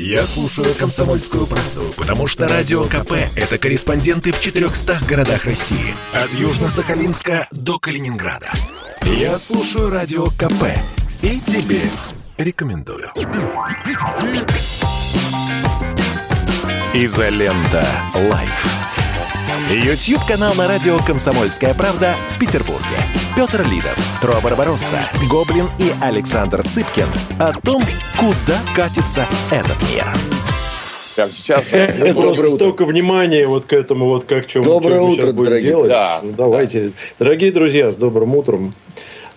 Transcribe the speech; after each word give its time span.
Я 0.00 0.28
слушаю 0.28 0.76
«Комсомольскую 0.76 1.44
правду», 1.48 1.92
потому 1.96 2.28
что 2.28 2.46
«Радио 2.46 2.84
КП»— 2.84 3.14
это 3.36 3.58
корреспонденты 3.58 4.30
в 4.30 4.40
400 4.40 5.00
городах 5.08 5.44
России. 5.44 5.92
От 6.14 6.30
Южно-Сахалинска 6.34 7.48
до 7.50 7.80
Калининграда. 7.80 8.48
Я 9.02 9.36
слушаю 9.38 9.90
«Радио 9.90 10.26
КП» 10.26 10.66
и 11.20 11.40
тебе 11.40 11.80
рекомендую. 12.36 13.10
Изолента. 16.94 17.84
Live. 18.14 18.66
YouTube-канал 19.68 20.54
на 20.54 20.68
радио 20.68 20.96
«Комсомольская 21.00 21.74
правда» 21.74 22.14
в 22.36 22.38
Петербурге. 22.38 23.17
Петр 23.38 23.64
Лидов, 23.70 23.96
Тро 24.20 24.40
Барбаросса, 24.42 24.98
Гоблин 25.30 25.66
и 25.78 25.92
Александр 26.02 26.66
Цыпкин 26.66 27.06
о 27.38 27.52
том, 27.60 27.80
куда 28.16 28.58
катится 28.74 29.28
этот 29.52 29.80
мир. 29.92 30.12
Прямо 31.14 31.30
сейчас. 31.30 31.62
Просто 32.16 32.50
столько 32.56 32.84
внимания 32.84 33.46
вот 33.46 33.64
к 33.66 33.72
этому, 33.72 34.06
вот 34.06 34.24
как 34.24 34.48
чем 34.48 34.64
Доброе 34.64 34.94
чем 34.96 35.02
мы 35.04 35.12
утро, 35.12 35.22
сейчас 35.22 35.32
будем 35.34 35.50
дорогие. 35.50 35.70
делать. 35.70 35.88
Да. 35.88 36.20
Ну, 36.20 36.32
давайте. 36.36 36.90
Дорогие 37.20 37.52
друзья, 37.52 37.92
с 37.92 37.96
добрым 37.96 38.34
утром. 38.34 38.74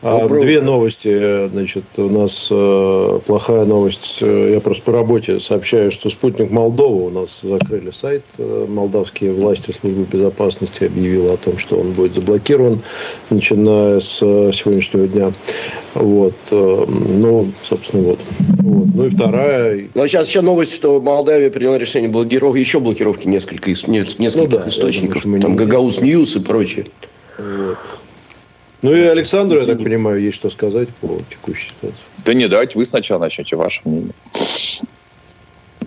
А, 0.03 0.21
Доброе 0.21 0.41
Две 0.41 0.61
новости. 0.61 1.47
Значит, 1.49 1.83
у 1.97 2.09
нас 2.09 2.47
э, 2.49 3.19
плохая 3.27 3.65
новость. 3.65 4.17
Э, 4.21 4.51
Я 4.55 4.59
просто 4.59 4.81
по 4.81 4.91
работе 4.91 5.39
сообщаю, 5.39 5.91
что 5.91 6.09
спутник 6.09 6.49
Молдова 6.49 7.03
у 7.03 7.09
нас 7.11 7.41
закрыли 7.43 7.91
сайт. 7.91 8.23
Э, 8.39 8.65
Молдавские 8.67 9.31
власти 9.31 9.75
службы 9.79 10.07
безопасности 10.11 10.85
объявила 10.85 11.33
о 11.33 11.37
том, 11.37 11.59
что 11.59 11.75
он 11.75 11.91
будет 11.91 12.15
заблокирован, 12.15 12.81
начиная 13.29 13.99
с 13.99 14.17
э, 14.23 14.51
сегодняшнего 14.53 15.07
дня. 15.07 15.33
Вот. 15.93 16.33
э, 16.49 16.85
Ну, 16.87 17.51
собственно, 17.61 18.01
вот. 18.01 18.19
вот. 18.63 18.87
Ну 18.95 19.05
и 19.05 19.09
вторая. 19.11 19.87
Но 19.93 20.07
сейчас 20.07 20.27
еще 20.29 20.41
новость, 20.41 20.73
что 20.73 20.99
Молдавия 20.99 21.51
приняла 21.51 21.77
решение 21.77 22.09
блокировки, 22.09 22.57
еще 22.57 22.79
блокировки 22.79 23.27
несколько, 23.27 23.69
не- 23.69 23.75
нескольких 23.99 24.35
Ну 24.35 24.47
да, 24.47 24.63
источников. 24.67 25.21
думаю, 25.21 25.43
там 25.43 25.55
Гагауз 25.55 26.01
News 26.01 26.35
и 26.35 26.39
прочее. 26.39 26.85
Ну 28.81 28.95
и 28.95 29.01
Александру, 29.01 29.59
я 29.59 29.65
так 29.65 29.77
понимаю, 29.77 30.21
есть 30.21 30.37
что 30.37 30.49
сказать 30.49 30.89
по 30.89 31.19
текущей 31.29 31.69
ситуации. 31.69 31.99
Да 32.25 32.33
не, 32.33 32.47
давайте 32.47 32.77
вы 32.77 32.85
сначала 32.85 33.19
начнете 33.19 33.55
ваше 33.55 33.81
мнение 33.85 34.13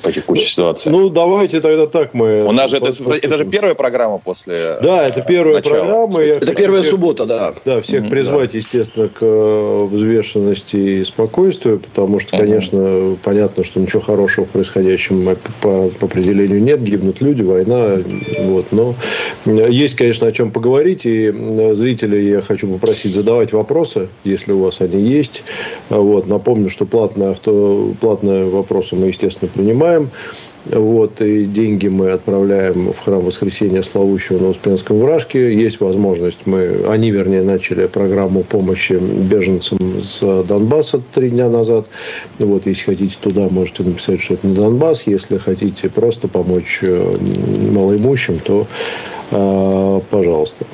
по 0.04 0.12
текущей 0.12 0.46
ситуации. 0.50 0.90
Ну, 0.90 1.08
давайте 1.08 1.60
тогда 1.60 1.86
так 1.86 2.12
мы... 2.12 2.44
У 2.44 2.52
нас 2.52 2.70
же 2.70 2.76
это, 2.76 2.92
это 3.14 3.36
же 3.38 3.44
первая 3.46 3.74
программа 3.74 4.18
после 4.18 4.76
Да, 4.82 5.08
это 5.08 5.22
первая 5.22 5.56
начала. 5.56 5.74
программа. 5.78 6.20
Я 6.22 6.34
Это 6.34 6.54
первая 6.54 6.82
всех- 6.82 6.90
суббота, 6.92 7.24
да. 7.24 7.54
Да, 7.64 7.80
всех 7.80 8.02
Мгм, 8.02 8.10
призвать, 8.10 8.54
естественно, 8.54 9.08
к 9.08 9.18
э, 9.22 9.78
взвешенности 9.90 10.76
и 10.76 11.04
спокойствию, 11.04 11.78
потому 11.80 12.20
что, 12.20 12.36
конечно, 12.36 13.16
понятно, 13.22 13.64
что 13.64 13.80
ничего 13.80 14.02
хорошего 14.02 14.44
в 14.44 14.50
происходящем 14.50 15.24
по, 15.62 15.88
по 15.98 16.06
определению 16.06 16.62
нет, 16.62 16.82
гибнут 16.82 17.22
люди, 17.22 17.40
война, 17.42 17.96
вот, 18.42 18.66
но 18.72 18.94
э, 19.46 19.68
есть, 19.70 19.94
конечно, 19.94 20.26
о 20.26 20.32
чем 20.32 20.50
поговорить, 20.50 21.06
и 21.06 21.32
э, 21.34 21.74
зрителей 21.74 22.28
я 22.28 22.42
хочу 22.42 22.68
попросить 22.68 23.14
задавать 23.14 23.52
вопросы, 23.54 24.08
если 24.24 24.52
у 24.52 24.58
вас 24.60 24.80
они 24.82 25.00
есть, 25.00 25.42
вот, 25.88 26.26
напомню, 26.26 26.68
что 26.68 26.84
платные, 26.84 27.30
авто, 27.30 27.92
платные 28.00 28.44
вопросы 28.44 28.96
мы, 28.96 29.06
естественно, 29.06 29.50
принимаем, 29.52 29.93
вот, 30.66 31.20
и 31.20 31.44
деньги 31.44 31.88
мы 31.88 32.10
отправляем 32.10 32.92
в 32.92 32.98
храм 32.98 33.20
Воскресения 33.20 33.82
Славущего 33.82 34.38
на 34.38 34.48
Успенском 34.48 34.98
Вражке. 34.98 35.54
Есть 35.54 35.80
возможность, 35.80 36.46
мы, 36.46 36.86
они, 36.88 37.10
вернее, 37.10 37.42
начали 37.42 37.86
программу 37.86 38.42
помощи 38.42 38.94
беженцам 38.94 39.78
с 40.00 40.20
Донбасса 40.44 41.02
три 41.12 41.30
дня 41.30 41.50
назад. 41.50 41.86
Вот, 42.38 42.66
если 42.66 42.84
хотите 42.84 43.16
туда, 43.20 43.48
можете 43.50 43.82
написать, 43.82 44.22
что 44.22 44.34
это 44.34 44.46
не 44.46 44.54
Донбасс. 44.54 45.02
Если 45.06 45.36
хотите 45.36 45.90
просто 45.90 46.28
помочь 46.28 46.80
э, 46.80 47.12
малоимущим, 47.70 48.38
то 48.38 48.66
э, 49.32 50.00
пожалуйста. 50.10 50.64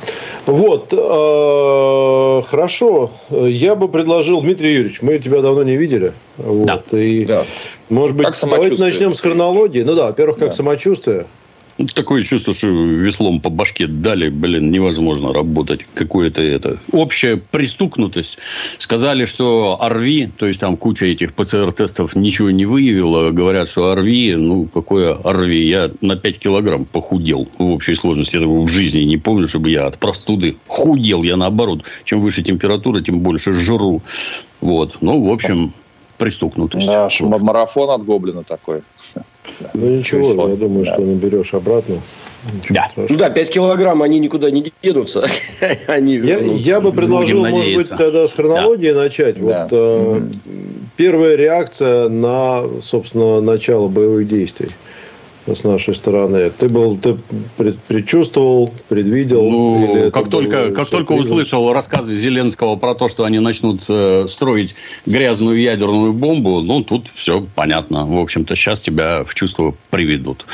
Вот, 0.47 0.93
э, 0.93 2.43
хорошо. 2.47 3.11
Я 3.31 3.75
бы 3.75 3.89
предложил, 3.89 4.41
Дмитрий 4.41 4.75
Юрьевич, 4.75 5.03
мы 5.03 5.19
тебя 5.19 5.43
давно 5.43 5.65
не 5.65 5.77
видели. 5.77 6.13
Вот, 6.39 6.95
и, 6.95 7.25
Да. 7.25 7.45
Может 7.91 8.17
быть, 8.17 8.27
Как 8.27 8.37
давайте 8.41 8.83
начнем 8.83 9.15
с 9.15 9.21
хронологии. 9.21 9.83
Ну 9.83 9.95
да, 9.95 10.07
во-первых, 10.07 10.39
как 10.39 10.51
Да. 10.51 10.55
самочувствие. 10.55 11.27
Такое 11.95 12.25
чувство, 12.25 12.53
что 12.53 12.67
веслом 12.67 13.41
по 13.41 13.49
башке 13.49 13.87
дали, 13.87 14.29
блин, 14.29 14.71
невозможно 14.71 15.33
работать. 15.33 15.81
Какое-то 15.95 16.43
это... 16.43 16.79
Общая 16.93 17.39
пристукнутость. 17.39 18.39
Сказали, 18.79 19.25
что 19.25 19.79
ОРВИ, 19.81 20.31
то 20.37 20.47
есть 20.47 20.61
там 20.61 20.77
куча 20.77 21.07
этих 21.07 21.33
ПЦР-тестов 21.33 22.15
ничего 22.15 22.51
не 22.51 22.67
выявила. 22.67 23.31
Говорят, 23.31 23.71
что 23.71 23.91
ОРВИ, 23.91 24.35
ну, 24.35 24.67
какое 24.67 25.15
ОРВИ? 25.15 25.69
Я 25.69 25.91
на 26.03 26.17
5 26.17 26.39
килограмм 26.39 26.85
похудел 26.85 27.49
в 27.57 27.71
общей 27.71 27.95
сложности. 27.95 28.37
Я 28.37 28.43
такого 28.43 28.67
в 28.67 28.71
жизни 28.71 29.01
не 29.03 29.17
помню, 29.17 29.49
чтобы 29.49 29.71
я 29.71 29.87
от 29.87 29.97
простуды 29.97 30.57
худел. 30.67 31.23
Я 31.23 31.37
наоборот, 31.37 31.85
чем 32.05 32.21
выше 32.21 32.43
температура, 32.43 33.01
тем 33.01 33.21
больше 33.21 33.55
жру. 33.55 34.03
Вот. 34.61 34.99
Ну, 35.01 35.25
в 35.25 35.33
общем, 35.33 35.73
пристукнутость. 36.21 36.87
Наш 36.87 37.21
Вот. 37.21 37.41
марафон 37.41 37.91
от 37.91 38.05
Гоблина 38.05 38.45
такой. 38.45 38.83
Ну 39.75 39.87
ничего, 39.99 40.49
я 40.49 40.55
думаю, 40.57 40.85
Да. 40.85 40.93
что 40.93 41.03
наберешь 41.03 41.55
обратно. 41.55 41.97
Ничего 42.55 42.75
Да. 42.75 42.89
страшного. 42.91 43.07
Ну 43.11 43.17
да, 43.19 43.31
5 43.31 43.51
килограмм, 43.51 44.03
они 44.03 44.19
никуда 44.21 44.51
не 44.51 44.73
денутся. 44.83 45.27
Они 45.89 46.15
Я, 46.17 46.39
я 46.39 46.81
бы 46.81 46.93
предложил, 46.93 47.41
Будем 47.41 47.51
может 47.51 47.57
быть, 47.57 47.67
надеяться. 47.91 47.97
тогда 47.97 48.27
с 48.29 48.33
хронологии 48.33 48.93
начать. 48.93 49.35
Да. 49.45 49.63
Вот 49.65 49.69
э, 49.73 50.23
первая 50.97 51.37
реакция 51.37 52.09
на, 52.09 52.63
собственно, 52.83 53.41
начало 53.41 53.89
боевых 53.89 54.29
действий 54.29 54.69
с 55.47 55.65
нашей 55.65 55.95
стороны. 55.95 56.51
Ты 56.51 56.69
был, 56.69 56.97
ты 56.97 57.17
пред- 57.57 57.79
предчувствовал, 57.79 58.73
предвидел? 58.89 59.43
Ну, 59.49 60.11
как 60.13 60.29
только, 60.29 60.71
как 60.71 60.89
только 60.89 61.13
услышал 61.13 61.73
рассказы 61.73 62.15
Зеленского 62.15 62.77
про 62.77 62.95
то, 62.95 63.09
что 63.09 63.25
они 63.25 63.39
начнут 63.41 63.83
э, 63.89 64.27
строить 64.29 64.75
грязную 65.07 65.61
ядерную 65.61 66.13
бомбу, 66.13 66.61
ну, 66.61 66.83
тут 66.85 67.09
все 67.15 67.47
понятно. 67.55 68.07
В 68.07 68.19
общем-то, 68.19 68.55
сейчас 68.55 68.81
тебя 68.81 69.25
в 69.25 69.35
чувство 69.35 69.75
приведут. 69.91 70.47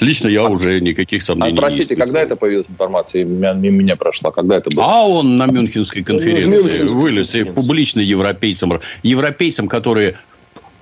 Лично 0.00 0.28
я 0.28 0.44
уже 0.44 0.80
никаких 0.80 1.22
А, 1.22 1.26
сомнений 1.26 1.52
не 1.52 1.56
простите, 1.56 1.82
испытываю. 1.94 2.06
когда 2.06 2.22
это 2.22 2.36
появилась 2.36 2.70
информация? 2.70 3.24
Мимо 3.24 3.52
мимо 3.54 3.76
меня 3.78 3.96
прошла. 3.96 4.30
Когда 4.30 4.56
это 4.56 4.70
было? 4.70 4.84
А 4.84 5.06
он 5.06 5.36
на 5.36 5.46
Мюнхенской 5.46 6.02
конференции 6.02 6.48
Мюнхенской 6.48 6.88
вылез 7.00 7.28
и 7.28 7.32
конференции. 7.44 7.54
публично 7.54 8.00
европейцам, 8.00 8.80
европейцам, 9.02 9.68
которые 9.68 10.16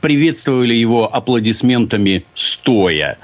приветствовали 0.00 0.74
его 0.74 1.12
аплодисментами 1.14 2.24
стоя. 2.34 3.18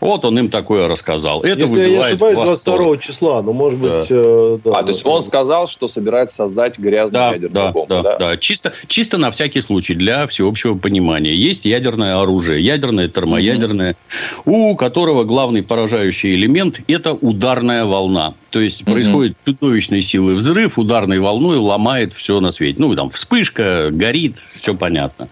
Вот 0.00 0.22
он 0.26 0.38
им 0.38 0.50
такое 0.50 0.86
рассказал. 0.86 1.40
Это 1.42 1.60
Если 1.60 1.62
я 1.62 1.66
не 1.66 1.72
вызывает 1.88 2.12
ошибаюсь, 2.12 2.38
восторг. 2.38 2.78
22 2.82 2.96
числа, 2.98 3.40
ну, 3.42 3.52
может 3.54 3.80
Да. 3.80 3.98
быть... 4.00 4.06
э, 4.10 4.58
да, 4.62 4.70
а, 4.72 4.82
то 4.82 4.88
есть 4.90 5.06
он 5.06 5.22
сказал, 5.22 5.66
что 5.66 5.88
собирается 5.88 6.36
создать 6.36 6.78
грязную 6.78 7.22
Да, 7.24 7.32
ядерную 7.32 7.52
да, 7.52 7.72
бомбу, 7.72 7.86
да, 7.88 8.02
да? 8.02 8.16
да. 8.18 8.36
Чисто, 8.36 8.74
чисто 8.86 9.16
на 9.16 9.30
всякий 9.30 9.62
случай, 9.62 9.94
для 9.94 10.26
всеобщего 10.26 10.76
понимания. 10.76 11.34
Есть 11.34 11.64
ядерное 11.64 12.20
оружие, 12.20 12.62
ядерное, 12.62 13.08
термоядерное, 13.08 13.96
у 14.44 14.76
которого 14.76 15.24
главный 15.24 15.62
поражающий 15.62 16.34
элемент– 16.34 16.80
это 16.86 17.14
ударная 17.14 17.86
волна. 17.86 18.34
То 18.50 18.60
есть, 18.60 18.82
Мгм. 18.82 18.92
происходит 18.92 19.36
чудовищной 19.46 20.02
силы 20.02 20.34
взрыв, 20.34 20.78
ударной 20.78 21.18
волной 21.18 21.56
ломает 21.56 22.12
все 22.12 22.40
на 22.40 22.50
свете. 22.50 22.76
Ну, 22.78 22.94
там 22.94 23.08
вспышка, 23.08 23.88
горит, 23.90 24.36
все 24.54 24.74
понятно. 24.74 25.28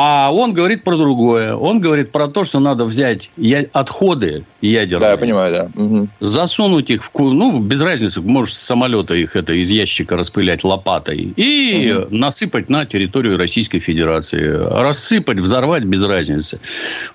А 0.00 0.30
он 0.32 0.52
говорит 0.52 0.84
про 0.84 0.96
другое. 0.96 1.56
Он 1.56 1.80
говорит 1.80 2.12
про 2.12 2.28
то, 2.28 2.44
что 2.44 2.60
надо 2.60 2.84
взять 2.84 3.30
я- 3.36 3.66
отходы 3.72 4.44
ядерные, 4.60 5.00
Да, 5.00 5.10
я 5.10 5.16
понимаю, 5.16 5.52
да. 5.52 5.68
Мгм. 5.82 6.08
засунуть 6.20 6.88
их 6.90 7.02
в 7.04 7.10
ку- 7.10 7.32
ну 7.32 7.58
без 7.58 7.80
разницы, 7.82 8.20
можешь 8.20 8.54
с 8.54 8.60
самолета 8.62 9.14
их 9.16 9.34
это 9.34 9.54
из 9.54 9.70
ящика 9.72 10.16
распылять 10.16 10.62
лопатой 10.62 11.32
и 11.36 11.96
насыпать 12.10 12.70
на 12.70 12.84
территорию 12.86 13.36
Российской 13.36 13.80
Федерации, 13.80 14.44
рассыпать, 14.80 15.40
взорвать 15.40 15.82
без 15.82 16.04
разницы. 16.04 16.60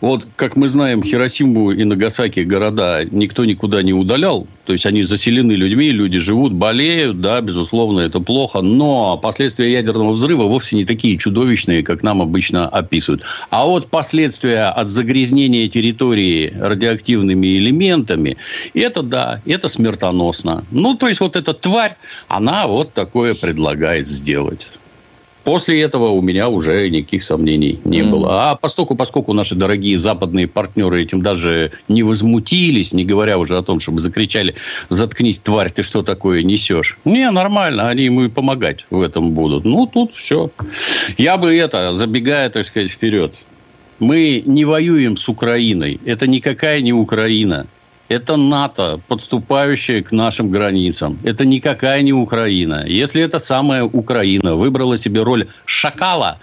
Вот 0.01 0.25
как 0.35 0.57
мы 0.57 0.67
знаем, 0.67 1.03
Хиросиму 1.03 1.71
и 1.71 1.85
Нагасаки 1.85 2.41
города 2.41 3.05
никто 3.11 3.45
никуда 3.45 3.81
не 3.81 3.93
удалял, 3.93 4.45
то 4.65 4.73
есть 4.73 4.85
они 4.85 5.03
заселены 5.03 5.53
людьми, 5.53 5.89
люди 5.89 6.19
живут, 6.19 6.51
болеют, 6.51 7.21
да, 7.21 7.39
безусловно, 7.39 8.01
это 8.01 8.19
плохо, 8.19 8.61
но 8.61 9.17
последствия 9.17 9.71
ядерного 9.71 10.11
взрыва 10.11 10.43
вовсе 10.43 10.75
не 10.75 10.83
такие 10.83 11.17
чудовищные, 11.17 11.81
как 11.81 12.03
нам 12.03 12.21
обычно 12.21 12.72
описывают. 12.73 13.23
А 13.49 13.65
вот 13.65 13.89
последствия 13.89 14.65
от 14.65 14.87
загрязнения 14.87 15.67
территории 15.67 16.53
радиоактивными 16.59 17.57
элементами, 17.57 18.37
это 18.73 19.03
да, 19.03 19.41
это 19.45 19.67
смертоносно. 19.67 20.65
Ну, 20.71 20.95
то 20.95 21.07
есть, 21.07 21.19
вот 21.19 21.35
эта 21.35 21.53
тварь, 21.53 21.95
она 22.27 22.67
вот 22.67 22.93
такое 22.93 23.35
предлагает 23.35 24.07
сделать. 24.07 24.67
После 25.43 25.81
этого 25.81 26.09
у 26.09 26.21
меня 26.21 26.47
уже 26.47 26.89
никаких 26.89 27.23
сомнений 27.23 27.79
не 27.83 28.01
Мгм. 28.01 28.11
было. 28.11 28.49
А 28.51 28.55
поскольку, 28.55 28.95
поскольку 28.95 29.33
наши 29.33 29.55
дорогие 29.55 29.97
западные 29.97 30.47
партнеры 30.47 31.03
этим 31.03 31.21
даже 31.21 31.71
не 31.89 32.01
возмутились, 32.03 32.93
не 32.93 33.03
говоря 33.03 33.37
уже 33.37 33.57
о 33.57 33.61
том, 33.61 33.79
чтобы 33.79 33.99
закричали 33.99 34.55
«Заткнись, 34.89 35.39
тварь, 35.39 35.71
ты 35.71 35.83
что 35.83 36.01
такое 36.01 36.43
несешь?» 36.43 36.97
Не, 37.03 37.29
нормально, 37.31 37.89
они 37.89 38.05
ему 38.05 38.23
и 38.23 38.29
помогать 38.29 38.85
в 38.89 39.01
этом 39.01 39.31
будут. 39.31 39.65
Ну, 39.65 39.85
тут 39.85 40.13
все. 40.15 40.49
Я 41.17 41.37
бы 41.37 41.53
это, 41.55 41.91
забегая, 41.91 42.49
так 42.49 42.63
сказать, 42.65 42.91
вперед, 42.91 43.33
Мы 43.99 44.43
не 44.45 44.65
воюем 44.65 45.15
с 45.15 45.29
Украиной. 45.29 45.99
Это 46.03 46.25
никакая 46.27 46.81
не 46.81 46.91
Украина. 46.93 47.67
Это 48.13 48.35
НАТО, 48.37 48.99
подступающее 49.07 50.03
к 50.03 50.11
нашим 50.11 50.51
границам. 50.51 51.17
Это 51.23 51.45
никакая 51.45 52.03
не 52.03 52.13
Украина. 52.13 52.85
Если 52.85 53.23
эта 53.23 53.39
самая 53.39 53.85
Украина 53.85 54.53
выбрала 54.53 54.97
себе 54.97 55.23
роль 55.23 55.47
шакала 55.65 56.37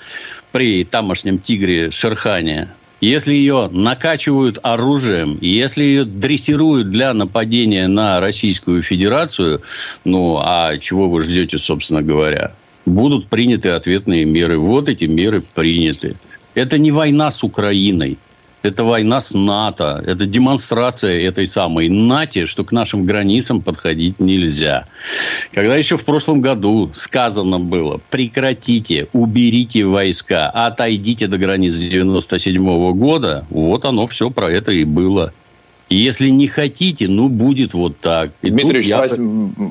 при 0.50 0.82
тамошнем 0.82 1.38
тигре 1.38 1.93
Шерхане, 1.93 2.67
если 3.00 3.34
ее 3.34 3.69
накачивают 3.70 4.58
оружием, 4.64 5.38
если 5.40 5.84
ее 5.84 6.05
дрессируют 6.05 6.90
для 6.90 7.14
нападения 7.14 7.87
на 7.87 8.19
Российскую 8.19 8.82
Федерацию, 8.82 9.62
ну, 10.05 10.40
а 10.43 10.76
чего 10.76 11.08
вы 11.08 11.20
ждете, 11.20 11.58
собственно 11.58 12.02
говоря? 12.02 12.52
Будут 12.84 13.28
приняты 13.28 13.69
ответные 13.69 14.25
меры. 14.25 14.58
Вот 14.58 14.88
эти 14.88 15.05
меры 15.05 15.40
приняты. 15.55 16.14
Это 16.55 16.78
не 16.78 16.90
война 16.90 17.31
с 17.31 17.44
Украиной. 17.44 18.19
Это 18.62 18.84
война 18.84 19.20
с 19.20 19.34
НАТО. 19.34 20.02
Это 20.06 20.26
демонстрация 20.26 21.20
этой 21.22 21.46
самой 21.46 21.88
НАТО, 21.88 22.46
что 22.46 22.62
к 22.64 22.72
нашим 22.72 23.06
границам 23.06 23.62
подходить 23.62 24.20
нельзя. 24.20 24.86
Когда 25.52 25.76
еще 25.76 25.96
в 25.96 26.04
прошлом 26.04 26.40
году 26.40 26.90
сказано 26.92 27.58
было, 27.58 28.00
прекратите, 28.10 29.08
уберите 29.12 29.84
войска, 29.84 30.50
отойдите 30.50 31.26
до 31.26 31.38
границ 31.38 31.74
97 31.74 32.92
года, 32.92 33.46
вот 33.48 33.84
оно 33.84 34.06
все 34.06 34.30
про 34.30 34.50
это 34.50 34.72
и 34.72 34.84
было. 34.84 35.32
Если 35.90 36.28
не 36.28 36.46
хотите, 36.46 37.08
ну, 37.08 37.28
будет 37.28 37.75
вот 37.75 37.98
так. 37.98 38.31
И 38.42 38.50
Дмитрий 38.50 38.81
я, 38.82 38.98
прос... 38.98 39.19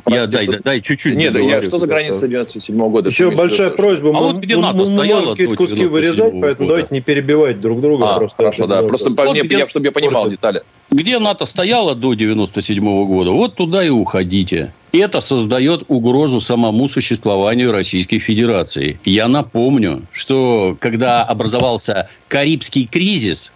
я, 0.06 0.28
дай, 0.28 0.48
дай, 0.48 0.60
дай 0.60 0.82
чуть-чуть. 0.82 1.16
Нет, 1.16 1.40
я, 1.40 1.64
что 1.64 1.78
за 1.78 1.88
граница 1.88 2.28
97 2.28 2.76
-го 2.76 2.90
года? 2.90 3.10
Еще 3.10 3.32
большая 3.32 3.70
просьба. 3.70 4.10
А 4.10 4.12
мы, 4.12 4.34
вот 4.34 4.36
где 4.38 4.58
НАТО 4.58 4.80
мы, 4.80 4.88
стояло 4.88 5.20
можем 5.20 5.32
какие-то 5.32 5.56
куски 5.56 5.86
вырезать, 5.86 6.34
поэтому 6.34 6.68
года. 6.68 6.68
давайте 6.68 6.88
не 6.94 7.00
перебивать 7.00 7.62
друг 7.62 7.80
друга. 7.80 8.16
А, 8.16 8.18
просто 8.18 8.36
хорошо, 8.36 8.68
да. 8.68 8.84
Просто 8.84 9.12
вот 9.12 9.32
мне, 9.32 9.44
где, 9.44 9.66
чтобы 9.68 9.86
я 9.86 9.92
понимал 9.94 10.24
портит. 10.24 10.40
детали. 10.40 10.62
Где 10.92 11.20
НАТО 11.20 11.46
стояло 11.46 11.96
до 11.96 12.14
97 12.14 12.84
-го 12.84 13.06
года, 13.06 13.32
вот 13.32 13.56
туда 13.56 13.82
и 13.82 13.90
уходите. 13.90 14.74
Это 14.92 15.22
создает 15.22 15.86
угрозу 15.88 16.42
самому 16.42 16.90
существованию 16.90 17.72
Российской 17.72 18.20
Федерации. 18.20 19.00
Я 19.06 19.30
напомню, 19.30 20.02
что 20.12 20.76
когда 20.80 21.24
образовался 21.24 22.10
Карибский 22.28 22.90
кризис, 22.92 23.54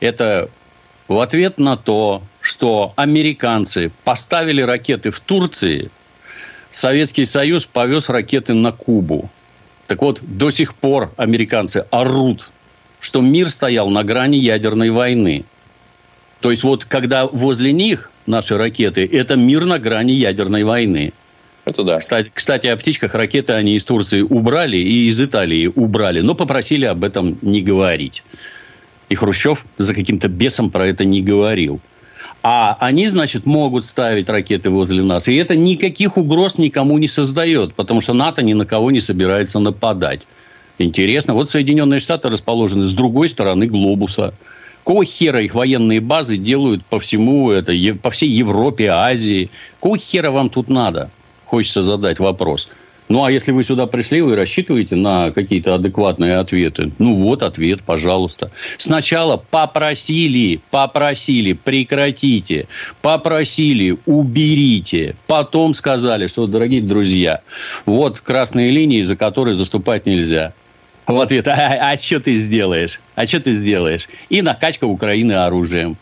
это 0.00 0.48
в 1.10 1.18
ответ 1.18 1.58
на 1.58 1.76
то, 1.76 2.22
что 2.40 2.92
американцы 2.94 3.90
поставили 4.04 4.62
ракеты 4.62 5.10
в 5.10 5.18
Турции, 5.18 5.90
Советский 6.70 7.24
Союз 7.24 7.66
повез 7.66 8.08
ракеты 8.08 8.54
на 8.54 8.70
Кубу. 8.70 9.28
Так 9.88 10.02
вот, 10.02 10.20
до 10.22 10.52
сих 10.52 10.72
пор 10.72 11.12
американцы 11.16 11.84
орут, 11.90 12.48
что 13.00 13.22
мир 13.22 13.50
стоял 13.50 13.90
на 13.90 14.04
грани 14.04 14.36
ядерной 14.36 14.90
войны. 14.90 15.44
То 16.38 16.52
есть, 16.52 16.62
вот 16.62 16.84
когда 16.84 17.26
возле 17.26 17.72
них 17.72 18.12
наши 18.26 18.56
ракеты, 18.56 19.04
это 19.04 19.34
мир 19.34 19.64
на 19.64 19.80
грани 19.80 20.12
ядерной 20.12 20.62
войны. 20.62 21.12
Это 21.64 21.82
да. 21.82 21.98
Кстати, 21.98 22.30
кстати, 22.32 22.68
о 22.68 22.76
птичках 22.76 23.14
ракеты 23.14 23.54
они 23.54 23.74
из 23.74 23.82
Турции 23.82 24.20
убрали 24.20 24.76
и 24.76 25.08
из 25.08 25.20
Италии 25.20 25.66
убрали, 25.74 26.20
но 26.20 26.36
попросили 26.36 26.84
об 26.84 27.02
этом 27.02 27.36
не 27.42 27.62
говорить. 27.62 28.22
И 29.10 29.16
Хрущев 29.16 29.66
за 29.76 29.92
каким-то 29.92 30.28
бесом 30.28 30.70
про 30.70 30.86
это 30.86 31.04
не 31.04 31.20
говорил. 31.20 31.80
А 32.42 32.76
они, 32.80 33.06
значит, 33.08 33.44
могут 33.44 33.84
ставить 33.84 34.30
ракеты 34.30 34.70
возле 34.70 35.02
нас. 35.02 35.28
И 35.28 35.34
это 35.34 35.56
никаких 35.56 36.16
угроз 36.16 36.56
никому 36.56 36.96
не 36.96 37.08
создает, 37.08 37.74
потому 37.74 38.00
что 38.00 38.14
НАТО 38.14 38.42
ни 38.42 38.54
на 38.54 38.64
кого 38.64 38.90
не 38.90 39.00
собирается 39.00 39.58
нападать. 39.58 40.22
Интересно. 40.78 41.34
Вот 41.34 41.50
Соединенные 41.50 42.00
Штаты 42.00 42.30
расположены 42.30 42.86
с 42.86 42.94
другой 42.94 43.28
стороны 43.28 43.66
глобуса. 43.66 44.32
Какого 44.78 45.04
хера 45.04 45.42
их 45.42 45.54
военные 45.54 46.00
базы 46.00 46.38
делают 46.38 46.82
по 46.86 46.98
всему 46.98 47.50
это, 47.50 47.74
по 48.00 48.10
всей 48.10 48.30
Европе, 48.30 48.88
Азии? 48.88 49.50
Какого 49.74 49.98
хера 49.98 50.30
вам 50.30 50.48
тут 50.48 50.70
надо? 50.70 51.10
Хочется 51.44 51.82
задать 51.82 52.20
вопрос. 52.20 52.68
Ну, 53.10 53.24
а 53.24 53.30
если 53.32 53.50
вы 53.50 53.64
сюда 53.64 53.86
пришли, 53.86 54.20
вы 54.20 54.36
рассчитываете 54.36 54.94
на 54.94 55.32
какие-то 55.32 55.74
адекватные 55.74 56.36
ответы? 56.36 56.92
Ну, 57.00 57.16
вот 57.16 57.42
ответ, 57.42 57.82
пожалуйста. 57.82 58.52
Сначала 58.78 59.36
попросили, 59.36 60.60
попросили, 60.70 61.54
прекратите. 61.54 62.68
Попросили, 63.02 63.96
уберите. 64.06 65.16
Потом 65.26 65.74
сказали, 65.74 66.28
что, 66.28 66.46
дорогие 66.46 66.82
друзья, 66.82 67.40
вот 67.84 68.20
красные 68.20 68.70
линии, 68.70 69.02
за 69.02 69.16
которые 69.16 69.54
заступать 69.54 70.06
нельзя. 70.06 70.52
В 71.08 71.20
ответ, 71.20 71.48
а, 71.48 71.90
а 71.90 71.96
что 71.96 72.20
ты 72.20 72.36
сделаешь? 72.36 73.00
А 73.16 73.26
что 73.26 73.40
ты 73.40 73.50
сделаешь? 73.50 74.08
И 74.28 74.40
накачка 74.40 74.84
Украины 74.84 75.32
оружием 75.32 75.96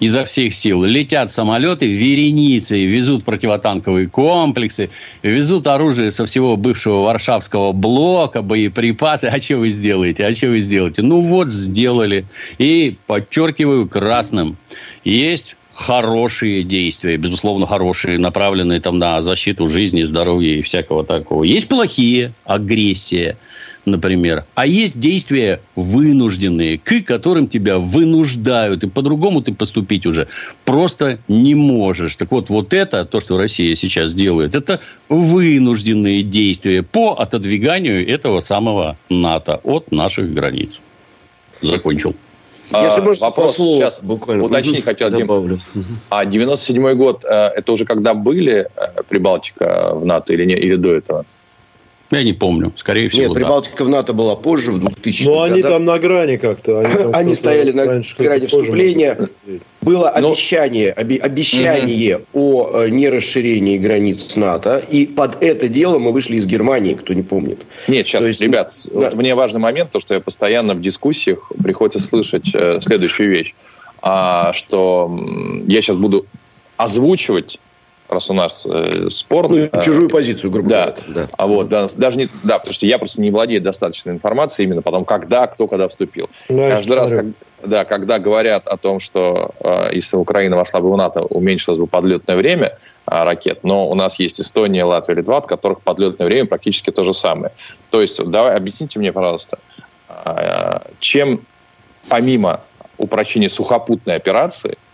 изо 0.00 0.24
всех 0.24 0.54
сил. 0.54 0.82
Летят 0.82 1.30
самолеты 1.30 1.86
вереницей, 1.86 2.86
везут 2.86 3.24
противотанковые 3.24 4.08
комплексы, 4.08 4.90
везут 5.22 5.66
оружие 5.66 6.10
со 6.10 6.26
всего 6.26 6.56
бывшего 6.56 7.02
Варшавского 7.02 7.72
блока, 7.72 8.42
боеприпасы. 8.42 9.26
А 9.26 9.40
что 9.40 9.58
вы 9.58 9.68
сделаете? 9.68 10.26
А 10.26 10.34
что 10.34 10.48
вы 10.48 10.60
сделаете? 10.60 11.02
Ну 11.02 11.20
вот, 11.20 11.48
сделали. 11.48 12.24
И 12.58 12.96
подчеркиваю 13.06 13.86
красным. 13.88 14.56
Есть 15.04 15.56
хорошие 15.74 16.62
действия, 16.62 17.16
безусловно, 17.16 17.66
хорошие, 17.66 18.18
направленные 18.18 18.80
там 18.80 18.98
на 18.98 19.22
защиту 19.22 19.66
жизни, 19.68 20.02
здоровья 20.02 20.56
и 20.56 20.62
всякого 20.62 21.04
такого. 21.04 21.44
Есть 21.44 21.68
плохие, 21.68 22.32
агрессия– 22.44 23.36
например. 23.84 24.44
А 24.54 24.66
есть 24.66 24.98
действия 25.00 25.60
вынужденные, 25.76 26.78
к 26.78 27.02
которым 27.02 27.48
тебя 27.48 27.78
вынуждают. 27.78 28.84
И 28.84 28.88
по-другому 28.88 29.42
ты 29.42 29.54
поступить 29.54 30.06
уже 30.06 30.28
просто 30.64 31.18
не 31.28 31.54
можешь. 31.54 32.16
Так 32.16 32.30
вот, 32.30 32.48
вот 32.48 32.72
это, 32.74 33.04
то, 33.04 33.20
что 33.20 33.38
Россия 33.38 33.74
сейчас 33.74 34.14
делает, 34.14 34.54
это 34.54 34.80
вынужденные 35.08 36.22
действия 36.22 36.82
по 36.82 37.12
отодвиганию 37.14 38.06
этого 38.08 38.40
самого 38.40 38.96
НАТО 39.08 39.60
от 39.64 39.92
наших 39.92 40.32
границ. 40.32 40.80
Закончил. 41.62 42.14
Если 42.72 43.00
а, 43.00 43.02
можно, 43.02 43.26
вопрос 43.26 43.56
слово 43.56 43.78
сейчас 43.78 44.00
буквально 44.00 44.44
уточнить 44.44 44.84
хотел. 44.84 45.10
Добавлю. 45.10 45.58
А 46.08 46.24
97 46.24 46.94
год, 46.94 47.24
э, 47.24 47.28
это 47.28 47.72
уже 47.72 47.84
когда 47.84 48.14
были 48.14 48.68
э, 48.76 49.02
Прибалтика 49.08 49.92
в 49.94 50.04
НАТО 50.04 50.32
или, 50.32 50.44
не, 50.44 50.54
или 50.54 50.76
до 50.76 50.94
этого? 50.94 51.24
Я 52.10 52.24
не 52.24 52.32
помню. 52.32 52.72
Скорее 52.76 53.08
всего, 53.08 53.26
Нет, 53.26 53.34
Прибалтика 53.34 53.78
да. 53.78 53.84
в 53.84 53.88
НАТО 53.88 54.12
была 54.12 54.34
позже, 54.34 54.72
в 54.72 54.80
2000 54.80 55.24
Ну, 55.26 55.42
они 55.42 55.62
там 55.62 55.84
на 55.84 55.98
грани 55.98 56.36
как-то. 56.38 56.80
Они, 56.80 57.12
они 57.12 57.34
стояли 57.34 57.70
на 57.70 58.02
грани 58.18 58.46
вступления. 58.46 59.28
Было 59.80 60.12
Но... 60.18 60.30
обещание, 60.30 60.92
оби, 60.92 61.16
обещание 61.16 62.18
угу. 62.32 62.64
о 62.64 62.82
э, 62.82 62.88
нерасширении 62.90 63.78
границ 63.78 64.34
НАТО. 64.36 64.84
И 64.90 65.06
под 65.06 65.42
это 65.42 65.68
дело 65.68 65.98
мы 65.98 66.12
вышли 66.12 66.36
из 66.36 66.46
Германии, 66.46 66.94
кто 66.94 67.14
не 67.14 67.22
помнит. 67.22 67.62
Нет, 67.86 68.06
сейчас, 68.06 68.26
есть, 68.26 68.40
ребят, 68.40 68.68
да. 68.92 69.00
вот 69.00 69.14
мне 69.14 69.34
важный 69.34 69.60
момент, 69.60 69.90
то, 69.90 70.00
что 70.00 70.14
я 70.14 70.20
постоянно 70.20 70.74
в 70.74 70.80
дискуссиях 70.80 71.50
приходится 71.62 72.00
слышать 72.00 72.50
э, 72.52 72.80
следующую 72.82 73.30
вещь. 73.30 73.54
А, 74.02 74.52
что 74.52 75.10
я 75.66 75.80
сейчас 75.80 75.96
буду 75.96 76.26
озвучивать 76.76 77.58
раз 78.12 78.30
у 78.30 78.34
нас 78.34 78.66
э, 78.68 79.08
спор... 79.10 79.48
Ну, 79.48 79.56
э, 79.56 79.82
чужую 79.82 80.08
позицию, 80.08 80.50
грубо 80.50 80.68
да. 80.68 80.84
говоря. 80.84 81.02
Да. 81.08 81.28
А 81.36 81.46
вот, 81.46 81.68
да, 81.68 81.88
даже 81.96 82.18
не, 82.18 82.28
да, 82.42 82.58
потому 82.58 82.74
что 82.74 82.86
я 82.86 82.98
просто 82.98 83.20
не 83.20 83.30
владею 83.30 83.60
достаточной 83.60 84.12
информацией 84.12 84.66
именно 84.66 84.82
потом, 84.82 85.04
когда, 85.04 85.46
кто 85.46 85.66
когда 85.66 85.88
вступил. 85.88 86.28
Да, 86.48 86.70
Каждый 86.70 86.96
раз, 86.96 87.10
как, 87.10 87.26
да, 87.64 87.84
когда 87.84 88.18
говорят 88.18 88.66
о 88.68 88.76
том, 88.76 89.00
что 89.00 89.52
э, 89.60 89.90
если 89.92 90.16
Украина 90.16 90.56
вошла 90.56 90.80
бы 90.80 90.92
в 90.92 90.96
НАТО, 90.96 91.22
уменьшилось 91.22 91.78
бы 91.78 91.86
подлетное 91.86 92.36
время 92.36 92.78
э, 93.06 93.24
ракет, 93.24 93.60
но 93.62 93.88
у 93.88 93.94
нас 93.94 94.18
есть 94.18 94.40
Эстония, 94.40 94.84
Латвия, 94.84 95.14
Литва, 95.14 95.38
от 95.38 95.46
которых 95.46 95.80
подлетное 95.80 96.26
время 96.26 96.46
практически 96.46 96.90
то 96.90 97.04
же 97.04 97.14
самое. 97.14 97.52
То 97.90 98.00
есть, 98.00 98.22
давай, 98.24 98.56
объясните 98.56 98.98
мне, 98.98 99.12
пожалуйста, 99.12 99.58
э, 100.08 100.80
чем 101.00 101.40
помимо 102.08 102.60
упрочения 102.98 103.48
сухопутной 103.48 104.16
операции– 104.16 104.76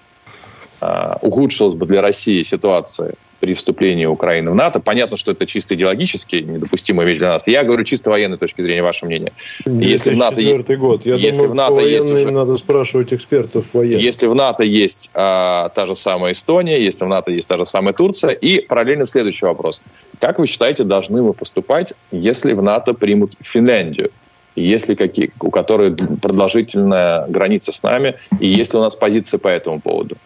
ухудшилась 1.23 1.75
бы 1.75 1.87
для 1.87 2.03
России 2.03 2.43
ситуация 2.43 3.15
при 3.41 3.55
вступлении 3.55 4.07
Украины 4.07 4.51
в 4.51 4.55
НАТО. 4.55 4.81
Понятно, 4.81 5.17
что 5.17 5.33
это 5.33 5.47
чисто 5.47 5.75
идеологически 5.75 6.37
недопустимая 6.37 7.07
вещь 7.07 7.19
для 7.19 7.29
нас. 7.29 7.47
Я 7.47 7.65
говорю 7.65 7.85
чисто 7.85 8.11
военной 8.11 8.39
точки 8.39 8.63
зрения, 8.63 8.83
ваше 8.83 9.07
мнение. 9.07 9.33
Если 9.67 10.15
в 10.15 10.17
НАТО, 10.17 10.43
год. 10.77 11.05
Я 11.05 11.17
если 11.17 11.43
думаю, 11.43 11.51
в 11.51 11.55
НАТО 11.55 11.81
есть 11.81 12.11
уже... 12.11 12.31
надо 12.31 12.57
спрашивать 12.57 13.13
экспертов 13.13 13.67
военных. 13.73 14.03
Если 14.03 14.27
в 14.27 14.35
НАТО 14.35 14.65
есть 14.65 15.11
а, 15.15 15.69
та 15.71 15.87
же 15.87 15.97
самая 15.97 16.33
Эстония, 16.33 16.83
если 16.83 17.05
в 17.05 17.09
НАТО 17.09 17.31
есть 17.31 17.49
та 17.49 17.59
же 17.59 17.67
самая 17.67 17.93
Турция, 17.93 18.31
и 18.31 18.61
параллельно 18.61 19.07
следующий 19.07 19.45
вопрос. 19.45 19.83
Как 20.19 20.39
вы 20.39 20.47
считаете, 20.47 20.85
должны 20.85 21.23
мы 21.23 21.35
поступать, 21.35 21.93
если 22.11 22.53
в 22.55 22.63
НАТО 22.63 22.95
примут 22.95 23.35
Финляндию? 23.43 24.11
если 24.59 24.95
какие, 24.95 25.31
у 25.41 25.51
которой 25.51 25.95
продолжительная 25.95 27.27
граница 27.29 27.73
с 27.73 27.83
нами, 27.83 28.15
и 28.41 28.49
если 28.49 28.79
у 28.79 28.81
нас 28.81 28.97
позиция 28.97 29.37
по 29.37 29.49
этому 29.49 29.81
поводу? 29.81 30.17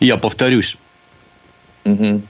Я 0.00 0.16
повторюсь. 0.16 0.76
Угу. 1.84 2.22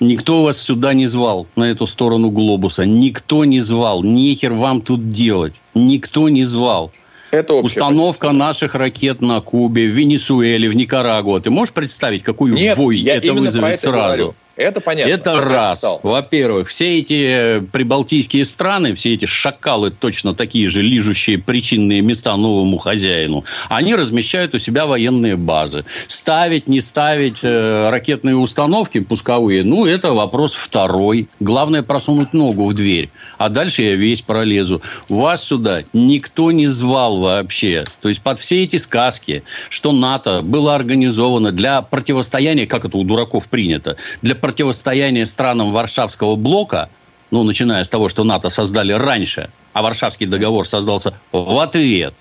Никто 0.00 0.42
вас 0.42 0.60
сюда 0.60 0.92
не 0.92 1.06
звал, 1.06 1.46
на 1.56 1.64
эту 1.64 1.86
сторону 1.86 2.30
глобуса. 2.30 2.84
Никто 2.84 3.44
не 3.44 3.60
звал. 3.60 4.02
Нехер 4.02 4.52
вам 4.52 4.82
тут 4.82 5.10
делать. 5.10 5.54
Никто 5.74 6.28
не 6.28 6.44
звал. 6.44 6.92
Это 7.30 7.54
Установка 7.54 8.28
позиция. 8.28 8.46
наших 8.46 8.74
ракет 8.74 9.20
на 9.20 9.40
Кубе, 9.40 9.86
в 9.86 9.90
Венесуэле, 9.90 10.68
в 10.68 10.76
Никарагуа. 10.76 11.40
Ты 11.40 11.50
можешь 11.50 11.74
представить, 11.74 12.22
какую 12.22 12.54
Нет, 12.54 12.76
вой 12.76 13.02
это 13.02 13.32
вызовет 13.32 13.72
это 13.72 13.82
сразу? 13.82 14.16
Говорю. 14.16 14.34
Это 14.56 14.80
понятно. 14.80 15.10
Это 15.10 15.40
раз. 15.40 15.84
Во-первых, 16.02 16.68
все 16.68 16.98
эти 16.98 17.60
прибалтийские 17.72 18.44
страны, 18.44 18.94
все 18.94 19.12
эти 19.12 19.26
шакалы, 19.26 19.90
точно 19.90 20.34
такие 20.34 20.70
же 20.70 20.82
лижущие 20.82 21.38
причинные 21.38 22.00
места 22.00 22.36
новому 22.36 22.78
хозяину, 22.78 23.44
они 23.68 23.94
размещают 23.94 24.54
у 24.54 24.58
себя 24.58 24.86
военные 24.86 25.36
базы. 25.36 25.84
Ставить, 26.08 26.68
не 26.68 26.80
ставить 26.80 27.40
э, 27.42 27.90
ракетные 27.90 28.36
установки 28.36 29.00
пусковые, 29.00 29.62
ну, 29.62 29.84
это 29.84 30.12
вопрос 30.12 30.54
второй. 30.54 31.28
Главное 31.38 31.82
просунуть 31.82 32.32
ногу 32.32 32.64
в 32.66 32.72
дверь. 32.74 33.10
А 33.36 33.50
дальше 33.50 33.82
я 33.82 33.94
весь 33.94 34.22
пролезу. 34.22 34.80
Вас 35.10 35.44
сюда 35.44 35.80
никто 35.92 36.50
не 36.50 36.66
звал 36.66 37.18
вообще. 37.18 37.84
То 38.00 38.08
есть, 38.08 38.22
под 38.22 38.38
все 38.38 38.62
эти 38.62 38.76
сказки, 38.76 39.42
что 39.68 39.92
НАТО 39.92 40.40
было 40.42 40.74
организовано 40.74 41.52
для 41.52 41.82
противостояния, 41.82 42.66
как 42.66 42.86
это 42.86 42.96
у 42.96 43.04
дураков 43.04 43.48
принято, 43.48 43.96
для 44.22 44.34
противостояние 44.46 45.26
странам 45.26 45.72
Варшавского 45.72 46.36
блока, 46.36 46.88
ну, 47.32 47.42
начиная 47.42 47.82
с 47.82 47.88
того, 47.88 48.08
что 48.08 48.22
НАТО 48.22 48.48
создали 48.48 48.92
раньше, 48.92 49.50
а 49.72 49.82
Варшавский 49.82 50.24
договор 50.26 50.68
создался 50.68 51.14
в 51.32 51.60
ответ. 51.60 52.14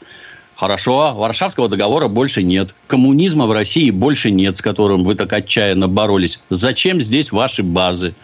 Хорошо, 0.55 1.13
Варшавского 1.13 1.69
договора 1.69 2.07
больше 2.07 2.41
нет. 2.41 2.73
Коммунизма 2.87 3.45
в 3.45 3.51
России 3.51 3.91
больше 3.91 4.31
нет, 4.31 4.57
с 4.57 4.63
которым 4.63 5.03
вы 5.03 5.13
так 5.13 5.31
отчаянно 5.33 5.87
боролись. 5.87 6.39
Зачем 6.49 6.99
здесь 6.99 7.31
ваши 7.31 7.61
базы? 7.61 8.15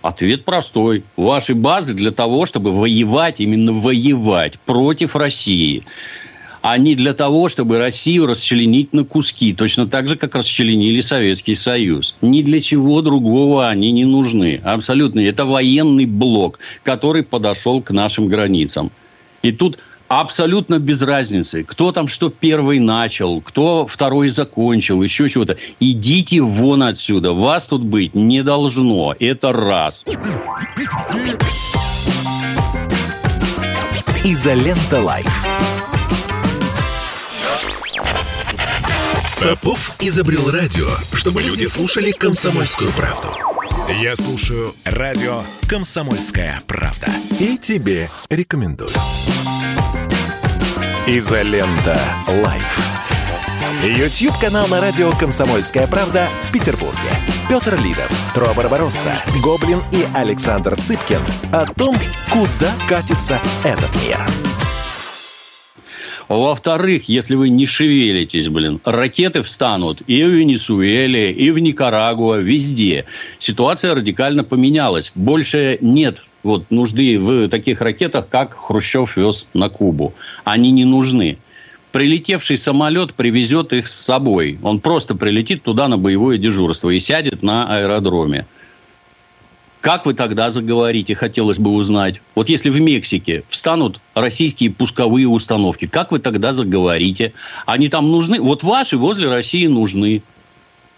Ответ 0.00 0.46
простой. 0.46 1.04
Ваши 1.18 1.54
базы 1.54 1.92
для 1.92 2.12
того, 2.12 2.46
чтобы 2.46 2.72
воевать, 2.72 3.38
именно 3.40 3.72
воевать 3.72 4.58
против 4.60 5.14
России 5.14 5.84
а 6.62 6.76
не 6.78 6.94
для 6.94 7.14
того, 7.14 7.48
чтобы 7.48 7.78
Россию 7.78 8.26
расчленить 8.26 8.92
на 8.92 9.04
куски, 9.04 9.52
точно 9.52 9.86
так 9.86 10.08
же, 10.08 10.16
как 10.16 10.34
расчленили 10.34 11.00
Советский 11.00 11.54
Союз. 11.54 12.14
Ни 12.20 12.42
для 12.42 12.60
чего 12.60 13.00
другого 13.02 13.68
они 13.68 13.92
не 13.92 14.04
нужны. 14.04 14.60
Абсолютно. 14.64 15.20
Это 15.20 15.44
военный 15.44 16.06
блок, 16.06 16.58
который 16.82 17.22
подошел 17.22 17.80
к 17.82 17.90
нашим 17.90 18.28
границам. 18.28 18.90
И 19.42 19.52
тут 19.52 19.78
абсолютно 20.08 20.78
без 20.78 21.00
разницы, 21.00 21.62
кто 21.62 21.92
там 21.92 22.08
что 22.08 22.28
первый 22.28 22.78
начал, 22.78 23.40
кто 23.40 23.86
второй 23.86 24.28
закончил, 24.28 25.02
еще 25.02 25.28
чего-то. 25.28 25.56
Идите 25.78 26.42
вон 26.42 26.82
отсюда. 26.82 27.32
Вас 27.32 27.66
тут 27.66 27.82
быть 27.82 28.14
не 28.14 28.42
должно. 28.42 29.14
Это 29.18 29.52
раз. 29.52 30.04
Изолента 34.24 35.00
Live. 35.00 35.79
Попов 39.40 39.92
изобрел 40.00 40.50
радио, 40.50 40.86
чтобы 41.14 41.42
люди 41.42 41.64
слушали 41.64 42.10
комсомольскую 42.10 42.90
правду. 42.92 43.28
Я 44.02 44.14
слушаю 44.14 44.74
радио 44.84 45.42
«Комсомольская 45.66 46.60
правда». 46.66 47.08
И 47.38 47.56
тебе 47.56 48.10
рекомендую. 48.28 48.90
Изолента. 51.06 51.98
Live. 52.28 52.78
YouTube-канал 53.82 54.68
на 54.68 54.78
радио 54.82 55.10
«Комсомольская 55.12 55.86
правда» 55.86 56.28
в 56.46 56.52
Петербурге. 56.52 56.98
Петр 57.48 57.80
Лидов, 57.80 58.12
Тро 58.34 58.52
Барбаросса, 58.52 59.14
Гоблин 59.42 59.82
и 59.90 60.06
Александр 60.14 60.78
Цыпкин 60.78 61.22
о 61.50 61.64
том, 61.64 61.96
куда 62.30 62.74
катится 62.90 63.40
этот 63.64 63.94
мир. 64.02 64.22
Во-вторых, 66.30 67.08
если 67.08 67.34
вы 67.34 67.48
не 67.48 67.66
шевелитесь, 67.66 68.48
блин, 68.48 68.80
ракеты 68.84 69.42
встанут 69.42 70.00
и 70.06 70.22
в 70.22 70.28
Венесуэле, 70.28 71.32
и 71.32 71.50
в 71.50 71.58
Никарагуа, 71.58 72.36
везде. 72.36 73.04
Ситуация 73.40 73.96
радикально 73.96 74.44
поменялась. 74.44 75.10
Больше 75.16 75.78
нет 75.80 76.22
вот, 76.44 76.70
нужды 76.70 77.18
в 77.18 77.48
таких 77.48 77.80
ракетах, 77.80 78.28
как 78.28 78.54
Хрущев 78.54 79.16
вез 79.16 79.48
на 79.54 79.68
Кубу. 79.70 80.14
Они 80.44 80.70
не 80.70 80.84
нужны 80.84 81.36
прилетевший 81.90 82.56
самолет 82.56 83.14
привезет 83.14 83.72
их 83.72 83.88
с 83.88 83.94
собой. 83.94 84.60
Он 84.62 84.78
просто 84.78 85.16
прилетит 85.16 85.64
туда 85.64 85.88
на 85.88 85.98
боевое 85.98 86.38
дежурство 86.38 86.90
и 86.90 87.00
сядет 87.00 87.42
на 87.42 87.66
аэродроме. 87.68 88.46
Как 89.80 90.04
вы 90.04 90.12
тогда 90.12 90.50
заговорите, 90.50 91.14
хотелось 91.14 91.58
бы 91.58 91.70
узнать. 91.70 92.20
Вот 92.34 92.50
если 92.50 92.68
в 92.68 92.78
Мексике 92.80 93.44
встанут 93.48 93.98
российские 94.14 94.70
пусковые 94.70 95.26
установки, 95.26 95.86
как 95.86 96.12
вы 96.12 96.18
тогда 96.18 96.52
заговорите? 96.52 97.32
Они 97.64 97.88
там 97.88 98.10
нужны? 98.10 98.40
Вот 98.40 98.62
ваши 98.62 98.98
возле 98.98 99.28
России 99.28 99.66
нужны. 99.66 100.22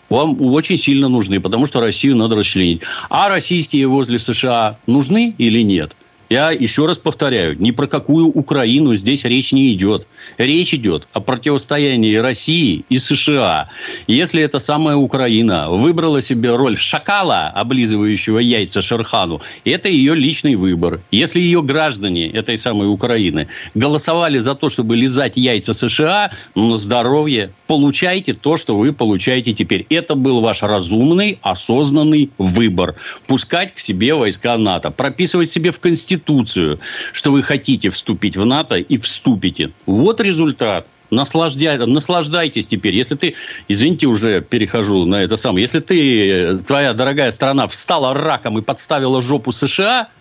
Вам 0.08 0.42
очень 0.42 0.78
сильно 0.78 1.08
нужны, 1.08 1.40
потому 1.40 1.66
что 1.66 1.80
Россию 1.80 2.16
надо 2.16 2.36
расчленить. 2.36 2.82
А 3.08 3.28
российские 3.28 3.86
возле 3.86 4.18
США 4.18 4.76
нужны 4.86 5.34
или 5.38 5.60
нет? 5.62 5.94
Я 6.32 6.50
еще 6.50 6.86
раз 6.86 6.96
повторяю, 6.96 7.60
ни 7.60 7.72
про 7.72 7.86
какую 7.86 8.26
Украину 8.26 8.94
здесь 8.94 9.22
речь 9.24 9.52
не 9.52 9.74
идет. 9.74 10.06
Речь 10.38 10.72
идет 10.72 11.06
о 11.12 11.20
противостоянии 11.20 12.16
России 12.16 12.86
и 12.88 12.96
США. 12.96 13.68
Если 14.06 14.42
эта 14.42 14.58
самая 14.58 14.96
Украина 14.96 15.68
выбрала 15.68 16.22
себе 16.22 16.56
роль 16.56 16.78
шакала, 16.78 17.48
облизывающего 17.48 18.38
яйца 18.38 18.80
Шерхану, 18.80 19.42
это 19.66 19.90
ее 19.90 20.14
личный 20.14 20.54
выбор. 20.54 21.02
Если 21.10 21.38
ее 21.38 21.60
граждане 21.62 22.30
этой 22.30 22.56
самой 22.56 22.88
Украины 22.88 23.48
голосовали 23.74 24.38
за 24.38 24.54
то, 24.54 24.70
чтобы 24.70 24.96
лизать 24.96 25.36
яйца 25.36 25.74
США, 25.74 26.30
ну, 26.54 26.70
на 26.70 26.76
здоровье, 26.78 27.50
получайте 27.66 28.32
то, 28.32 28.56
что 28.56 28.78
вы 28.78 28.94
получаете 28.94 29.52
теперь. 29.52 29.84
Это 29.90 30.14
был 30.14 30.40
ваш 30.40 30.62
разумный, 30.62 31.38
осознанный 31.42 32.30
выбор. 32.38 32.94
Пускать 33.26 33.74
к 33.74 33.78
себе 33.78 34.14
войска 34.14 34.56
НАТО. 34.56 34.90
Прописывать 34.90 35.50
себе 35.50 35.72
в 35.72 35.78
Конституции 35.78 36.21
Конституцию, 36.22 36.78
что 37.12 37.32
вы 37.32 37.42
хотите 37.42 37.90
вступить 37.90 38.36
в 38.36 38.44
НАТО 38.44 38.76
и 38.76 38.96
вступите. 38.96 39.70
Вот 39.86 40.20
результат. 40.20 40.86
Наслаждя... 41.10 41.86
Наслаждайтесь 41.86 42.66
теперь. 42.66 42.94
Если 42.94 43.16
ты, 43.16 43.34
извините, 43.68 44.06
уже 44.06 44.40
перехожу 44.40 45.04
на 45.04 45.22
это 45.22 45.36
самое, 45.36 45.62
если 45.62 45.80
ты, 45.80 46.58
твоя 46.66 46.94
дорогая 46.94 47.30
страна, 47.32 47.66
встала 47.66 48.14
раком 48.14 48.58
и 48.58 48.62
подставила 48.62 49.20
жопу 49.20 49.52
США– 49.52 50.08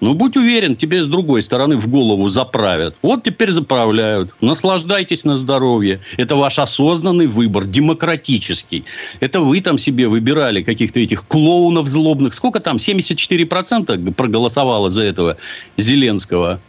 ну, 0.00 0.14
будь 0.14 0.36
уверен, 0.36 0.76
тебе 0.76 1.02
с 1.02 1.06
другой 1.06 1.42
стороны 1.42 1.76
в 1.76 1.88
голову 1.88 2.28
заправят. 2.28 2.94
Вот 3.02 3.22
теперь 3.22 3.50
заправляют. 3.50 4.30
Наслаждайтесь 4.40 5.24
на 5.24 5.36
здоровье. 5.36 6.00
Это 6.16 6.36
ваш 6.36 6.58
осознанный 6.58 7.26
выбор, 7.26 7.64
демократический. 7.64 8.84
Это 9.20 9.40
вы 9.40 9.60
там 9.60 9.78
себе 9.78 10.08
выбирали 10.08 10.62
каких-то 10.62 11.00
этих 11.00 11.26
клоунов 11.26 11.88
злобных. 11.88 12.34
Сколько 12.34 12.60
там? 12.60 12.76
74% 12.76 14.12
проголосовало 14.14 14.90
за 14.90 15.02
этого 15.02 15.36
Зеленского. 15.76 16.60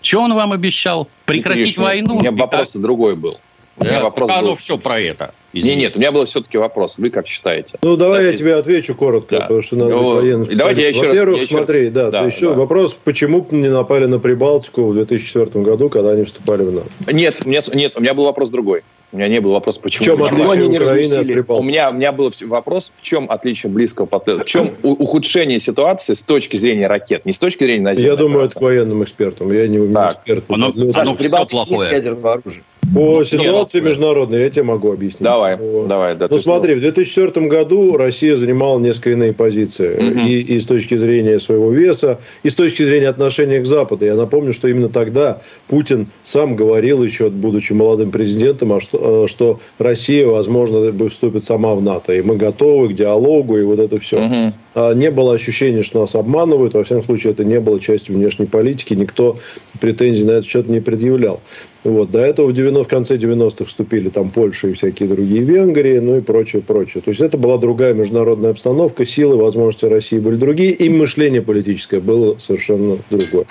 Что 0.00 0.22
он 0.22 0.34
вам 0.34 0.52
обещал? 0.52 1.08
Прекратить 1.26 1.64
Видишь, 1.64 1.78
войну? 1.78 2.16
У 2.16 2.20
меня 2.20 2.32
вопрос 2.32 2.72
другой 2.72 3.16
был. 3.16 3.38
У 3.80 3.84
меня 3.84 4.02
вопрос 4.02 4.30
оно 4.30 4.48
был... 4.50 4.54
все 4.56 4.76
про 4.76 5.00
это. 5.00 5.32
Извините. 5.52 5.76
Нет, 5.76 5.82
нет, 5.82 5.96
у 5.96 5.98
меня 6.00 6.12
был 6.12 6.24
все-таки 6.26 6.58
вопрос. 6.58 6.98
Вы 6.98 7.10
как 7.10 7.26
считаете? 7.26 7.70
Ну, 7.82 7.96
давай 7.96 8.20
Если... 8.20 8.32
я 8.32 8.38
тебе 8.38 8.54
отвечу 8.56 8.94
коротко, 8.94 9.36
да. 9.36 9.40
потому 9.42 9.62
что 9.62 9.76
надо 9.76 9.94
ну, 9.94 10.14
военных 10.16 10.56
Давайте 10.56 10.82
я 10.82 10.88
еще 10.88 11.06
Во-первых, 11.06 11.40
раз, 11.40 11.48
смотри, 11.48 11.84
раз... 11.84 11.92
да, 11.92 12.10
да, 12.10 12.24
еще 12.24 12.50
да. 12.50 12.54
вопрос, 12.54 12.96
почему 13.02 13.46
не 13.50 13.68
напали 13.68 14.06
на 14.06 14.18
Прибалтику 14.18 14.88
в 14.88 14.94
2004 14.94 15.64
году, 15.64 15.88
когда 15.88 16.10
они 16.10 16.24
вступали 16.24 16.64
в 16.64 16.72
НАТО? 16.72 16.88
Нет, 17.12 17.46
нет, 17.46 17.74
нет, 17.74 17.96
у 17.96 18.00
меня 18.00 18.14
был 18.14 18.24
вопрос 18.24 18.50
другой. 18.50 18.82
У 19.10 19.16
меня 19.16 19.28
не 19.28 19.40
был 19.40 19.52
вопрос, 19.52 19.78
почему, 19.78 20.02
в 20.02 20.06
чем 20.06 20.18
почему 20.18 20.50
они 20.50 20.68
не 20.68 20.78
разместили. 20.78 21.42
У 21.48 21.62
меня, 21.62 21.88
у 21.88 21.94
меня 21.94 22.12
был 22.12 22.30
вопрос, 22.42 22.92
в 22.94 23.00
чем 23.00 23.26
отличие 23.30 23.72
близкого 23.72 24.04
подхода, 24.04 24.40
в 24.40 24.44
чем 24.44 24.72
ухудшение 24.82 25.58
ситуации 25.58 26.12
с 26.12 26.22
точки 26.22 26.58
зрения 26.58 26.88
ракет, 26.88 27.24
не 27.24 27.32
с 27.32 27.38
точки 27.38 27.64
зрения 27.64 27.84
наземной. 27.84 28.10
Я 28.10 28.16
думаю, 28.16 28.44
это 28.44 28.54
к 28.56 28.60
военным 28.60 29.02
экспертам. 29.02 29.50
Я 29.50 29.66
не, 29.66 29.78
не 29.78 29.94
эксперт. 29.94 30.44
Оно, 30.48 30.74
оно 30.94 31.16
все 31.16 31.46
плохое. 31.46 31.90
ядерного 31.90 32.34
оружия. 32.34 32.62
По 32.98 33.24
ситуации 33.24 33.80
международной 33.80 34.42
я 34.42 34.50
тебе 34.50 34.64
могу 34.64 34.92
объяснить. 34.92 35.20
Давай, 35.22 35.56
вот. 35.56 35.86
давай. 35.88 36.16
Да, 36.16 36.26
ну 36.30 36.38
смотри, 36.38 36.74
в 36.74 36.80
2004 36.80 37.46
году 37.46 37.96
Россия 37.96 38.36
занимала 38.36 38.78
несколько 38.78 39.10
иные 39.10 39.32
позиции. 39.32 39.96
Угу. 39.96 40.20
И, 40.20 40.40
и 40.40 40.58
с 40.58 40.66
точки 40.66 40.96
зрения 40.96 41.38
своего 41.38 41.70
веса, 41.70 42.18
и 42.42 42.50
с 42.50 42.54
точки 42.54 42.82
зрения 42.82 43.08
отношения 43.08 43.60
к 43.60 43.66
Западу. 43.66 44.04
Я 44.04 44.14
напомню, 44.14 44.52
что 44.52 44.68
именно 44.68 44.88
тогда 44.88 45.40
Путин 45.68 46.08
сам 46.24 46.56
говорил, 46.56 47.02
еще 47.02 47.30
будучи 47.30 47.72
молодым 47.72 48.10
президентом, 48.10 48.72
а 48.72 48.80
что, 48.80 49.24
э, 49.24 49.28
что 49.28 49.60
Россия, 49.78 50.26
возможно, 50.26 50.92
вступит 51.08 51.44
сама 51.44 51.74
в 51.74 51.82
НАТО. 51.82 52.14
И 52.14 52.22
мы 52.22 52.36
готовы 52.36 52.88
к 52.88 52.92
диалогу, 52.94 53.58
и 53.58 53.62
вот 53.62 53.78
это 53.78 53.98
все. 54.00 54.24
Угу. 54.24 54.52
А 54.74 54.94
не 54.94 55.10
было 55.10 55.34
ощущения, 55.34 55.82
что 55.82 56.00
нас 56.00 56.14
обманывают. 56.14 56.74
Во 56.74 56.84
всяком 56.84 57.04
случае, 57.04 57.32
это 57.32 57.44
не 57.44 57.60
было 57.60 57.80
частью 57.80 58.14
внешней 58.14 58.46
политики. 58.46 58.94
Никто 58.94 59.36
претензий 59.80 60.24
на 60.24 60.32
этот 60.32 60.46
счет 60.46 60.68
не 60.68 60.80
предъявлял. 60.80 61.40
Вот. 61.84 62.10
До 62.10 62.18
этого 62.18 62.48
в, 62.48 62.52
90, 62.52 62.84
в 62.84 62.88
конце 62.88 63.16
90-х 63.16 63.64
вступили 63.64 64.08
там 64.08 64.30
Польша 64.30 64.68
и 64.68 64.72
всякие 64.72 65.08
другие 65.08 65.42
Венгрии, 65.42 65.98
ну 65.98 66.18
и 66.18 66.20
прочее, 66.20 66.60
прочее. 66.60 67.02
То 67.02 67.10
есть 67.10 67.20
это 67.20 67.38
была 67.38 67.56
другая 67.58 67.94
международная 67.94 68.50
обстановка, 68.50 69.06
силы, 69.06 69.36
возможности 69.36 69.84
России 69.84 70.18
были 70.18 70.36
другие, 70.36 70.72
и 70.72 70.88
мышление 70.88 71.40
политическое 71.40 72.00
было 72.00 72.36
совершенно 72.38 72.98
другое. 73.10 73.46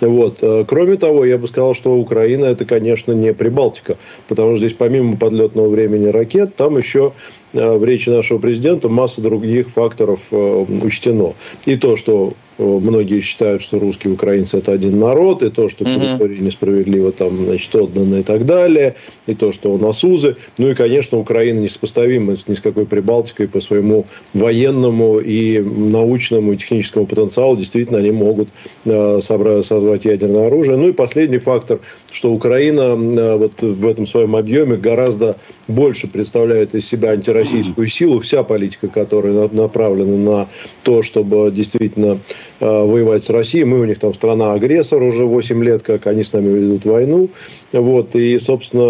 Вот. 0.00 0.38
Э, 0.42 0.64
кроме 0.68 0.96
того, 0.96 1.24
я 1.24 1.38
бы 1.38 1.48
сказал, 1.48 1.74
что 1.74 1.96
Украина 1.96 2.44
это, 2.44 2.64
конечно, 2.64 3.12
не 3.12 3.32
Прибалтика, 3.32 3.96
потому 4.28 4.56
что 4.56 4.66
здесь 4.66 4.76
помимо 4.76 5.16
подлетного 5.16 5.68
времени 5.68 6.08
ракет, 6.08 6.54
там 6.56 6.76
еще 6.76 7.12
в 7.52 7.84
речи 7.84 8.08
нашего 8.08 8.38
президента 8.38 8.88
масса 8.88 9.20
других 9.20 9.68
факторов 9.70 10.20
э, 10.30 10.66
учтено. 10.82 11.34
И 11.66 11.76
то, 11.76 11.96
что 11.96 12.34
многие 12.60 13.20
считают, 13.20 13.62
что 13.62 13.78
русские 13.78 14.12
и 14.12 14.14
украинцы 14.14 14.58
это 14.58 14.72
один 14.72 14.98
народ, 14.98 15.42
и 15.42 15.50
то, 15.50 15.68
что 15.68 15.84
территории 15.84 16.38
несправедливо 16.38 17.12
там, 17.12 17.44
значит, 17.46 17.74
отданы 17.74 18.20
и 18.20 18.22
так 18.22 18.44
далее, 18.44 18.94
и 19.26 19.34
то, 19.34 19.52
что 19.52 19.72
у 19.72 19.78
нас 19.78 20.04
узы. 20.04 20.36
Ну 20.58 20.68
и, 20.68 20.74
конечно, 20.74 21.18
Украина 21.18 21.60
несопоставима 21.60 22.34
ни 22.46 22.54
с 22.54 22.60
какой 22.60 22.86
Прибалтикой 22.86 23.48
по 23.48 23.60
своему 23.60 24.06
военному 24.34 25.18
и 25.20 25.60
научному 25.60 26.52
и 26.52 26.56
техническому 26.56 27.06
потенциалу. 27.06 27.56
Действительно, 27.56 27.98
они 27.98 28.10
могут 28.10 28.48
э, 28.84 29.20
собрать, 29.22 29.64
создать 29.64 30.04
ядерное 30.04 30.48
оружие. 30.48 30.76
Ну 30.76 30.88
и 30.88 30.92
последний 30.92 31.38
фактор, 31.38 31.80
что 32.10 32.32
Украина 32.32 32.96
э, 32.96 33.36
вот 33.36 33.62
в 33.62 33.86
этом 33.86 34.06
своем 34.06 34.36
объеме 34.36 34.76
гораздо 34.76 35.36
больше 35.68 36.08
представляет 36.08 36.74
из 36.74 36.86
себя 36.86 37.10
антироссийскую 37.10 37.39
силу. 37.44 38.20
Вся 38.20 38.42
политика, 38.42 38.88
которая 38.88 39.48
направлена 39.48 40.16
на 40.16 40.48
то, 40.82 41.02
чтобы 41.02 41.50
действительно 41.50 42.18
э, 42.60 42.66
воевать 42.66 43.24
с 43.24 43.30
Россией. 43.30 43.64
Мы 43.64 43.80
у 43.80 43.84
них 43.84 43.98
там 43.98 44.14
страна-агрессор 44.14 45.02
уже 45.02 45.24
8 45.24 45.64
лет, 45.64 45.82
как 45.82 46.06
они 46.06 46.22
с 46.22 46.32
нами 46.32 46.48
ведут 46.48 46.84
войну. 46.84 47.28
Вот, 47.72 48.16
и, 48.16 48.38
собственно, 48.38 48.84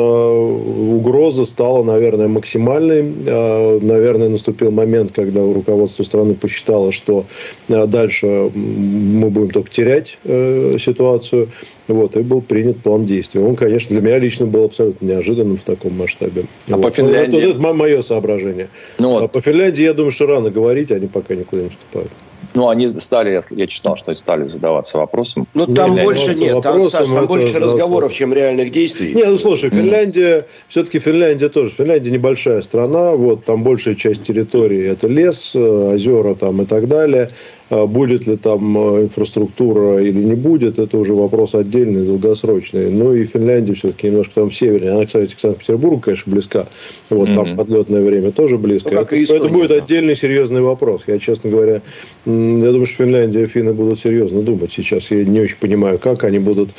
угроза 0.96 1.44
стала, 1.44 1.82
наверное, 1.82 2.28
максимальной. 2.28 3.12
Э, 3.26 3.78
наверное, 3.80 4.28
наступил 4.28 4.70
момент, 4.70 5.12
когда 5.14 5.42
руководство 5.42 6.02
страны 6.02 6.34
посчитало, 6.34 6.90
что 6.90 7.26
э, 7.68 7.86
дальше 7.86 8.50
мы 8.54 9.28
будем 9.28 9.50
только 9.50 9.70
терять 9.70 10.18
ситуацию. 10.24 11.48
Вот, 11.88 12.16
и 12.16 12.20
был 12.20 12.40
принят 12.40 12.78
план 12.78 13.04
действий. 13.04 13.40
Он, 13.40 13.56
конечно, 13.56 13.94
для 13.96 14.00
меня 14.00 14.18
лично 14.18 14.46
был 14.46 14.64
абсолютно 14.64 15.04
неожиданным 15.06 15.56
в 15.56 15.64
таком 15.64 15.96
масштабе. 15.96 16.44
А 16.68 16.76
вот. 16.76 16.82
по 16.82 16.90
Финляндии? 16.90 17.36
Вот, 17.36 17.56
это 17.56 17.72
мое 17.74 18.00
соображение. 18.02 18.68
Ну, 18.98 19.10
вот. 19.10 19.22
А 19.24 19.28
по 19.28 19.40
Финляндии, 19.40 19.82
я 19.82 19.92
думаю, 19.92 20.12
что 20.12 20.26
рано 20.26 20.50
говорить, 20.50 20.92
они 20.92 21.08
пока 21.08 21.34
никуда 21.34 21.62
не 21.62 21.70
вступают. 21.70 22.10
Ну, 22.54 22.68
они 22.68 22.88
стали, 22.88 23.40
я 23.50 23.66
читал, 23.66 23.96
что 23.96 24.14
стали 24.14 24.46
задаваться 24.46 24.98
вопросом. 24.98 25.46
Ну, 25.54 25.66
там 25.66 25.90
Финляндия. 25.90 26.04
больше 26.04 26.34
нет, 26.34 26.62
там, 26.62 26.88
Саш, 26.88 27.08
там 27.08 27.26
больше 27.26 27.58
разговоров, 27.58 28.12
чем 28.12 28.32
реальных 28.32 28.70
действий. 28.72 29.14
Не, 29.14 29.24
ну, 29.24 29.36
слушай, 29.36 29.70
Финляндия, 29.70 30.38
mm. 30.38 30.44
все-таки 30.68 30.98
Финляндия 30.98 31.48
тоже, 31.48 31.70
Финляндия 31.70 32.10
небольшая 32.10 32.62
страна, 32.62 33.12
вот, 33.12 33.44
там 33.44 33.62
большая 33.62 33.94
часть 33.94 34.22
территории 34.24 34.88
это 34.88 35.06
лес, 35.06 35.52
э, 35.54 35.94
озера 35.94 36.34
там 36.34 36.62
и 36.62 36.66
так 36.66 36.88
далее. 36.88 37.30
А 37.70 37.86
будет 37.86 38.26
ли 38.26 38.36
там 38.36 38.76
э, 38.76 39.02
инфраструктура 39.04 40.02
или 40.02 40.18
не 40.18 40.34
будет, 40.34 40.80
это 40.80 40.98
уже 40.98 41.14
вопрос 41.14 41.54
отдельный, 41.54 42.04
долгосрочный. 42.04 42.90
Ну 42.90 43.14
и 43.14 43.24
Финляндия 43.24 43.74
все-таки 43.74 44.08
немножко 44.08 44.34
там 44.34 44.50
севернее. 44.50 44.90
Она, 44.90 45.06
кстати, 45.06 45.34
к 45.34 45.38
Санкт-Петербургу, 45.38 46.00
конечно, 46.00 46.32
близка. 46.32 46.66
Вот 47.10 47.28
mm-hmm. 47.28 47.34
там 47.34 47.56
подлетное 47.56 48.02
время 48.02 48.32
тоже 48.32 48.58
близко. 48.58 48.90
Ну, 48.92 49.00
это, 49.02 49.22
Эстония, 49.22 49.40
это 49.40 49.48
будет 49.48 49.68
да. 49.68 49.76
отдельный 49.76 50.16
серьезный 50.16 50.62
вопрос. 50.62 51.02
Я, 51.06 51.20
честно 51.20 51.50
говоря, 51.50 51.74
я 51.74 51.80
думаю, 52.26 52.86
что 52.86 53.04
Финляндия 53.04 53.44
и 53.44 53.46
финны 53.46 53.72
будут 53.72 54.00
серьезно 54.00 54.42
думать 54.42 54.72
сейчас. 54.72 55.08
Я 55.12 55.24
не 55.24 55.40
очень 55.40 55.56
понимаю, 55.58 56.00
как 56.00 56.24
они 56.24 56.40
будут 56.40 56.70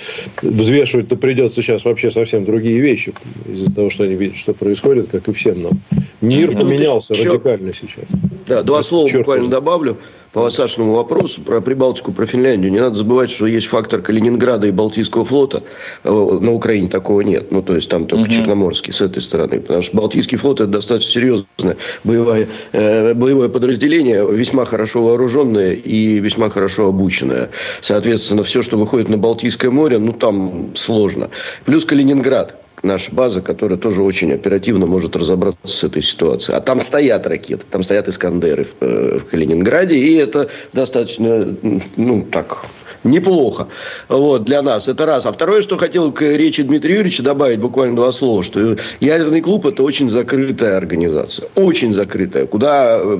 взвешивать-то 0.41 1.15
придется 1.15 1.61
сейчас 1.61 1.85
вообще 1.85 2.11
совсем 2.11 2.43
другие 2.43 2.79
вещи 2.79 3.13
из-за 3.49 3.73
того, 3.73 3.89
что 3.89 4.03
они 4.03 4.15
видят, 4.15 4.35
что 4.35 4.53
происходит, 4.53 5.07
как 5.09 5.29
и 5.29 5.31
всем 5.31 5.61
нам. 5.63 5.71
Мир 6.19 6.53
ну, 6.53 6.61
поменялся 6.61 7.13
радикально 7.13 7.73
сейчас. 7.73 8.05
Да, 8.45 8.61
два 8.63 8.83
слова 8.83 9.09
буквально 9.09 9.47
добавлю 9.47 9.97
по 10.33 10.49
Сашиному 10.49 10.93
вопросу 10.93 11.41
про 11.41 11.61
Прибалтику, 11.61 12.11
про 12.11 12.25
Финляндию, 12.25 12.71
не 12.71 12.79
надо 12.79 12.95
забывать, 12.95 13.31
что 13.31 13.47
есть 13.47 13.67
фактор 13.67 14.01
Калининграда 14.01 14.67
и 14.67 14.71
Балтийского 14.71 15.25
флота. 15.25 15.63
Э, 16.03 16.09
на 16.09 16.53
Украине 16.53 16.87
такого 16.87 17.21
нет. 17.21 17.51
Ну, 17.51 17.61
то 17.61 17.75
есть, 17.75 17.89
там 17.89 18.05
только 18.05 18.23
угу. 18.23 18.31
Черноморский 18.31 18.93
с 18.93 19.01
этой 19.01 19.21
стороны. 19.21 19.59
Потому 19.59 19.81
что 19.81 19.97
Балтийский 19.97 20.37
флот– 20.37 20.59
это 20.61 20.69
достаточно 20.69 21.11
серьезное 21.11 21.77
боевое, 22.03 22.47
э, 22.71 23.13
боевое 23.13 23.49
подразделение, 23.49 24.25
весьма 24.31 24.65
хорошо 24.65 25.03
вооруженное 25.03 25.73
и 25.73 26.19
весьма 26.19 26.49
хорошо 26.49 26.87
обученное. 26.87 27.49
Соответственно, 27.81 28.43
все, 28.43 28.61
что 28.61 28.77
выходит 28.77 29.09
на 29.09 29.17
Балтийское 29.17 29.71
море, 29.71 29.99
ну, 29.99 30.13
там 30.13 30.71
сложно. 30.75 31.29
Плюс 31.65 31.83
Калининград 31.83 32.60
наша 32.83 33.11
база, 33.11 33.41
которая 33.41 33.77
тоже 33.77 34.01
очень 34.01 34.33
оперативно 34.33 34.85
может 34.85 35.15
разобраться 35.15 35.59
с 35.63 35.83
этой 35.83 36.01
ситуацией. 36.01 36.57
А 36.57 36.61
там 36.61 36.81
стоят 36.81 37.27
ракеты, 37.27 37.65
там 37.69 37.83
стоят 37.83 38.07
Искандеры 38.07 38.65
в, 38.65 38.73
э, 38.81 39.19
в 39.19 39.29
Калининграде, 39.29 39.97
и 39.97 40.15
это 40.15 40.49
достаточно, 40.73 41.55
ну, 41.97 42.21
так, 42.31 42.65
неплохо 43.03 43.67
вот, 44.07 44.43
для 44.43 44.61
нас. 44.61 44.87
Это 44.87 45.05
раз. 45.05 45.25
А 45.25 45.31
второе, 45.31 45.61
что 45.61 45.77
хотел 45.77 46.11
к 46.11 46.21
речи 46.21 46.63
Дмитрия 46.63 46.95
Юрьевича 46.95 47.23
добавить 47.23 47.59
буквально 47.59 47.95
два 47.95 48.11
слова, 48.11 48.43
что 48.43 48.75
ядерный 48.99 49.41
клуб– 49.41 49.65
это 49.67 49.83
очень 49.83 50.09
закрытая 50.09 50.77
организация. 50.77 51.47
Очень 51.55 51.93
закрытая, 51.93 52.45
куда 52.45 52.99
э, 53.01 53.17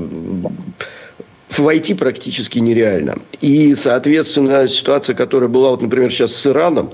войти 1.57 1.93
практически 1.93 2.59
нереально. 2.59 3.17
И, 3.41 3.75
соответственно, 3.75 4.67
ситуация, 4.67 5.15
которая 5.15 5.49
была, 5.49 5.71
вот, 5.71 5.81
например, 5.81 6.11
сейчас 6.11 6.35
с 6.35 6.47
Ираном, 6.47 6.91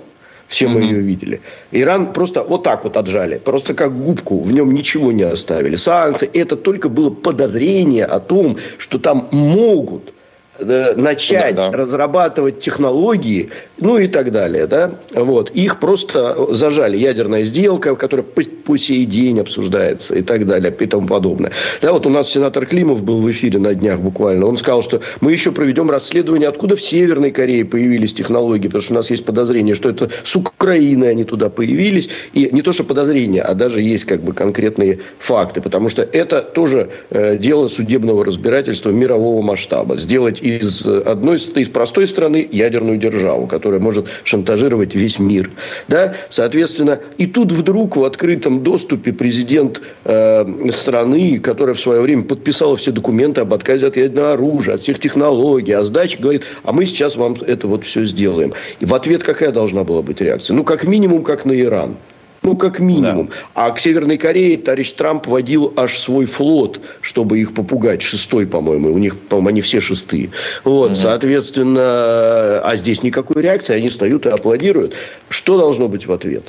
все 0.47 0.67
мы 0.67 0.81
mm-hmm. 0.81 0.85
ее 0.85 0.99
видели. 0.99 1.41
Иран 1.71 2.13
просто 2.13 2.43
вот 2.43 2.63
так 2.63 2.83
вот 2.83 2.97
отжали. 2.97 3.37
Просто 3.37 3.73
как 3.73 3.97
губку. 3.97 4.41
В 4.41 4.51
нем 4.51 4.73
ничего 4.73 5.11
не 5.11 5.23
оставили. 5.23 5.75
Санкции. 5.75 6.29
Это 6.33 6.55
только 6.55 6.89
было 6.89 7.09
подозрение 7.09 8.05
о 8.05 8.19
том, 8.19 8.57
что 8.77 8.97
там 8.97 9.27
могут 9.31 10.13
начать 10.59 11.55
да, 11.55 11.69
да. 11.69 11.77
разрабатывать 11.77 12.59
технологии, 12.59 13.49
ну 13.77 13.97
и 13.97 14.07
так 14.07 14.31
далее, 14.31 14.67
да, 14.67 14.91
вот, 15.13 15.51
их 15.51 15.79
просто 15.79 16.53
зажали. 16.53 16.97
Ядерная 16.97 17.43
сделка, 17.43 17.95
которая 17.95 18.25
по, 18.25 18.41
по 18.41 18.77
сей 18.77 19.05
день 19.05 19.39
обсуждается 19.39 20.15
и 20.15 20.21
так 20.21 20.45
далее, 20.45 20.73
и 20.77 20.85
тому 20.85 21.07
подобное. 21.07 21.51
Да, 21.81 21.93
вот 21.93 22.05
у 22.05 22.09
нас 22.09 22.29
сенатор 22.29 22.65
Климов 22.65 23.03
был 23.03 23.21
в 23.21 23.31
эфире 23.31 23.59
на 23.59 23.73
днях 23.73 23.99
буквально, 23.99 24.45
он 24.45 24.57
сказал, 24.57 24.81
что 24.81 25.01
мы 25.21 25.31
еще 25.31 25.51
проведем 25.51 25.89
расследование, 25.89 26.49
откуда 26.49 26.75
в 26.75 26.81
Северной 26.81 27.31
Корее 27.31 27.65
появились 27.65 28.13
технологии, 28.13 28.67
потому 28.67 28.83
что 28.83 28.93
у 28.93 28.95
нас 28.97 29.09
есть 29.09 29.25
подозрение, 29.25 29.75
что 29.75 29.89
это 29.89 30.09
с 30.23 30.35
Украины 30.35 31.05
они 31.05 31.23
туда 31.23 31.49
появились, 31.49 32.09
и 32.33 32.49
не 32.51 32.61
то, 32.61 32.71
что 32.71 32.83
подозрение, 32.83 33.41
а 33.41 33.53
даже 33.53 33.81
есть 33.81 34.05
как 34.05 34.21
бы 34.21 34.33
конкретные 34.33 34.99
факты, 35.19 35.61
потому 35.61 35.89
что 35.89 36.01
это 36.01 36.41
тоже 36.41 36.89
э, 37.09 37.37
дело 37.37 37.67
судебного 37.67 38.25
разбирательства 38.25 38.89
мирового 38.89 39.41
масштаба. 39.41 39.97
Сделать 39.97 40.41
из 40.47 40.85
одной 40.85 41.37
из 41.37 41.69
простой 41.69 42.07
страны 42.07 42.47
ядерную 42.51 42.97
державу, 42.97 43.47
которая 43.47 43.79
может 43.79 44.07
шантажировать 44.23 44.95
весь 44.95 45.19
мир. 45.19 45.51
Да? 45.87 46.15
Соответственно, 46.29 46.99
и 47.17 47.27
тут 47.27 47.51
вдруг 47.51 47.97
в 47.97 48.03
открытом 48.03 48.63
доступе 48.63 49.13
президент 49.13 49.81
э, 50.05 50.45
страны, 50.71 51.39
которая 51.39 51.75
в 51.75 51.79
свое 51.79 52.01
время 52.01 52.23
подписала 52.23 52.75
все 52.75 52.91
документы 52.91 53.41
об 53.41 53.53
отказе 53.53 53.87
от 53.87 53.97
ядерного 53.97 54.33
оружия, 54.33 54.75
от 54.75 54.81
всех 54.81 54.99
технологий, 54.99 55.73
о 55.73 55.83
сдаче, 55.83 56.17
говорит, 56.19 56.43
а 56.63 56.71
мы 56.71 56.85
сейчас 56.85 57.15
вам 57.15 57.35
это 57.45 57.67
вот 57.67 57.83
все 57.83 58.05
сделаем. 58.05 58.53
И 58.79 58.85
в 58.85 58.93
ответ 58.93 59.23
какая 59.23 59.51
должна 59.51 59.83
была 59.83 60.01
быть 60.01 60.21
реакция? 60.21 60.55
Ну, 60.55 60.63
как 60.63 60.83
минимум, 60.83 61.23
как 61.23 61.45
на 61.45 61.59
Иран. 61.59 61.95
Ну, 62.47 62.55
как 62.55 62.79
минимум. 62.79 63.27
Да. 63.27 63.33
А 63.65 63.71
к 63.71 63.79
Северной 63.79 64.17
Корее 64.17 64.57
товарищ 64.57 64.93
Трамп 64.93 65.27
водил 65.27 65.73
аж 65.75 65.97
свой 65.97 66.25
флот, 66.25 66.79
чтобы 67.01 67.39
их 67.39 67.53
попугать. 67.53 68.01
Шестой, 68.01 68.47
по-моему. 68.47 68.93
У 68.93 68.97
них, 68.97 69.19
по-моему, 69.19 69.49
они 69.49 69.61
все 69.61 69.81
шестые. 69.81 70.29
Вот, 70.63 70.91
угу. 70.91 70.95
соответственно, 70.95 72.61
а 72.61 72.73
здесь 72.77 73.03
никакой 73.03 73.41
реакции. 73.41 73.75
Они 73.75 73.89
встают 73.89 74.25
и 74.25 74.29
аплодируют. 74.29 74.95
Что 75.27 75.57
должно 75.57 75.89
быть 75.89 76.05
в 76.05 76.11
ответ? 76.13 76.45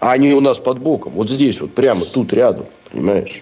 А 0.00 0.10
они 0.10 0.32
у 0.32 0.40
нас 0.40 0.58
под 0.58 0.80
боком. 0.80 1.12
Вот 1.12 1.30
здесь 1.30 1.60
вот, 1.60 1.72
прямо 1.72 2.04
тут 2.06 2.32
рядом. 2.32 2.66
Понимаешь? 2.90 3.40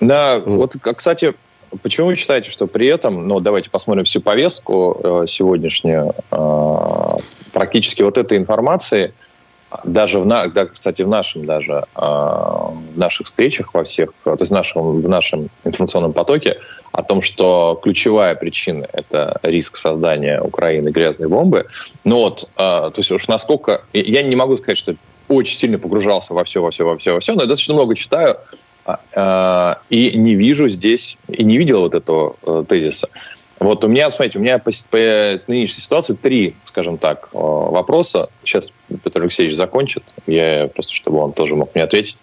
Да, 0.00 0.40
вот, 0.44 0.74
вот 0.74 0.96
кстати, 0.96 1.34
почему 1.82 2.08
вы 2.08 2.16
считаете, 2.16 2.50
что 2.50 2.66
при 2.66 2.88
этом, 2.88 3.28
ну, 3.28 3.38
давайте 3.38 3.70
посмотрим 3.70 4.04
всю 4.04 4.20
повестку 4.20 5.00
э, 5.00 5.26
сегодняшнюю, 5.28 6.12
э, 6.32 7.18
практически 7.52 8.02
вот 8.02 8.18
этой 8.18 8.36
информации– 8.36 9.14
даже 9.82 10.20
в, 10.20 10.26
да, 10.26 10.66
кстати, 10.66 11.02
в 11.02 11.08
нашем 11.08 11.46
даже 11.46 11.84
э, 11.96 12.00
в 12.00 12.96
наших 12.96 13.26
встречах 13.26 13.74
во 13.74 13.84
всех, 13.84 14.10
то 14.22 14.36
есть 14.38 14.50
в 14.50 14.54
нашем, 14.54 15.00
в 15.00 15.08
нашем 15.08 15.48
информационном 15.64 16.12
потоке 16.12 16.58
о 16.92 17.02
том, 17.02 17.22
что 17.22 17.78
ключевая 17.82 18.34
причина 18.34 18.86
это 18.92 19.40
риск 19.42 19.76
создания 19.76 20.40
Украины 20.40 20.90
грязной 20.90 21.28
бомбы. 21.28 21.66
Но 22.04 22.20
вот, 22.20 22.44
э, 22.44 22.56
то 22.56 22.94
есть 22.96 23.10
уж 23.10 23.28
насколько 23.28 23.84
я 23.92 24.22
не 24.22 24.36
могу 24.36 24.56
сказать, 24.56 24.78
что 24.78 24.94
очень 25.28 25.56
сильно 25.56 25.78
погружался 25.78 26.34
во 26.34 26.44
все, 26.44 26.62
во 26.62 26.70
все, 26.70 26.84
во 26.84 26.96
все, 26.98 27.14
во 27.14 27.20
все, 27.20 27.34
но 27.34 27.42
я 27.42 27.48
достаточно 27.48 27.74
много 27.74 27.96
читаю 27.96 28.36
э, 28.86 29.74
и 29.90 30.16
не 30.16 30.34
вижу 30.34 30.68
здесь 30.68 31.16
и 31.28 31.42
не 31.42 31.58
видел 31.58 31.80
вот 31.80 31.94
этого 31.94 32.36
э, 32.46 32.64
тезиса. 32.68 33.08
Вот 33.60 33.84
у 33.84 33.88
меня, 33.88 34.10
смотрите, 34.10 34.38
у 34.38 34.42
меня 34.42 34.58
по, 34.58 34.70
по 34.90 34.96
нынешней 35.46 35.82
ситуации 35.82 36.14
три, 36.14 36.54
скажем 36.64 36.98
так, 36.98 37.28
вопроса. 37.32 38.28
Сейчас 38.42 38.72
Петр 39.02 39.22
Алексеевич 39.22 39.56
закончит, 39.56 40.02
я 40.26 40.68
просто, 40.72 40.92
чтобы 40.92 41.18
он 41.18 41.32
тоже 41.32 41.54
мог 41.54 41.74
мне 41.74 41.84
ответить. 41.84 42.16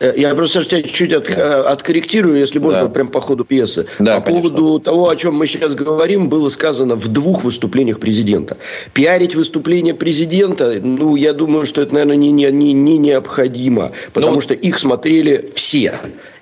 Э, 0.00 0.12
я 0.16 0.34
просто 0.34 0.64
тебя 0.64 0.82
чуть-чуть 0.82 1.12
от, 1.12 1.28
э, 1.28 1.32
откорректирую, 1.32 2.38
если 2.38 2.58
можно, 2.58 2.82
да. 2.82 2.88
прям 2.88 3.08
по 3.08 3.20
ходу 3.20 3.44
пьесы. 3.44 3.86
Да, 3.98 4.20
по 4.20 4.26
конечно. 4.26 4.50
поводу 4.50 4.80
того, 4.80 5.08
о 5.08 5.16
чем 5.16 5.34
мы 5.34 5.46
сейчас 5.46 5.74
говорим, 5.74 6.28
было 6.28 6.48
сказано 6.48 6.96
в 6.96 7.08
двух 7.08 7.44
выступлениях 7.44 8.00
президента. 8.00 8.56
Пиарить 8.92 9.34
выступление 9.34 9.94
президента, 9.94 10.78
ну, 10.82 11.16
я 11.16 11.32
думаю, 11.32 11.64
что 11.66 11.80
это, 11.80 11.94
наверное, 11.94 12.16
не, 12.16 12.32
не, 12.32 12.50
не, 12.50 12.72
не 12.72 12.98
необходимо, 12.98 13.92
потому 14.12 14.34
ну, 14.34 14.40
что 14.40 14.54
их 14.54 14.78
смотрели 14.78 15.48
все 15.54 15.94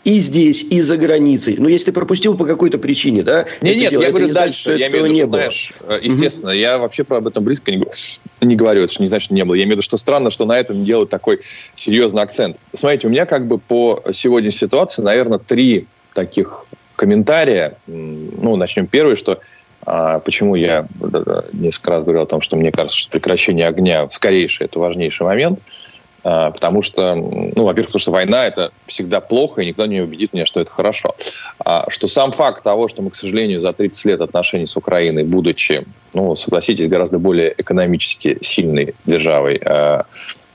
и 0.05 0.19
здесь, 0.19 0.65
и 0.69 0.81
за 0.81 0.97
границей. 0.97 1.57
Но 1.59 1.69
если 1.69 1.91
пропустил 1.93 2.37
по 2.37 2.45
какой-то 2.45 2.79
причине, 2.79 3.23
да? 3.23 3.47
Нет, 3.61 3.77
нет, 3.77 3.93
я 3.93 4.11
говорю 4.11 4.27
не 4.27 4.33
дальше. 4.33 4.65
Значит, 4.65 4.81
я 4.81 4.89
имею 4.89 5.05
в 5.05 5.07
виду, 5.07 5.17
что, 5.17 5.27
знаешь, 5.27 5.75
э, 5.89 5.99
естественно, 6.03 6.51
угу. 6.51 6.59
я 6.59 6.79
вообще 6.79 7.05
про 7.05 7.19
об 7.19 7.29
этом 7.29 7.45
близко 7.45 7.71
не, 7.71 7.85
не 8.41 8.57
говорю. 8.57 8.83
Это 8.83 8.95
не 9.01 9.09
значит, 9.09 9.27
что 9.27 9.35
не 9.35 9.45
было. 9.45 9.55
Я 9.55 9.63
имею 9.63 9.75
в 9.75 9.79
виду, 9.79 9.83
что 9.83 9.97
странно, 9.97 10.31
что 10.31 10.45
на 10.45 10.59
этом 10.59 10.85
делают 10.85 11.11
такой 11.11 11.41
серьезный 11.77 12.23
акцент. 12.23 12.59
Смотрите, 12.75 13.07
у 13.07 13.11
меня 13.11 13.27
как 13.27 13.47
бы 13.47 13.59
по 13.59 14.03
сегодняшней 14.13 14.59
ситуации, 14.59 15.03
наверное, 15.03 15.39
три 15.39 15.87
таких 16.15 16.67
комментария. 16.97 17.79
Ну, 17.87 18.57
начнем 18.57 18.87
первый, 18.87 19.17
что 19.17 19.41
а, 19.85 20.19
почему 20.19 20.57
я 20.57 20.87
несколько 21.53 21.91
раз 21.91 22.03
говорил 22.03 22.23
о 22.23 22.27
том, 22.27 22.41
что 22.41 22.57
мне 22.57 22.73
кажется, 22.73 22.99
что 22.99 23.11
прекращение 23.11 23.67
огня 23.67 24.09
скорейшее– 24.11 24.67
это 24.71 24.79
важнейший 24.79 25.25
момент– 25.25 25.61
потому 26.23 26.83
что, 26.83 27.15
ну, 27.15 27.65
во-первых, 27.65 27.89
потому 27.89 28.01
что 28.01 28.13
война– 28.13 28.47
это 28.47 28.73
всегда 28.87 29.21
плохо, 29.21 29.63
и 29.63 29.67
никто 29.67 29.87
не 29.87 30.01
убедит 30.01 30.33
меня, 30.33 30.47
что 30.47 30.61
это 30.61 30.71
хорошо. 30.71 31.15
А 31.65 31.87
что 31.89 32.07
сам 32.07 32.33
факт 32.33 32.63
того, 32.63 32.89
что 32.89 33.03
мы, 33.03 33.11
к 33.11 33.17
сожалению, 33.17 33.61
за 33.61 33.73
30 33.73 34.05
лет 34.05 34.21
отношений 34.21 34.67
с 34.67 34.77
Украиной, 34.77 35.25
будучи, 35.25 35.85
ну, 36.15 36.37
согласитесь, 36.37 36.89
гораздо 36.89 37.19
более 37.19 37.53
экономически 37.59 38.39
сильной 38.41 38.95
державой, 39.05 39.61
а, 39.65 40.07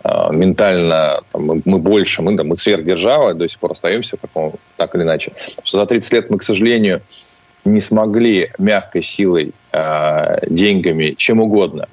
а, 0.03 0.31
ментально 0.31 1.21
там, 1.33 1.61
мы, 1.65 1.77
больше, 1.79 2.21
мы, 2.21 2.35
да, 2.35 2.43
мы 2.43 2.55
сверхдержава, 2.55 3.33
до 3.33 3.47
сих 3.49 3.59
пор 3.59 3.73
остаемся 3.73 4.15
каком, 4.15 4.53
так 4.77 4.95
или 4.95 5.03
иначе. 5.03 5.33
Что 5.63 5.79
за 5.79 5.85
30 5.85 6.13
лет 6.13 6.29
мы, 6.29 6.37
к 6.37 6.43
сожалению, 6.43 7.01
не 7.65 7.81
смогли 7.81 8.51
мягкой 8.57 9.03
силой, 9.03 9.53
деньгами, 10.47 11.13
чем 11.17 11.41
угодно 11.41 11.87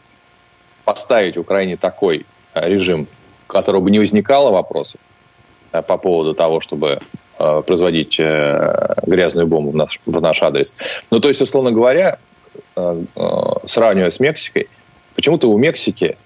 поставить 0.85 1.37
Украине 1.37 1.77
такой 1.77 2.25
режим 2.55 3.07
которого 3.55 3.83
бы 3.83 3.91
не 3.93 4.01
возникало 4.01 4.51
вопросов 4.51 5.01
э, 5.73 5.81
по 5.81 5.97
поводу 5.97 6.35
того, 6.35 6.61
чтобы 6.61 6.99
э, 7.39 7.63
производить 7.65 8.19
э, 8.19 8.95
грязную 9.07 9.47
бомбу 9.47 9.71
в 9.71 9.77
наш, 9.77 10.01
в 10.05 10.21
наш 10.21 10.43
адрес. 10.43 10.75
Ну, 11.11 11.21
то 11.21 11.29
есть, 11.29 11.41
условно 11.41 11.71
говоря, 11.71 12.19
сравнивая 13.67 14.11
с 14.11 14.21
Мексикой, 14.21 14.69
почему-то 15.15 15.49
у 15.49 15.59
Мексики 15.59 16.17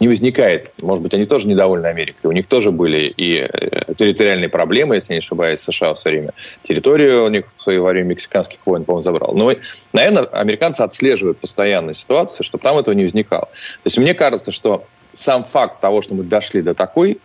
не 0.00 0.08
возникает, 0.08 0.72
может 0.82 1.02
быть, 1.02 1.14
они 1.14 1.26
тоже 1.26 1.46
недовольны 1.46 1.86
Америкой, 1.86 2.28
у 2.28 2.32
них 2.32 2.46
тоже 2.46 2.72
были 2.72 3.12
и 3.16 3.48
территориальные 3.96 4.48
проблемы, 4.48 4.96
если 4.96 5.12
не 5.12 5.18
ошибаюсь, 5.18 5.60
США 5.60 5.94
в 5.94 5.98
свое 5.98 6.18
время. 6.18 6.32
Территорию 6.64 7.24
у 7.24 7.28
них 7.28 7.44
в 7.56 7.62
свое 7.62 7.80
время 7.80 8.08
мексиканских 8.08 8.58
войн, 8.64 8.84
по-моему, 8.84 9.02
забрал. 9.02 9.32
Но, 9.34 9.52
наверное, 9.92 10.24
американцы 10.24 10.82
отслеживают 10.82 11.38
постоянно 11.38 11.94
ситуацию, 11.94 12.44
чтобы 12.44 12.62
там 12.62 12.78
этого 12.78 12.94
не 12.94 13.04
возникало. 13.04 13.46
То 13.46 13.86
есть 13.86 13.98
мне 13.98 14.14
кажется, 14.14 14.50
что 14.50 14.84
сам 15.14 15.44
факт 15.44 15.80
того, 15.80 16.02
что 16.02 16.14
мы 16.14 16.24
дошли 16.24 16.62
до 16.62 16.74
такой 16.74 17.18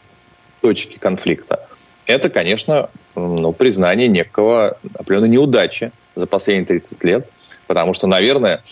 точки 0.61 0.97
конфликта, 0.97 1.67
это, 2.05 2.29
конечно, 2.29 2.89
ну, 3.15 3.51
признание 3.51 4.07
некого 4.07 4.77
определенной 4.95 5.29
неудачи 5.29 5.91
за 6.15 6.25
последние 6.25 6.65
30 6.65 7.03
лет, 7.03 7.29
потому 7.67 7.93
что, 7.93 8.07
наверное, 8.07 8.63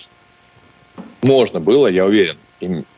можно 1.21 1.60
было, 1.60 1.88
я 1.88 2.06
уверен, 2.06 2.38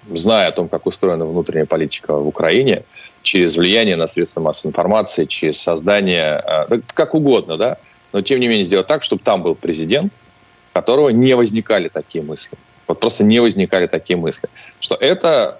зная 0.10 0.48
о 0.48 0.52
том, 0.52 0.70
как 0.70 0.86
устроена 0.86 1.26
внутренняя 1.26 1.66
политика 1.66 2.16
в 2.16 2.28
Украине, 2.28 2.84
через 3.24 3.58
влияние 3.58 3.96
на 3.96 4.08
средства 4.08 4.42
массовой 4.42 4.70
информации, 4.70 5.26
через 5.26 5.60
создание, 5.60 6.42
э, 6.70 6.80
как 6.94 7.16
угодно, 7.16 7.58
да, 7.58 7.78
но 8.14 8.22
тем 8.22 8.40
не 8.40 8.48
менее 8.48 8.64
сделать 8.64 8.88
так, 8.88 9.04
чтобы 9.04 9.22
там 9.24 9.42
был 9.42 9.56
президент, 9.56 10.14
которого 10.72 11.10
не 11.10 11.36
возникали 11.36 11.90
такие 11.90 12.24
мысли. 12.24 12.58
Вот 12.88 13.00
просто 13.00 13.24
не 13.24 13.40
возникали 13.40 13.88
такие 13.88 14.16
мысли. 14.16 14.48
Что 14.80 14.96
это 14.96 15.60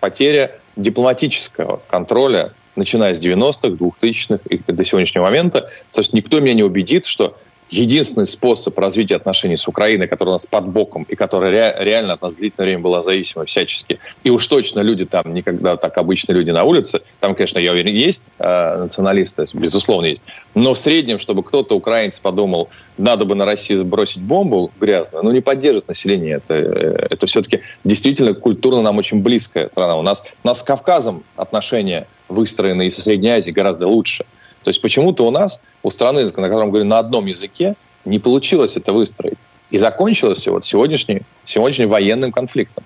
потеря 0.00 0.52
дипломатического 0.76 1.80
контроля, 1.88 2.52
начиная 2.76 3.14
с 3.14 3.20
90-х, 3.20 3.68
2000-х 3.68 4.40
и 4.48 4.60
до 4.72 4.84
сегодняшнего 4.84 5.24
момента. 5.24 5.70
То 5.92 6.00
есть 6.00 6.12
никто 6.12 6.40
меня 6.40 6.54
не 6.54 6.62
убедит, 6.62 7.06
что 7.06 7.36
единственный 7.70 8.26
способ 8.26 8.78
развития 8.78 9.16
отношений 9.16 9.56
с 9.56 9.66
Украиной, 9.66 10.06
который 10.06 10.30
у 10.30 10.32
нас 10.32 10.46
под 10.46 10.68
боком 10.68 11.04
и 11.08 11.16
которая 11.16 11.50
ре, 11.50 11.84
реально 11.84 12.14
от 12.14 12.22
нас 12.22 12.34
длительное 12.34 12.66
время 12.66 12.82
была 12.82 13.02
зависима 13.02 13.44
всячески, 13.44 13.98
и 14.24 14.30
уж 14.30 14.46
точно 14.46 14.80
люди 14.80 15.04
там 15.04 15.30
никогда 15.30 15.76
так 15.76 15.98
обычные 15.98 16.36
люди 16.36 16.50
на 16.50 16.64
улице, 16.64 17.00
там, 17.20 17.34
конечно, 17.34 17.58
я 17.58 17.72
уверен, 17.72 17.94
есть 17.94 18.28
э, 18.38 18.78
националисты, 18.78 19.46
безусловно 19.52 20.06
есть, 20.06 20.22
но 20.54 20.74
в 20.74 20.78
среднем, 20.78 21.18
чтобы 21.18 21.42
кто-то, 21.42 21.74
украинец, 21.74 22.20
подумал, 22.20 22.68
надо 22.98 23.24
бы 23.24 23.34
на 23.34 23.44
Россию 23.44 23.80
сбросить 23.80 24.22
бомбу 24.22 24.70
грязную, 24.80 25.24
ну, 25.24 25.32
не 25.32 25.40
поддержит 25.40 25.88
население. 25.88 26.36
Это, 26.36 26.54
э, 26.54 27.06
это 27.10 27.26
все-таки 27.26 27.62
действительно 27.84 28.34
культурно 28.34 28.82
нам 28.82 28.98
очень 28.98 29.22
близкая 29.22 29.68
страна. 29.68 29.96
У 29.96 30.02
нас, 30.02 30.22
у 30.42 30.46
нас 30.46 30.60
с 30.60 30.62
Кавказом 30.62 31.24
отношения 31.36 32.06
выстроены 32.28 32.86
и 32.86 32.90
со 32.90 33.02
Средней 33.02 33.30
Азией 33.30 33.54
гораздо 33.54 33.86
лучше– 33.86 34.24
то 34.66 34.70
есть 34.70 34.82
почему-то 34.82 35.24
у 35.24 35.30
нас, 35.30 35.62
у 35.84 35.90
страны, 35.90 36.24
на 36.24 36.32
котором 36.32 36.70
говорим 36.70 36.88
на 36.88 36.98
одном 36.98 37.26
языке, 37.26 37.76
не 38.04 38.18
получилось 38.18 38.76
это 38.76 38.92
выстроить. 38.92 39.38
И 39.70 39.78
закончилось 39.78 40.38
все 40.38 40.50
вот 40.50 40.64
сегодняшним, 40.64 41.20
сегодняшним 41.44 41.88
военным 41.88 42.32
конфликтом. 42.32 42.82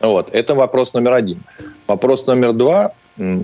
Вот. 0.00 0.30
Это 0.32 0.54
вопрос 0.54 0.94
номер 0.94 1.12
один. 1.12 1.42
Вопрос 1.86 2.26
номер 2.26 2.54
два, 2.54 2.92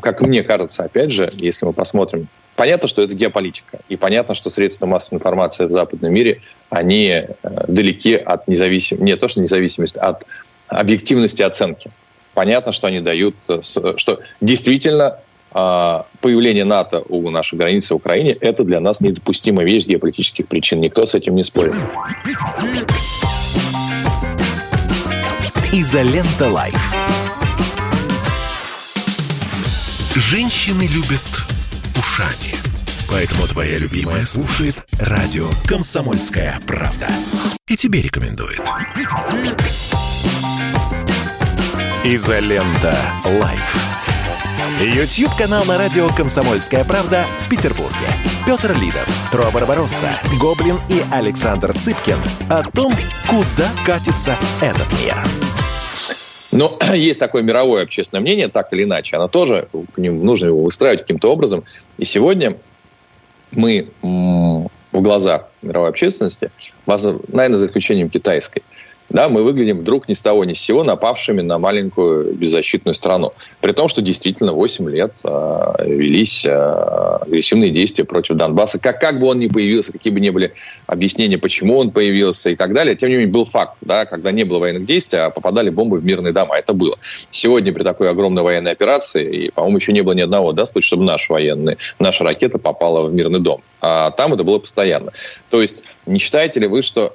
как 0.00 0.22
мне 0.22 0.42
кажется, 0.42 0.84
опять 0.84 1.10
же, 1.10 1.30
если 1.34 1.66
мы 1.66 1.74
посмотрим, 1.74 2.26
понятно, 2.56 2.88
что 2.88 3.02
это 3.02 3.14
геополитика. 3.14 3.80
И 3.90 3.96
понятно, 3.96 4.34
что 4.34 4.48
средства 4.48 4.86
массовой 4.86 5.18
информации 5.18 5.66
в 5.66 5.72
западном 5.72 6.10
мире, 6.10 6.40
они 6.70 7.08
э, 7.08 7.26
далеки 7.68 8.14
от 8.14 8.48
независимости, 8.48 9.04
не 9.04 9.14
то 9.16 9.28
что 9.28 9.42
независимости, 9.42 9.98
от 9.98 10.24
объективности 10.68 11.42
оценки. 11.42 11.90
Понятно, 12.32 12.72
что 12.72 12.86
они 12.86 13.00
дают, 13.00 13.34
э, 13.50 13.60
что 13.62 14.20
действительно 14.40 15.18
появление 15.54 16.64
НАТО 16.64 17.04
у 17.08 17.30
нашей 17.30 17.56
границы 17.56 17.94
в 17.94 17.98
Украине– 17.98 18.32
это 18.40 18.64
для 18.64 18.80
нас 18.80 19.00
недопустимая 19.00 19.64
вещь 19.64 19.86
геополитических 19.86 20.48
причин. 20.48 20.80
Никто 20.80 21.06
с 21.06 21.14
этим 21.14 21.36
не 21.36 21.44
спорит. 21.44 21.74
Изолента 25.72 26.48
Live. 26.48 26.92
Женщины 30.16 30.88
любят 30.88 31.20
ушами. 31.96 32.54
Поэтому 33.08 33.46
твоя 33.46 33.78
любимая 33.78 34.24
слушает 34.24 34.76
радио 34.98 35.46
«Комсомольская 35.66 36.58
правда». 36.66 37.06
И 37.68 37.76
тебе 37.76 38.02
рекомендует. 38.02 38.62
Изолента 42.04 42.96
Live. 43.40 44.03
YouTube-канал 44.64 45.64
на 45.66 45.76
радио 45.76 46.08
«Комсомольская 46.16 46.84
правда» 46.84 47.26
в 47.40 47.50
Петербурге. 47.50 48.06
Петр 48.46 48.74
Лидов, 48.80 49.06
Тро 49.30 49.50
Барбаросса, 49.50 50.10
Гоблин 50.40 50.78
и 50.88 51.02
Александр 51.12 51.76
Цыпкин 51.78 52.18
о 52.48 52.62
том, 52.62 52.92
куда 53.28 53.68
катится 53.84 54.38
этот 54.62 54.90
мир. 55.02 55.22
Но 56.50 56.78
есть 56.94 57.20
такое 57.20 57.42
мировое 57.42 57.82
общественное 57.82 58.22
мнение, 58.22 58.48
так 58.48 58.72
или 58.72 58.84
иначе. 58.84 59.16
Оно 59.16 59.28
тоже, 59.28 59.68
к 59.94 59.98
ним 59.98 60.24
нужно 60.24 60.46
его 60.46 60.62
выстраивать 60.64 61.02
каким-то 61.02 61.30
образом. 61.30 61.64
И 61.98 62.04
сегодня 62.06 62.56
мы 63.52 63.88
в 64.00 64.70
глазах 64.92 65.48
мировой 65.60 65.90
общественности, 65.90 66.50
наверное, 66.86 67.58
за 67.58 67.66
исключением 67.66 68.08
китайской, 68.08 68.62
да, 69.10 69.28
мы 69.28 69.42
выглядим 69.42 69.78
вдруг 69.78 70.08
ни 70.08 70.14
с 70.14 70.22
того 70.22 70.44
ни 70.44 70.54
с 70.54 70.60
сего 70.60 70.82
напавшими 70.82 71.40
на 71.40 71.58
маленькую 71.58 72.34
беззащитную 72.34 72.94
страну. 72.94 73.32
При 73.60 73.72
том, 73.72 73.88
что 73.88 74.02
действительно 74.02 74.52
8 74.52 74.90
лет 74.90 75.12
э, 75.22 75.74
велись 75.86 76.44
э, 76.46 76.50
агрессивные 76.50 77.70
действия 77.70 78.04
против 78.04 78.36
Донбасса. 78.36 78.78
Как, 78.78 79.00
как 79.00 79.20
бы 79.20 79.26
он 79.26 79.38
ни 79.38 79.46
появился, 79.46 79.92
какие 79.92 80.12
бы 80.12 80.20
ни 80.20 80.30
были 80.30 80.52
объяснения, 80.86 81.38
почему 81.38 81.78
он 81.78 81.90
появился 81.90 82.50
и 82.50 82.56
так 82.56 82.72
далее, 82.72 82.96
тем 82.96 83.10
не 83.10 83.16
менее 83.16 83.30
был 83.30 83.44
факт, 83.44 83.78
да, 83.82 84.06
когда 84.06 84.32
не 84.32 84.44
было 84.44 84.58
военных 84.58 84.86
действий, 84.86 85.18
а 85.18 85.30
попадали 85.30 85.70
бомбы 85.70 85.98
в 85.98 86.04
мирные 86.04 86.32
дома. 86.32 86.56
Это 86.56 86.72
было. 86.72 86.98
Сегодня 87.30 87.72
при 87.72 87.82
такой 87.82 88.10
огромной 88.10 88.42
военной 88.42 88.72
операции, 88.72 89.46
и, 89.46 89.50
по-моему, 89.50 89.76
еще 89.76 89.92
не 89.92 90.02
было 90.02 90.14
ни 90.14 90.22
одного 90.22 90.52
да, 90.52 90.66
случая, 90.66 90.86
чтобы 90.86 91.04
наша 91.04 91.32
военная, 91.32 91.76
наша 91.98 92.24
ракета 92.24 92.58
попала 92.58 93.06
в 93.06 93.12
мирный 93.12 93.40
дом. 93.40 93.60
А 93.80 94.10
там 94.12 94.32
это 94.32 94.44
было 94.44 94.58
постоянно. 94.58 95.12
То 95.50 95.60
есть 95.60 95.84
не 96.06 96.18
считаете 96.18 96.60
ли 96.60 96.66
вы, 96.66 96.82
что 96.82 97.14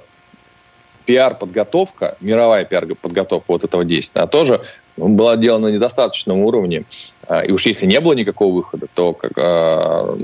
пиар-подготовка, 1.10 2.16
мировая 2.22 2.66
пиар-подготовка 2.66 3.46
вот 3.48 3.64
этого 3.64 3.84
действия, 3.84 4.28
тоже 4.28 4.62
была 4.96 5.38
сделана 5.38 5.70
на 5.70 5.74
недостаточном 5.74 6.38
уровне. 6.42 6.84
А, 7.28 7.40
и 7.40 7.52
уж 7.52 7.66
если 7.66 7.88
не 7.88 8.00
было 8.00 8.14
никакого 8.14 8.54
выхода, 8.54 8.86
то 8.94 9.14
как, 9.14 9.32
э, 9.36 10.16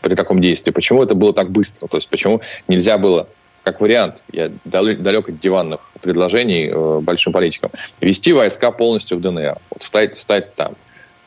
при 0.00 0.14
таком 0.14 0.40
действии, 0.40 0.70
почему 0.70 1.02
это 1.02 1.14
было 1.14 1.34
так 1.34 1.50
быстро? 1.50 1.88
То 1.88 1.98
есть 1.98 2.08
почему 2.08 2.40
нельзя 2.68 2.96
было 2.96 3.28
как 3.64 3.82
вариант, 3.82 4.22
я 4.32 4.50
далек 4.64 5.28
от 5.28 5.38
диванных 5.38 5.80
предложений 6.00 6.70
э, 6.72 7.00
большим 7.00 7.34
политикам, 7.34 7.70
вести 8.00 8.32
войска 8.32 8.70
полностью 8.70 9.18
в 9.18 9.20
ДНР, 9.20 9.58
вот 9.70 9.82
встать, 9.82 10.16
встать 10.16 10.54
там, 10.54 10.72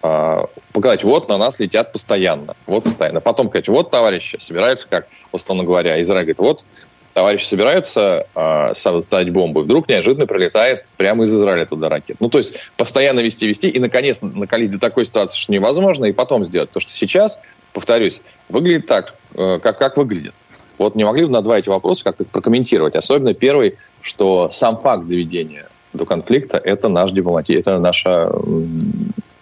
э, 0.01 0.45
показать, 0.71 1.03
вот 1.03 1.29
на 1.29 1.37
нас 1.37 1.59
летят 1.59 1.91
постоянно, 1.91 2.55
вот 2.65 2.85
постоянно. 2.85 3.21
Потом 3.21 3.49
сказать, 3.49 3.67
вот, 3.67 3.91
товарищи, 3.91 4.37
собирается, 4.39 4.87
как, 4.89 5.07
условно 5.31 5.63
говоря, 5.63 6.01
Израиль 6.01 6.23
говорит, 6.23 6.39
вот, 6.39 6.65
товарищи 7.13 7.45
собираются 7.45 8.27
э, 8.35 8.73
ставить 8.75 9.31
бомбы, 9.31 9.63
вдруг 9.63 9.87
неожиданно 9.87 10.25
прилетает 10.25 10.85
прямо 10.97 11.23
из 11.23 11.33
Израиля 11.33 11.65
туда 11.65 11.89
ракет. 11.89 12.17
Ну, 12.19 12.29
то 12.29 12.39
есть, 12.39 12.55
постоянно 12.75 13.19
вести, 13.19 13.47
вести, 13.47 13.69
и, 13.69 13.79
наконец, 13.79 14.21
накалить 14.21 14.71
до 14.71 14.79
такой 14.79 15.05
ситуации, 15.05 15.37
что 15.37 15.51
невозможно, 15.51 16.05
и 16.05 16.11
потом 16.11 16.43
сделать. 16.43 16.69
Потому 16.69 16.81
что 16.81 16.91
сейчас, 16.91 17.39
повторюсь, 17.71 18.21
выглядит 18.49 18.87
так, 18.87 19.15
э, 19.35 19.59
как, 19.61 19.77
как 19.77 19.97
выглядит. 19.97 20.33
Вот 20.77 20.95
не 20.95 21.03
могли 21.03 21.25
бы 21.25 21.31
на 21.31 21.41
два 21.41 21.59
эти 21.59 21.69
вопроса 21.69 22.03
как-то 22.03 22.25
прокомментировать? 22.25 22.95
Особенно 22.95 23.33
первый, 23.33 23.77
что 24.01 24.49
сам 24.49 24.79
факт 24.81 25.07
доведения 25.07 25.67
до 25.93 26.05
конфликта– 26.05 26.57
это 26.63 26.89
наш 26.89 27.11
дипломатия, 27.11 27.59
это 27.59 27.77
наше 27.77 28.29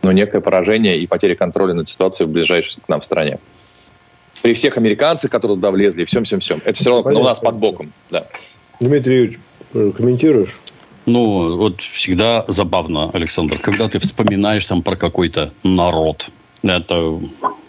ну, 0.04 0.12
некое 0.12 0.42
поражение 0.42 0.98
и 0.98 1.08
потеря 1.08 1.36
контроля 1.36 1.74
над 1.74 1.88
ситуацией 1.88 2.28
в 2.28 2.32
ближайшей 2.32 2.82
к 2.82 2.90
нам 2.90 3.02
стране. 3.02 3.40
При 4.42 4.54
всех 4.54 4.78
американцах, 4.78 5.30
которые 5.30 5.58
туда 5.58 5.72
влезли, 5.72 6.06
всем-всем-всем. 6.06 6.62
Это 6.66 6.74
все 6.80 6.90
равно 6.90 7.04
Понятно. 7.04 7.26
у 7.26 7.28
нас 7.28 7.40
под 7.40 7.58
боком. 7.58 7.94
Да. 8.10 8.28
Дмитрий 8.80 9.16
Юрьевич, 9.16 9.40
э, 9.74 9.92
комментируешь? 9.96 10.60
Ну, 11.06 11.58
вот 11.58 11.82
всегда 11.82 12.46
забавно, 12.48 13.10
Александр, 13.12 13.58
когда 13.60 13.88
ты 13.88 14.00
вспоминаешь 14.00 14.66
там 14.66 14.82
про 14.84 14.96
какой-то 14.96 15.52
народ. 15.64 16.30
Это 16.64 17.20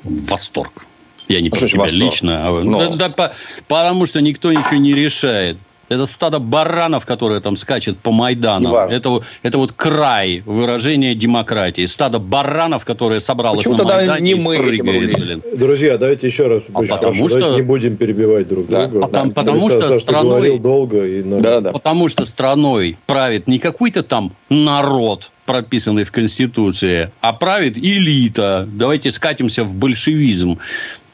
восторг. 0.05 0.87
Я 1.29 1.41
не 1.41 1.49
ну, 1.49 1.57
про 1.57 1.69
тебя 1.69 1.87
лично. 1.87 2.49
А, 2.49 2.61
Но... 2.63 2.91
да, 2.91 3.09
да, 3.09 3.09
по, 3.09 3.35
потому 3.69 4.07
что 4.07 4.21
никто 4.21 4.53
ничего 4.53 4.77
не 4.77 4.95
решает. 4.95 5.57
Это 5.93 6.07
стадо 6.07 6.39
баранов, 6.39 7.07
которое 7.07 7.41
там 7.41 7.57
скачет 7.57 7.99
по 7.99 8.13
Майдану. 8.13 8.75
Это, 8.75 9.21
это 9.43 9.59
вот 9.59 9.73
край 9.73 10.43
выражения 10.47 11.15
демократии. 11.15 11.87
Стадо 11.87 12.19
баранов, 12.19 12.85
которое 12.85 13.21
собралось 13.21 13.65
Почему 13.65 13.77
на 13.77 13.85
Майдане 13.85 14.21
не 14.21 14.35
мы 14.35 14.57
прыгает, 14.57 15.15
блин. 15.15 15.43
Друзья, 15.55 15.99
давайте 15.99 16.27
еще 16.27 16.47
раз. 16.47 16.63
А 16.73 16.83
потому 16.83 17.29
что... 17.29 17.55
не 17.55 17.63
будем 17.63 17.97
перебивать 17.97 18.49
друг 18.49 18.67
да. 18.69 18.87
друга. 18.87 19.07
Потому, 19.07 19.29
да. 19.29 19.35
потому 19.35 19.71
что 19.71 19.83
Саша, 19.83 19.99
страной... 19.99 20.59
долго. 20.59 21.05
И... 21.05 21.23
Да, 21.23 21.61
да. 21.61 21.73
Потому 21.73 22.09
что 22.09 22.25
страной 22.25 22.97
правит 23.07 23.47
не 23.47 23.59
какой-то 23.59 24.03
там 24.03 24.33
народ, 24.49 25.31
прописанный 25.47 26.05
в 26.05 26.13
Конституции, 26.13 27.11
а 27.21 27.33
правит 27.33 27.77
элита. 27.77 28.69
Давайте 28.71 29.11
скатимся 29.11 29.65
в 29.65 29.75
большевизм 29.75 30.59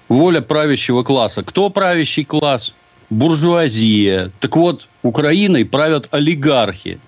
воля 0.09 0.41
правящего 0.41 1.03
класса. 1.03 1.43
Кто 1.43 1.71
правящий 1.71 2.25
класс? 2.25 2.75
Буржуазия. 3.11 4.31
Так 4.41 4.57
вот, 4.57 4.89
Украиной 5.03 5.65
правят 5.65 6.09
олигархи. 6.11 6.99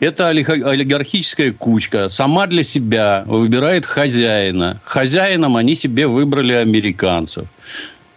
Это 0.00 0.28
олигархическая 0.28 1.52
кучка 1.52 2.08
сама 2.08 2.46
для 2.46 2.64
себя 2.64 3.22
выбирает 3.26 3.86
хозяина. 3.86 4.80
Хозяином 4.84 5.56
они 5.56 5.74
себе 5.74 6.08
выбрали 6.08 6.54
американцев. 6.54 7.46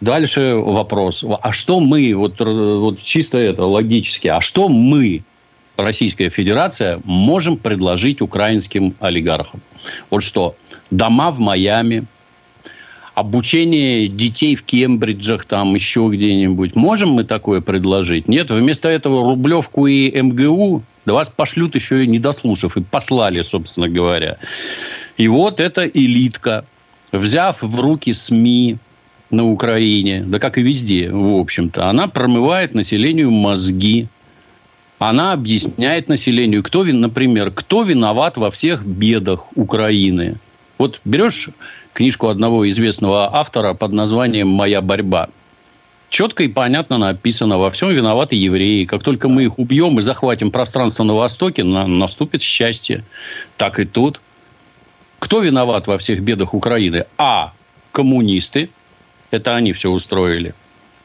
Дальше 0.00 0.56
вопрос. 0.56 1.24
А 1.42 1.52
что 1.52 1.80
мы, 1.80 2.12
вот, 2.14 2.40
вот 2.40 3.02
чисто 3.02 3.38
это 3.38 3.64
логически, 3.64 4.28
а 4.28 4.40
что 4.40 4.68
мы, 4.68 5.22
Российская 5.76 6.28
Федерация, 6.28 7.00
можем 7.04 7.56
предложить 7.56 8.20
украинским 8.20 8.94
олигархам? 9.00 9.60
Вот 10.10 10.22
что, 10.22 10.56
дома 10.90 11.30
в 11.30 11.38
Майами– 11.38 12.04
обучение 13.16 14.08
детей 14.08 14.54
в 14.54 14.62
Кембриджах, 14.62 15.46
там 15.46 15.74
еще 15.74 16.08
где-нибудь. 16.12 16.76
Можем 16.76 17.10
мы 17.10 17.24
такое 17.24 17.62
предложить? 17.62 18.28
Нет, 18.28 18.50
вместо 18.50 18.90
этого 18.90 19.24
Рублевку 19.24 19.86
и 19.86 20.10
МГУ 20.20 20.82
да 21.06 21.14
вас 21.14 21.30
пошлют 21.30 21.74
еще 21.74 22.04
и 22.04 22.06
не 22.06 22.18
дослушав, 22.18 22.76
и 22.76 22.82
послали, 22.82 23.40
собственно 23.40 23.88
говоря. 23.88 24.36
И 25.16 25.28
вот 25.28 25.60
эта 25.60 25.86
элитка, 25.86 26.66
взяв 27.10 27.62
в 27.62 27.80
руки 27.80 28.12
СМИ 28.12 28.76
на 29.30 29.44
Украине, 29.44 30.22
да 30.26 30.38
как 30.38 30.58
и 30.58 30.62
везде, 30.62 31.10
в 31.10 31.38
общем-то, 31.38 31.88
она 31.88 32.08
промывает 32.08 32.74
населению 32.74 33.30
мозги, 33.30 34.08
она 34.98 35.32
объясняет 35.32 36.08
населению, 36.08 36.62
кто, 36.62 36.84
например, 36.84 37.50
кто 37.50 37.82
виноват 37.82 38.36
во 38.36 38.50
всех 38.50 38.84
бедах 38.84 39.46
Украины. 39.56 40.36
Вот 40.76 41.00
берешь 41.04 41.48
книжку 41.96 42.28
одного 42.28 42.68
известного 42.68 43.34
автора 43.34 43.72
под 43.72 43.92
названием 43.92 44.48
«Моя 44.48 44.82
борьба». 44.82 45.30
Четко 46.10 46.44
и 46.44 46.48
понятно 46.48 46.98
написано, 46.98 47.58
во 47.58 47.70
всем 47.70 47.88
виноваты 47.88 48.36
евреи. 48.36 48.84
Как 48.84 49.02
только 49.02 49.28
мы 49.28 49.44
их 49.44 49.58
убьем 49.58 49.98
и 49.98 50.02
захватим 50.02 50.50
пространство 50.50 51.04
на 51.04 51.14
Востоке, 51.14 51.64
на, 51.64 51.86
наступит 51.86 52.42
счастье. 52.42 53.02
Так 53.56 53.80
и 53.80 53.84
тут. 53.84 54.20
Кто 55.18 55.40
виноват 55.40 55.86
во 55.86 55.96
всех 55.96 56.20
бедах 56.20 56.54
Украины? 56.54 57.06
А. 57.18 57.52
Коммунисты. 57.92 58.68
Это 59.30 59.56
они 59.56 59.72
все 59.72 59.90
устроили. 59.90 60.54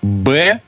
Б. 0.01 0.60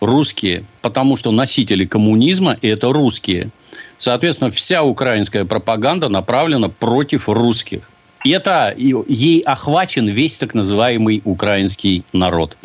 Русские. 0.00 0.64
Потому 0.82 1.16
что 1.16 1.30
носители 1.30 1.86
коммунизма– 1.86 2.58
это 2.62 2.92
русские. 2.92 3.50
Соответственно, 3.98 4.50
вся 4.50 4.82
украинская 4.82 5.44
пропаганда 5.44 6.08
направлена 6.08 6.68
против 6.68 7.28
русских 7.28 7.88
это 8.24 8.74
ей 8.76 9.40
охвачен 9.40 10.08
весь 10.08 10.38
так 10.38 10.54
называемый 10.54 11.22
украинский 11.24 12.04
народ. 12.12 12.56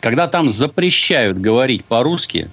Когда 0.00 0.28
там 0.28 0.50
запрещают 0.50 1.38
говорить 1.38 1.84
по-русски, 1.84 2.48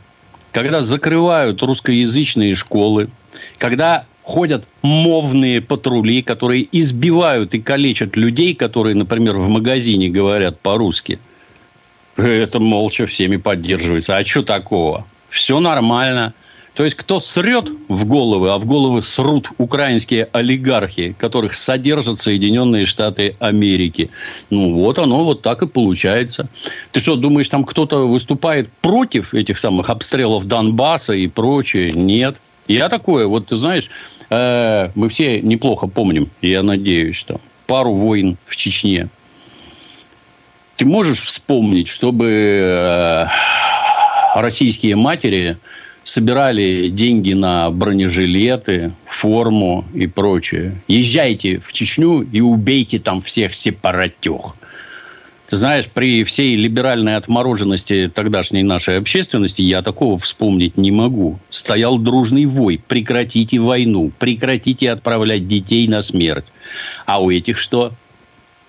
когда 0.52 0.82
закрывают 0.82 1.62
русскоязычные 1.62 2.56
школы, 2.56 3.10
когда 3.58 4.06
ходят 4.24 4.66
мовные 4.82 5.62
патрули, 5.62 6.22
которые 6.22 6.68
избивают 6.72 7.54
и 7.54 7.62
калечат 7.62 8.16
людей, 8.16 8.54
которые, 8.54 8.96
например, 8.96 9.38
в 9.38 9.48
магазине 9.48 10.10
говорят 10.10 10.60
по-русски. 10.60 11.20
Это 12.18 12.60
молча 12.60 13.08
всеми 13.08 13.38
поддерживается. 13.38 14.18
А 14.18 14.26
что 14.26 14.44
такого? 14.44 15.06
Все 15.30 15.60
нормально. 15.60 16.34
То 16.74 16.86
есть, 16.86 16.96
кто 16.96 17.20
срет 17.20 17.70
в 17.90 18.06
головы, 18.06 18.52
а 18.52 18.58
в 18.58 18.66
головы 18.66 19.02
срут 19.02 19.50
украинские 19.58 20.30
олигархи, 20.32 21.14
которых 21.20 21.56
содержат 21.56 22.20
Соединенные 22.20 22.86
Штаты 22.86 23.36
Америки. 23.40 24.10
Ну, 24.50 24.76
вот 24.76 24.98
оно 24.98 25.26
вот 25.26 25.42
так 25.42 25.62
и 25.64 25.68
получается. 25.68 26.48
Ты 26.94 27.02
что, 27.02 27.18
думаешь, 27.18 27.50
там 27.50 27.66
кто-то 27.66 28.08
выступает 28.08 28.72
против 28.82 29.34
этих 29.34 29.60
самых 29.60 29.90
обстрелов 29.90 30.46
Донбасса 30.46 31.14
и 31.14 31.28
прочее? 31.28 31.92
Нет. 31.92 32.38
Я 32.68 32.88
такое, 32.88 33.28
вот 33.28 33.48
ты 33.48 33.58
знаешь, 33.58 33.90
э, 34.30 34.92
мы 34.96 35.10
все 35.10 35.42
неплохо 35.42 35.88
помним, 35.88 36.30
я 36.42 36.64
надеюсь, 36.64 37.18
что 37.18 37.42
пару 37.68 37.94
войн 37.94 38.38
в 38.46 38.56
Чечне. 38.56 39.10
Ты 40.78 40.86
можешь 40.86 41.20
вспомнить, 41.20 41.90
чтобы 41.90 42.28
э, 42.30 43.26
российские 44.36 44.96
матери 44.96 45.58
собирали 46.04 46.90
деньги 46.90 47.34
на 47.34 47.70
бронежилеты, 47.70 48.92
форму 49.06 49.86
и 49.94 50.08
прочее. 50.08 50.76
Езжайте 50.88 51.60
в 51.60 51.72
Чечню 51.74 52.22
и 52.22 52.42
убейте 52.42 53.00
там 53.00 53.22
всех 53.22 53.56
сепаратех. 53.56 54.56
Ты 55.48 55.58
знаешь, 55.58 55.90
при 55.90 56.24
всей 56.24 56.56
либеральной 56.56 57.18
отмороженности 57.18 58.10
тогдашней 58.14 58.64
нашей 58.64 58.98
общественности 58.98 59.62
я 59.62 59.82
такого 59.82 60.18
вспомнить 60.18 60.78
не 60.78 60.92
могу. 60.92 61.40
Стоял 61.50 61.98
дружный 61.98 62.46
вой. 62.46 62.82
Прекратите 62.88 63.60
войну. 63.60 64.14
Прекратите 64.18 64.90
отправлять 64.90 65.50
детей 65.50 65.90
на 65.90 66.02
смерть. 66.02 66.46
А 67.06 67.22
у 67.22 67.30
этих 67.30 67.58
что? 67.58 67.92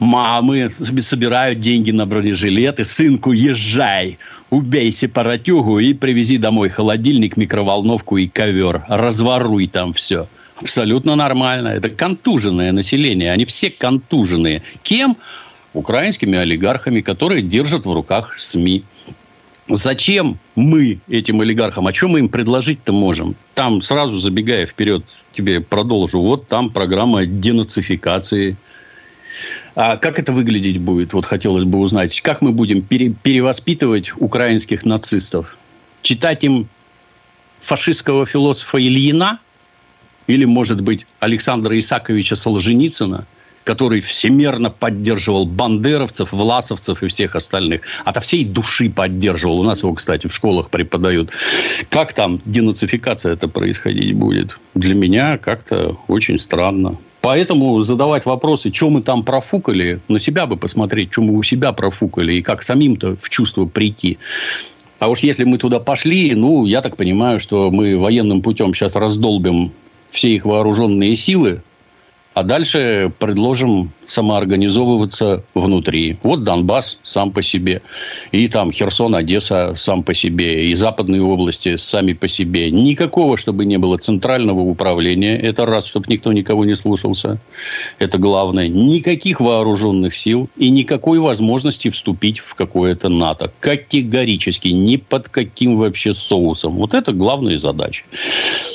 Мамы 0.02 0.68
собирают 0.68 1.60
деньги 1.60 1.92
на 1.92 2.06
бронежилеты. 2.06 2.84
Сынку, 2.84 3.30
езжай 3.30 4.18
убей 4.50 4.90
сепаратюгу 4.90 5.78
и 5.78 5.94
привези 5.94 6.38
домой 6.38 6.70
холодильник, 6.70 7.36
микроволновку 7.36 8.16
и 8.16 8.26
ковер. 8.26 8.82
Разворуй 8.88 9.68
там 9.68 9.92
все. 9.92 10.26
Абсолютно 10.56 11.14
нормально. 11.14 11.68
Это 11.68 11.88
контуженное 11.88 12.72
население. 12.72 13.30
Они 13.30 13.44
все 13.44 13.70
контуженные. 13.70 14.62
Кем? 14.82 15.16
Украинскими 15.72 16.36
олигархами, 16.36 17.00
которые 17.00 17.42
держат 17.42 17.86
в 17.86 17.92
руках 17.92 18.40
СМИ. 18.40 18.82
Зачем 19.68 20.36
мы 20.56 20.98
этим 21.08 21.42
олигархам? 21.42 21.86
А 21.86 21.94
что 21.94 22.08
мы 22.08 22.18
им 22.18 22.28
предложить-то 22.28 22.92
можем? 22.92 23.36
Там, 23.54 23.80
сразу 23.80 24.18
забегая 24.18 24.66
вперед, 24.66 25.04
тебе 25.32 25.60
продолжу. 25.60 26.20
Вот 26.20 26.48
там 26.48 26.70
программа 26.70 27.24
денацификации– 27.24 28.56
а 29.74 29.96
как 29.96 30.18
это 30.18 30.33
выглядеть 30.33 30.78
будет? 30.78 31.12
Вот 31.12 31.26
хотелось 31.26 31.64
бы 31.64 31.78
узнать. 31.78 32.20
Как 32.20 32.42
мы 32.42 32.52
будем 32.52 32.83
пере- 32.83 33.11
перевоспитывать 33.11 34.12
украинских 34.16 34.85
нацистов? 34.85 35.57
Читать 36.02 36.44
им 36.44 36.68
фашистского 37.61 38.26
философа 38.26 38.78
Ильина? 38.78 39.40
Или, 40.26 40.44
может 40.44 40.81
быть, 40.81 41.07
Александра 41.20 41.78
Исаковича 41.78 42.37
Солженицына? 42.37 43.26
который 43.64 44.00
всемерно 44.00 44.70
поддерживал 44.70 45.46
бандеровцев, 45.46 46.33
власовцев 46.33 47.02
и 47.02 47.09
всех 47.09 47.37
остальных. 47.37 47.83
Ото 48.05 48.20
всей 48.20 48.44
души 48.44 48.90
поддерживал. 48.90 49.61
У 49.61 49.62
нас 49.62 49.83
его, 49.83 49.94
кстати, 49.94 50.26
в 50.26 50.35
школах 50.35 50.70
преподают. 50.70 51.31
Как 51.88 52.12
там 52.12 52.40
денацификация 52.44 53.33
это 53.33 53.48
происходить 53.48 54.14
будет? 54.14 54.59
Для 54.74 54.94
меня 54.94 55.38
как-то 55.38 55.96
очень 56.09 56.38
странно. 56.38 56.96
Поэтому 57.22 57.80
задавать 57.82 58.26
вопросы, 58.26 58.72
что 58.74 58.90
мы 58.90 59.00
там 59.00 59.22
профукали, 59.22 60.00
на 60.08 60.18
себя 60.18 60.44
бы 60.46 60.56
посмотреть, 60.56 61.12
что 61.12 61.22
мы 61.22 61.38
у 61.38 61.42
себя 61.44 61.72
профукали, 61.72 62.35
и 62.35 62.42
как 62.42 62.64
самим-то 62.64 63.16
в 63.22 63.30
чувство 63.30 63.64
прийти. 63.64 64.18
А 64.98 65.08
уж 65.08 65.20
если 65.20 65.44
мы 65.44 65.58
туда 65.58 65.78
пошли, 65.78 66.35
ну, 66.35 66.64
я 66.66 66.82
так 66.82 66.96
понимаю, 66.96 67.38
что 67.38 67.70
мы 67.70 67.96
военным 67.96 68.42
путем 68.42 68.74
сейчас 68.74 68.96
раздолбим 68.96 69.70
все 70.11 70.35
их 70.35 70.44
вооруженные 70.44 71.14
силы, 71.14 71.62
а 72.35 72.42
дальше 72.42 73.12
предложим 73.18 73.92
самоорганизовываться 74.12 75.42
внутри. 75.55 76.18
Вот 76.22 76.44
Донбасс 76.44 76.98
сам 77.03 77.33
по 77.33 77.42
себе. 77.42 77.83
И 78.31 78.46
там 78.48 78.70
Херсон, 78.70 79.14
Одесса 79.14 79.75
сам 79.77 80.03
по 80.03 80.14
себе. 80.14 80.66
И 80.66 80.75
западные 80.75 81.22
области 81.22 81.77
сами 81.77 82.12
по 82.12 82.29
себе. 82.29 82.70
Никакого, 82.70 83.37
чтобы 83.37 83.64
не 83.64 83.79
было 83.79 83.96
центрального 83.96 84.61
управления. 84.61 85.37
Это 85.38 85.64
раз, 85.64 85.87
чтобы 85.87 86.07
никто 86.09 86.33
никого 86.33 86.64
не 86.64 86.77
слушался. 86.77 87.38
Это 87.98 88.18
главное. 88.18 88.68
Никаких 88.68 89.40
вооруженных 89.40 90.14
сил. 90.14 90.51
И 90.59 90.68
никакой 90.68 91.18
возможности 91.18 91.88
вступить 91.90 92.38
в 92.40 92.55
какое-то 92.55 93.09
НАТО. 93.09 93.51
Категорически. 93.61 94.68
Ни 94.68 94.96
под 94.96 95.31
каким 95.31 95.79
вообще 95.79 96.12
соусом. 96.12 96.77
Вот 96.77 96.92
это 96.92 97.12
главная 97.12 97.57
задача. 97.57 98.05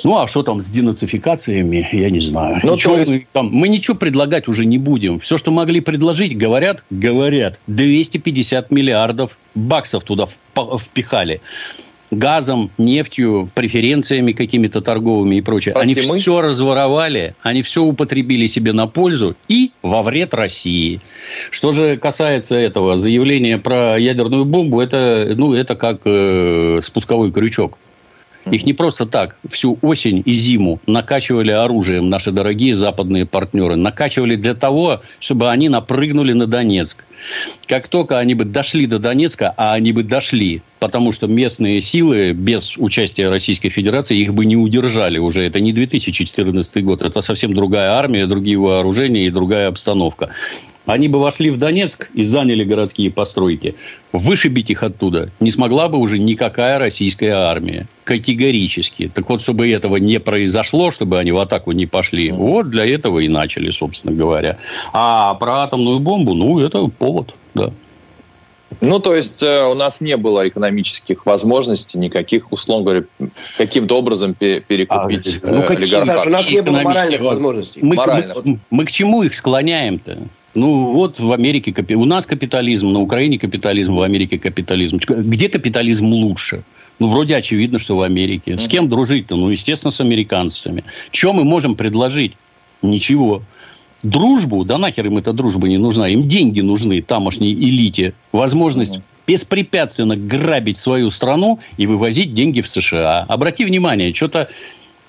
Ну, 0.03 0.17
а 0.17 0.27
что 0.27 0.41
там 0.41 0.61
с 0.61 0.69
денацификациями, 0.69 1.87
я 1.91 2.09
не 2.09 2.21
знаю. 2.21 2.59
Ну, 2.63 2.73
ничего, 2.73 2.97
есть... 2.97 3.11
мы, 3.11 3.23
там, 3.33 3.49
мы 3.51 3.67
ничего 3.67 3.95
предлагать 3.95 4.47
уже 4.47 4.65
не 4.65 4.79
будем. 4.79 5.19
Все, 5.27 5.35
что 5.37 5.51
могли 5.51 5.81
предложить, 5.81 6.37
говорят, 6.37 6.85
говорят. 6.89 7.59
250 7.67 8.71
миллиардов 8.71 9.37
баксов 9.55 10.05
туда 10.05 10.25
впихали 10.55 11.41
газом, 12.11 12.71
нефтью, 12.77 13.49
преференциями 13.53 14.31
какими-то 14.31 14.79
торговыми 14.79 15.35
и 15.35 15.41
прочее. 15.41 15.73
Прости, 15.73 15.99
они 15.99 16.17
все 16.17 16.39
разворовали, 16.39 17.35
они 17.41 17.61
все 17.61 17.83
употребили 17.83 18.47
себе 18.47 18.71
на 18.71 18.87
пользу 18.87 19.35
и 19.49 19.71
во 19.81 20.01
вред 20.01 20.33
России. 20.33 21.01
Что 21.51 21.73
же 21.73 21.97
касается 21.97 22.55
этого 22.55 22.95
заявления 22.95 23.57
про 23.57 23.99
ядерную 23.99 24.45
бомбу, 24.45 24.79
это, 24.79 25.33
ну, 25.35 25.53
это 25.53 25.75
как 25.75 26.03
э, 26.05 26.79
спусковой 26.81 27.33
крючок. 27.33 27.77
Их 28.51 28.65
не 28.65 28.73
просто 28.73 29.05
так 29.05 29.37
всю 29.49 29.77
осень 29.81 30.21
и 30.25 30.33
зиму 30.33 30.79
накачивали 30.87 31.51
оружием 31.51 32.09
наши 32.09 32.31
дорогие 32.31 32.75
западные 32.75 33.25
партнеры. 33.25 33.75
Накачивали 33.75 34.35
для 34.35 34.53
того, 34.53 35.01
чтобы 35.19 35.49
они 35.49 35.69
напрыгнули 35.69 36.33
на 36.33 36.47
Донецк. 36.47 37.05
Как 37.65 37.87
только 37.87 38.19
они 38.19 38.35
бы 38.35 38.45
дошли 38.45 38.85
до 38.87 38.99
Донецка, 38.99 39.53
а 39.57 39.73
они 39.73 39.91
бы 39.91 40.03
дошли, 40.03 40.61
потому 40.79 41.11
что 41.11 41.27
местные 41.27 41.81
силы 41.81 42.31
без 42.31 42.77
участия 42.77 43.29
Российской 43.29 43.69
Федерации 43.69 44.17
их 44.17 44.33
бы 44.33 44.45
не 44.45 44.55
удержали 44.55 45.17
уже. 45.17 45.43
Это 45.43 45.59
не 45.59 45.73
2014 45.73 46.83
год, 46.83 47.01
это 47.01 47.21
совсем 47.21 47.53
другая 47.53 47.91
армия, 47.91 48.27
другие 48.27 48.57
вооружения 48.57 49.25
и 49.25 49.29
другая 49.29 49.67
обстановка. 49.67 50.29
Они 50.87 51.09
бы 51.09 51.19
вошли 51.19 51.49
в 51.49 51.57
Донецк 51.57 52.09
и 52.13 52.23
заняли 52.23 52.63
городские 52.63 53.11
постройки. 53.11 53.75
Вышибить 54.13 54.69
их 54.69 54.83
оттуда 54.83 55.29
не 55.41 55.51
смогла 55.51 55.89
бы 55.89 55.97
уже 55.97 56.17
никакая 56.17 56.79
российская 56.79 57.33
армия. 57.33 57.87
Категорически. 58.05 59.11
Так 59.13 59.29
вот, 59.29 59.41
чтобы 59.41 59.69
этого 59.69 59.97
не 59.97 60.19
произошло, 60.21 60.91
чтобы 60.91 61.19
они 61.19 61.33
в 61.33 61.39
атаку 61.39 61.73
не 61.73 61.85
пошли, 61.85 62.31
вот 62.31 62.69
для 62.69 62.85
этого 62.85 63.19
и 63.19 63.27
начали, 63.27 63.69
собственно 63.71 64.15
говоря. 64.15 64.57
А 64.93 65.33
про 65.33 65.63
атомную 65.63 65.99
бомбу, 65.99 66.33
ну, 66.33 66.59
это 66.59 66.87
повод, 66.87 67.33
да. 67.53 67.71
Ну, 68.79 68.99
то 68.99 69.15
есть 69.15 69.43
э, 69.43 69.65
у 69.65 69.73
нас 69.73 70.01
не 70.01 70.15
было 70.17 70.47
экономических 70.47 71.25
возможностей 71.25 71.97
никаких, 71.97 72.51
условно 72.51 72.83
говоря, 72.83 73.03
каким-то 73.57 73.97
образом 73.97 74.33
перекупить 74.33 75.39
а, 75.43 75.47
ну, 75.47 75.61
э, 75.61 75.65
олигархов. 75.65 76.27
У 76.27 76.29
нас 76.29 76.49
не 76.49 76.61
было 76.61 76.81
моральных 76.81 77.21
возможностей. 77.21 77.79
Мы, 77.81 77.95
мы, 77.95 78.59
мы 78.69 78.85
к 78.85 78.91
чему 78.91 79.23
их 79.23 79.33
склоняем-то? 79.33 80.17
Ну, 80.57 80.91
вот 80.91 81.19
в 81.19 81.31
Америке 81.33 81.71
у 81.93 82.05
нас 82.05 82.25
капитализм, 82.25 82.91
на 82.91 82.99
Украине 82.99 83.37
капитализм, 83.37 83.93
в 83.93 84.01
Америке 84.01 84.39
капитализм. 84.39 84.97
Где 84.97 85.49
капитализм 85.49 86.07
лучше? 86.07 86.63
Ну, 86.97 87.09
вроде 87.09 87.35
очевидно, 87.35 87.77
что 87.77 87.95
в 87.95 88.01
Америке. 88.01 88.57
С 88.57 88.67
кем 88.67 88.89
дружить-то? 88.89 89.35
Ну, 89.35 89.49
естественно, 89.49 89.91
с 89.91 90.01
американцами. 90.01 90.83
Что 91.11 91.31
мы 91.33 91.43
можем 91.43 91.75
предложить? 91.75 92.33
Ничего. 92.81 93.43
Дружбу, 94.01 94.65
да 94.65 94.79
нахер 94.79 95.05
им 95.05 95.19
эта 95.19 95.31
дружба 95.31 95.67
не 95.67 95.77
нужна. 95.77 96.07
Им 96.09 96.27
деньги 96.27 96.61
нужны, 96.61 97.03
тамошней 97.03 97.53
элите. 97.53 98.15
Возможность 98.31 98.99
беспрепятственно 99.27 100.15
грабить 100.15 100.79
свою 100.79 101.11
страну 101.11 101.59
и 101.77 101.85
вывозить 101.85 102.33
деньги 102.33 102.61
в 102.61 102.67
США. 102.67 103.25
Обрати 103.27 103.63
внимание, 103.63 104.11
что-то 104.11 104.49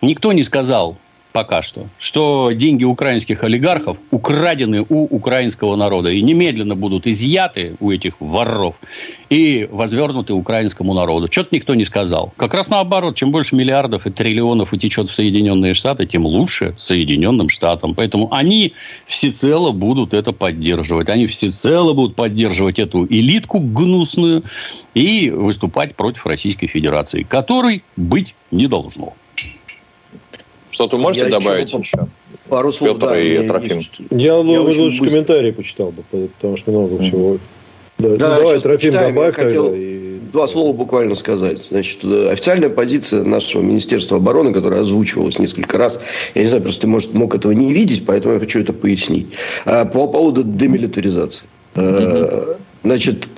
никто 0.02 0.34
не 0.34 0.42
сказал 0.42 0.98
пока 1.38 1.62
что, 1.62 1.86
что 2.00 2.50
деньги 2.50 2.82
украинских 2.82 3.44
олигархов 3.44 3.96
украдены 4.10 4.84
у 4.88 5.04
украинского 5.04 5.76
народа 5.76 6.10
и 6.10 6.20
немедленно 6.20 6.74
будут 6.74 7.06
изъяты 7.06 7.76
у 7.78 7.92
этих 7.92 8.20
воров 8.20 8.74
и 9.30 9.68
возвернуты 9.70 10.32
украинскому 10.32 10.94
народу. 10.94 11.28
Что-то 11.30 11.50
никто 11.52 11.76
не 11.76 11.84
сказал. 11.84 12.32
Как 12.36 12.54
раз 12.54 12.70
наоборот, 12.70 13.14
чем 13.14 13.30
больше 13.30 13.54
миллиардов 13.54 14.04
и 14.08 14.10
триллионов 14.10 14.72
утечет 14.72 15.08
в 15.08 15.14
Соединенные 15.14 15.74
Штаты, 15.74 16.06
тем 16.06 16.26
лучше 16.26 16.74
Соединенным 16.76 17.50
Штатам. 17.50 17.94
Поэтому 17.94 18.34
они 18.34 18.72
всецело 19.06 19.70
будут 19.70 20.14
это 20.14 20.32
поддерживать. 20.32 21.08
Они 21.08 21.28
всецело 21.28 21.92
будут 21.92 22.16
поддерживать 22.16 22.80
эту 22.80 23.06
элитку 23.06 23.60
гнусную 23.60 24.42
и 24.94 25.30
выступать 25.30 25.94
против 25.94 26.26
Российской 26.26 26.66
Федерации, 26.66 27.22
которой 27.22 27.84
быть 27.96 28.34
не 28.50 28.66
должно. 28.66 29.14
Что-то 30.78 30.96
можете 30.96 31.24
я 31.24 31.40
добавить 31.40 31.70
еще? 31.70 31.78
еще? 31.78 32.06
Пару 32.48 32.72
слов, 32.72 32.94
Петр 32.98 33.08
да, 33.08 33.20
и 33.20 33.48
Трофим. 33.48 33.80
Я, 34.10 34.26
я 34.26 34.36
лучше 34.36 34.80
быстро. 34.80 35.06
комментарий 35.06 35.52
почитал 35.52 35.90
бы, 35.90 36.04
потому 36.36 36.56
что 36.56 36.70
много 36.70 36.94
mm-hmm. 36.94 37.02
всего. 37.02 37.38
Да, 37.98 38.08
да, 38.10 38.28
ну, 38.28 38.36
давай, 38.36 38.60
Трофим, 38.60 38.92
читаем, 38.92 39.14
добавь. 39.16 39.36
Я 39.36 39.44
хотел 39.44 39.74
и... 39.74 40.20
два 40.32 40.46
слова 40.46 40.72
буквально 40.72 41.16
сказать. 41.16 41.66
Значит, 41.68 42.04
э, 42.04 42.30
официальная 42.30 42.68
позиция 42.68 43.24
нашего 43.24 43.60
Министерства 43.60 44.18
обороны, 44.18 44.52
которая 44.52 44.82
озвучивалась 44.82 45.40
несколько 45.40 45.78
раз, 45.78 45.98
я 46.36 46.42
не 46.42 46.48
знаю, 46.48 46.62
просто 46.62 46.82
ты, 46.82 46.86
может, 46.86 47.12
мог 47.12 47.34
этого 47.34 47.50
не 47.50 47.72
видеть, 47.72 48.06
поэтому 48.06 48.34
я 48.34 48.38
хочу 48.38 48.60
это 48.60 48.72
пояснить. 48.72 49.26
А, 49.64 49.84
по 49.84 50.06
поводу 50.06 50.44
демилитаризации. 50.44 51.44
Mm-hmm. 51.74 52.56
Значит, 52.84 53.28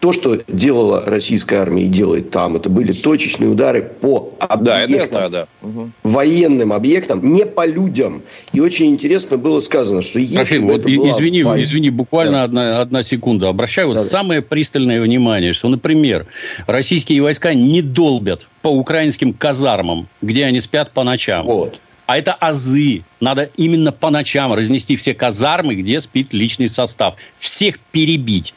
то, 0.00 0.12
что 0.12 0.40
делала 0.46 1.04
российская 1.04 1.56
армия 1.56 1.84
и 1.84 1.88
делает 1.88 2.30
там, 2.30 2.56
это 2.56 2.70
были 2.70 2.92
точечные 2.92 3.50
удары 3.50 3.82
по 3.82 4.32
объектам, 4.38 4.64
да, 4.64 4.80
это 4.82 5.06
знаю, 5.06 5.30
да. 5.30 5.46
угу. 5.60 5.90
военным 6.04 6.72
объектам, 6.72 7.20
не 7.32 7.44
по 7.44 7.66
людям. 7.66 8.22
И 8.52 8.60
очень 8.60 8.86
интересно 8.86 9.38
было 9.38 9.60
сказано, 9.60 10.02
что 10.02 10.20
если 10.20 10.36
Максим, 10.36 10.68
вот 10.68 10.82
была... 10.82 11.10
извини, 11.10 11.42
по... 11.42 11.60
извини, 11.60 11.90
буквально 11.90 12.38
да. 12.38 12.44
одна, 12.44 12.80
одна 12.80 13.02
секунда. 13.02 13.48
Обращаю 13.48 13.92
да. 13.92 14.00
вот 14.00 14.08
самое 14.08 14.40
пристальное 14.40 15.00
внимание, 15.00 15.52
что, 15.52 15.68
например, 15.68 16.26
российские 16.66 17.20
войска 17.22 17.54
не 17.54 17.82
долбят 17.82 18.46
по 18.62 18.68
украинским 18.68 19.32
казармам, 19.32 20.06
где 20.22 20.44
они 20.44 20.60
спят 20.60 20.92
по 20.92 21.02
ночам. 21.02 21.44
Вот. 21.44 21.80
А 22.06 22.16
это 22.16 22.32
азы. 22.32 23.02
Надо 23.20 23.50
именно 23.56 23.92
по 23.92 24.10
ночам 24.10 24.54
разнести 24.54 24.96
все 24.96 25.12
казармы, 25.12 25.74
где 25.74 26.00
спит 26.00 26.32
личный 26.32 26.68
состав. 26.68 27.16
Всех 27.38 27.78
перебить. 27.92 28.54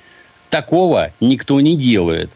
Такого 0.51 1.11
никто 1.21 1.59
не 1.61 1.77
делает. 1.77 2.29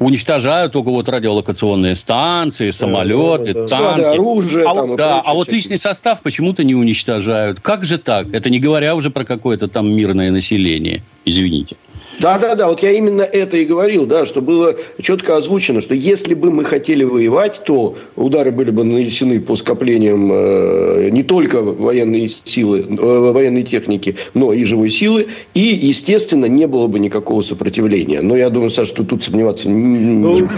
Уничтожают 0.00 0.72
только 0.72 0.90
вот 0.90 1.08
радиолокационные 1.08 1.94
станции, 1.94 2.70
самолеты, 2.70 3.52
да, 3.52 3.60
да, 3.60 3.68
танки. 3.68 4.00
Да, 4.00 4.10
оружие, 4.12 4.64
а, 4.66 4.74
там, 4.74 4.96
да, 4.96 5.20
а 5.20 5.34
вот 5.34 5.52
личный 5.52 5.78
состав 5.78 6.20
почему-то 6.22 6.64
не 6.64 6.74
уничтожают. 6.74 7.60
Как 7.60 7.84
же 7.84 7.98
так? 7.98 8.32
Это 8.32 8.50
не 8.50 8.58
говоря 8.58 8.96
уже 8.96 9.10
про 9.10 9.24
какое-то 9.24 9.68
там 9.68 9.88
мирное 9.92 10.32
население. 10.32 11.02
Извините. 11.24 11.76
Да, 12.20 12.38
да, 12.38 12.54
да, 12.54 12.68
вот 12.68 12.82
я 12.82 12.92
именно 12.92 13.22
это 13.22 13.56
и 13.56 13.64
говорил, 13.64 14.06
да, 14.06 14.26
что 14.26 14.40
было 14.40 14.76
четко 15.00 15.36
озвучено, 15.36 15.80
что 15.80 15.94
если 15.94 16.34
бы 16.34 16.50
мы 16.50 16.64
хотели 16.64 17.04
воевать, 17.04 17.62
то 17.64 17.96
удары 18.16 18.50
были 18.50 18.70
бы 18.70 18.84
нанесены 18.84 19.40
по 19.40 19.56
скоплениям 19.56 20.30
э, 20.32 21.08
не 21.10 21.22
только 21.22 21.62
военной 21.62 22.32
силы, 22.44 22.86
э, 22.88 23.32
военной 23.32 23.62
техники, 23.62 24.16
но 24.34 24.52
и 24.52 24.64
живой 24.64 24.90
силы, 24.90 25.26
и, 25.54 25.60
естественно, 25.60 26.46
не 26.46 26.66
было 26.66 26.86
бы 26.86 26.98
никакого 26.98 27.42
сопротивления. 27.42 28.20
Но 28.20 28.36
я 28.36 28.50
думаю, 28.50 28.70
Саша, 28.70 28.90
что 28.90 29.04
тут 29.04 29.22
сомневаться 29.22 29.68
не... 29.68 30.48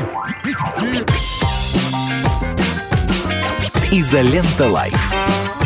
Изолента 3.92 4.68
Live. 4.68 5.65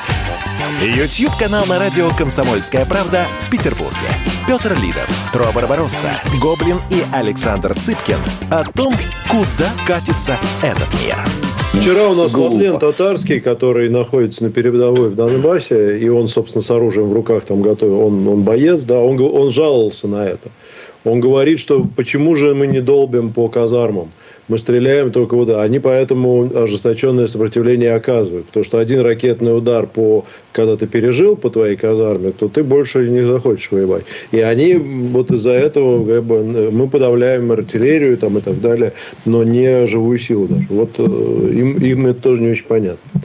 YouTube-канал 0.79 1.65
на 1.67 1.79
радио 1.79 2.09
«Комсомольская 2.17 2.85
правда» 2.85 3.25
в 3.41 3.51
Петербурге. 3.51 4.07
Петр 4.47 4.73
Лидов, 4.81 5.09
Тро 5.33 5.51
Барбаросса, 5.53 6.11
Гоблин 6.41 6.77
и 6.89 7.03
Александр 7.13 7.73
Цыпкин 7.73 8.19
о 8.49 8.63
том, 8.63 8.93
куда 9.29 9.69
катится 9.85 10.39
этот 10.63 10.87
мир. 11.03 11.17
Вчера 11.73 12.07
у 12.07 12.15
нас 12.15 12.33
Владлен 12.33 12.79
Татарский, 12.79 13.41
который 13.41 13.89
находится 13.89 14.45
на 14.45 14.49
передовой 14.49 15.09
в 15.09 15.15
Донбассе, 15.15 15.99
и 15.99 16.07
он, 16.07 16.27
собственно, 16.27 16.63
с 16.63 16.71
оружием 16.71 17.09
в 17.09 17.13
руках 17.13 17.43
там 17.43 17.61
готовил, 17.61 17.99
он, 17.99 18.27
он 18.27 18.43
боец, 18.43 18.83
да, 18.83 18.99
он, 18.99 19.19
он 19.19 19.51
жаловался 19.51 20.07
на 20.07 20.25
это. 20.25 20.49
Он 21.03 21.19
говорит, 21.19 21.59
что 21.59 21.85
почему 21.95 22.35
же 22.35 22.55
мы 22.55 22.67
не 22.67 22.81
долбим 22.81 23.33
по 23.33 23.47
казармам? 23.49 24.11
Мы 24.47 24.57
стреляем 24.57 25.11
только 25.11 25.35
вот... 25.35 25.49
Они 25.49 25.79
поэтому 25.79 26.49
ожесточенное 26.55 27.27
сопротивление 27.27 27.93
оказывают. 27.93 28.47
Потому 28.47 28.65
что 28.65 28.79
один 28.79 29.01
ракетный 29.01 29.55
удар, 29.57 29.87
по, 29.87 30.25
когда 30.51 30.75
ты 30.75 30.87
пережил 30.87 31.35
по 31.35 31.49
твоей 31.49 31.75
казарме, 31.75 32.31
то 32.31 32.47
ты 32.47 32.63
больше 32.63 33.07
не 33.09 33.21
захочешь 33.21 33.71
воевать. 33.71 34.03
И 34.31 34.39
они 34.39 34.75
вот 34.75 35.31
из-за 35.31 35.51
этого 35.51 36.05
как 36.05 36.23
бы, 36.23 36.71
мы 36.71 36.89
подавляем 36.89 37.51
артиллерию 37.51 38.17
там, 38.17 38.37
и 38.37 38.41
так 38.41 38.59
далее, 38.59 38.93
но 39.25 39.43
не 39.43 39.87
живую 39.87 40.19
силу 40.19 40.47
даже. 40.47 40.65
Вот 40.69 40.91
э, 40.97 41.03
им, 41.03 41.77
им 41.77 42.07
это 42.07 42.21
тоже 42.21 42.41
не 42.41 42.51
очень 42.51 42.65
понятно. 42.65 43.21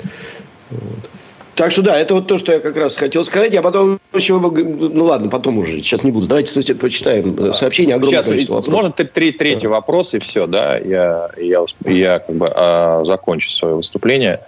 Вот. 0.71 1.11
Так 1.57 1.73
что 1.73 1.81
да, 1.81 1.99
это 1.99 2.15
вот 2.15 2.27
то, 2.27 2.37
что 2.37 2.53
я 2.53 2.61
как 2.61 2.77
раз 2.77 2.97
хотел 2.97 3.25
сказать. 3.25 3.55
Я 3.55 3.63
потом 3.63 3.99
еще, 4.17 4.39
ну 4.39 5.05
ладно, 5.05 5.29
потом 5.29 5.59
уже, 5.59 5.79
сейчас 5.79 6.05
не 6.05 6.11
буду. 6.11 6.27
Давайте, 6.27 6.49
кстати, 6.49 6.75
почитаем 6.75 7.55
сообщение. 7.55 7.95
Огромное 7.95 8.19
сейчас, 8.19 8.27
количество 8.27 8.55
вопросов. 8.55 8.75
Можно 8.75 8.91
три, 8.93 9.33
третий 9.33 9.67
вопрос 9.67 10.15
и 10.15 10.19
все, 10.19 10.47
да? 10.47 10.79
Я, 10.79 11.31
я, 11.37 11.65
я 11.85 12.19
как 12.19 12.37
бы 12.37 12.53
а, 12.55 13.05
закончу 13.05 13.51
свое 13.51 13.75
выступление. 13.77 14.41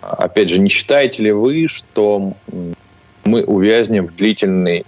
Опять 0.00 0.50
же, 0.50 0.58
не 0.60 0.68
считаете 0.68 1.22
ли 1.22 1.32
вы, 1.32 1.66
что 1.68 2.34
мы 3.24 3.44
увязнем 3.44 4.06
в 4.06 4.14
длительной 4.14 4.84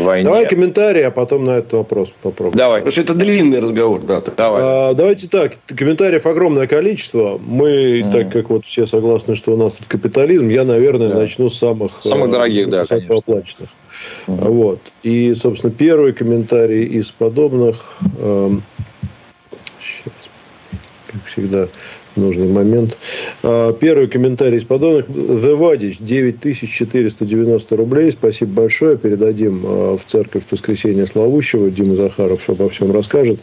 войне. 0.00 0.24
Давай 0.24 0.46
комментарии, 0.46 1.02
а 1.02 1.10
потом 1.10 1.44
на 1.44 1.58
этот 1.58 1.72
вопрос 1.72 2.12
попробуем. 2.22 2.56
Давай. 2.56 2.80
Потому 2.80 2.92
что 2.92 3.00
это 3.00 3.14
длинный 3.14 3.60
разговор. 3.60 4.00
Да, 4.00 4.22
давай. 4.36 4.60
А, 4.62 4.94
давайте 4.94 5.28
так. 5.28 5.54
Комментариев 5.66 6.26
огромное 6.26 6.66
количество. 6.66 7.40
Мы, 7.44 8.00
mm. 8.00 8.12
так 8.12 8.32
как 8.32 8.50
вот 8.50 8.64
все 8.64 8.86
согласны, 8.86 9.34
что 9.34 9.52
у 9.52 9.56
нас 9.56 9.72
тут 9.72 9.86
капитализм, 9.88 10.48
я, 10.48 10.64
наверное, 10.64 11.08
да. 11.08 11.16
начну 11.16 11.48
с 11.48 11.58
самых... 11.58 12.02
Самых 12.02 12.28
э, 12.28 12.32
дорогих, 12.32 12.70
да, 12.70 12.84
конечно. 12.84 13.66
Mm. 14.26 14.50
Вот. 14.50 14.80
И, 15.02 15.34
собственно, 15.34 15.72
первый 15.72 16.12
комментарий 16.12 16.84
из 16.84 17.10
подобных... 17.10 17.98
Э, 18.18 18.50
сейчас, 19.80 20.12
как 21.06 21.24
всегда, 21.26 21.68
нужный 22.16 22.48
момент. 22.48 22.96
А, 23.42 23.72
первый 23.72 24.08
комментарий 24.08 24.58
из 24.58 24.64
подобных. 24.64 25.06
The 25.08 25.58
Vadich, 25.58 25.96
9490 26.00 27.76
рублей. 27.76 28.12
Спасибо 28.12 28.62
большое. 28.62 28.96
Передадим 28.96 29.62
а, 29.64 29.96
в 29.96 30.04
церковь 30.04 30.42
воскресенье 30.50 31.06
Славущего. 31.06 31.70
Дима 31.70 31.96
Захаров 31.96 32.48
обо 32.48 32.68
всем 32.68 32.92
расскажет. 32.92 33.40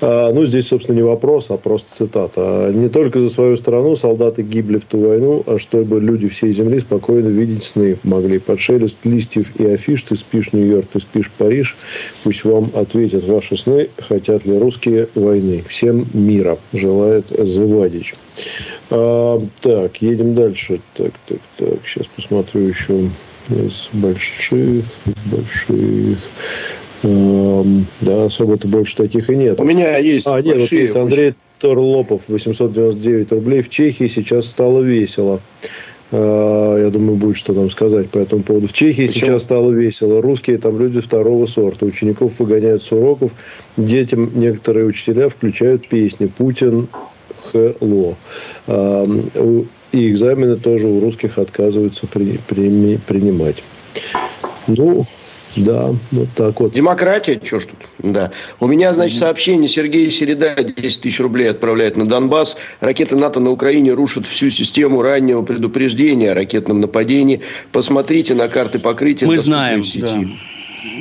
А, 0.00 0.32
ну, 0.32 0.44
здесь, 0.46 0.68
собственно, 0.68 0.96
не 0.96 1.02
вопрос, 1.02 1.46
а 1.50 1.56
просто 1.56 1.94
цитата. 1.94 2.70
Не 2.74 2.88
только 2.88 3.20
за 3.20 3.30
свою 3.30 3.56
страну 3.56 3.96
солдаты 3.96 4.42
гибли 4.42 4.78
в 4.78 4.84
ту 4.84 4.98
войну, 4.98 5.42
а 5.46 5.58
чтобы 5.58 6.00
люди 6.00 6.28
всей 6.28 6.52
земли 6.52 6.80
спокойно 6.80 7.28
видеть 7.28 7.64
сны 7.64 7.96
могли. 8.02 8.38
Под 8.38 8.60
шелест 8.60 9.04
листьев 9.04 9.48
и 9.58 9.66
афиш 9.66 10.02
ты 10.02 10.16
спишь 10.16 10.52
Нью-Йорк, 10.52 10.86
ты 10.92 11.00
спишь 11.00 11.30
Париж. 11.36 11.76
Пусть 12.24 12.44
вам 12.44 12.70
ответят 12.74 13.24
ваши 13.26 13.56
сны, 13.56 13.88
хотят 13.98 14.44
ли 14.44 14.58
русские 14.58 15.08
войны. 15.14 15.62
Всем 15.68 16.06
мира 16.12 16.58
желает 16.72 17.30
The 17.30 17.66
тысяч. 18.00 18.14
А, 18.90 19.40
так, 19.60 19.96
едем 20.02 20.34
дальше. 20.34 20.80
Так, 20.94 21.12
так, 21.26 21.38
так. 21.56 21.78
Сейчас 21.84 22.06
посмотрю 22.06 22.62
еще 22.62 23.08
из 23.48 23.88
больших, 23.92 24.84
из 25.06 25.32
больших. 25.32 26.18
А, 27.02 27.64
да, 28.00 28.24
особо-то 28.24 28.68
больше 28.68 28.96
таких 28.96 29.30
и 29.30 29.36
нет. 29.36 29.60
У 29.60 29.64
меня 29.64 29.98
есть 29.98 30.26
А, 30.26 30.40
нет, 30.40 30.60
вот 30.60 30.72
есть 30.72 30.96
Андрей 30.96 31.34
Торлопов, 31.58 32.22
899 32.28 33.32
рублей. 33.32 33.62
В 33.62 33.68
Чехии 33.70 34.08
сейчас 34.08 34.46
стало 34.46 34.82
весело. 34.82 35.40
А, 36.12 36.76
я 36.78 36.90
думаю, 36.90 37.16
будет 37.16 37.36
что 37.36 37.54
там 37.54 37.70
сказать 37.70 38.10
по 38.10 38.18
этому 38.18 38.42
поводу. 38.42 38.66
В 38.66 38.72
Чехии 38.72 39.06
Почему? 39.06 39.26
сейчас 39.26 39.42
стало 39.42 39.70
весело. 39.70 40.20
Русские 40.20 40.58
там 40.58 40.78
люди 40.78 41.00
второго 41.00 41.46
сорта. 41.46 41.86
Учеников 41.86 42.38
выгоняют 42.38 42.82
с 42.82 42.90
уроков. 42.92 43.32
Детям 43.76 44.30
некоторые 44.34 44.86
учителя 44.86 45.28
включают 45.28 45.88
песни. 45.88 46.26
Путин 46.26 46.88
ХЛО. 47.52 48.16
И 49.92 50.08
экзамены 50.08 50.56
тоже 50.56 50.86
у 50.86 51.00
русских 51.00 51.38
отказываются 51.38 52.06
при, 52.06 52.38
при, 52.48 52.96
принимать. 52.98 53.62
Ну, 54.68 55.04
да, 55.56 55.92
вот 56.12 56.28
так 56.36 56.60
вот. 56.60 56.72
Демократия, 56.72 57.40
что 57.42 57.58
ж 57.58 57.66
тут? 57.66 57.78
Да. 57.98 58.30
У 58.60 58.66
меня, 58.68 58.94
значит, 58.94 59.18
сообщение. 59.18 59.68
Сергей 59.68 60.10
Середа 60.10 60.54
10 60.62 61.00
тысяч 61.00 61.18
рублей 61.18 61.50
отправляет 61.50 61.96
на 61.96 62.06
Донбасс. 62.06 62.56
Ракеты 62.78 63.16
НАТО 63.16 63.40
на 63.40 63.50
Украине 63.50 63.92
рушат 63.92 64.26
всю 64.26 64.50
систему 64.50 65.02
раннего 65.02 65.42
предупреждения 65.42 66.30
о 66.30 66.34
ракетном 66.34 66.80
нападении. 66.80 67.40
Посмотрите 67.72 68.34
на 68.34 68.48
карты 68.48 68.78
покрытия. 68.78 69.26
Мы 69.26 69.38
знаем. 69.38 69.82
Сети. 69.82 70.28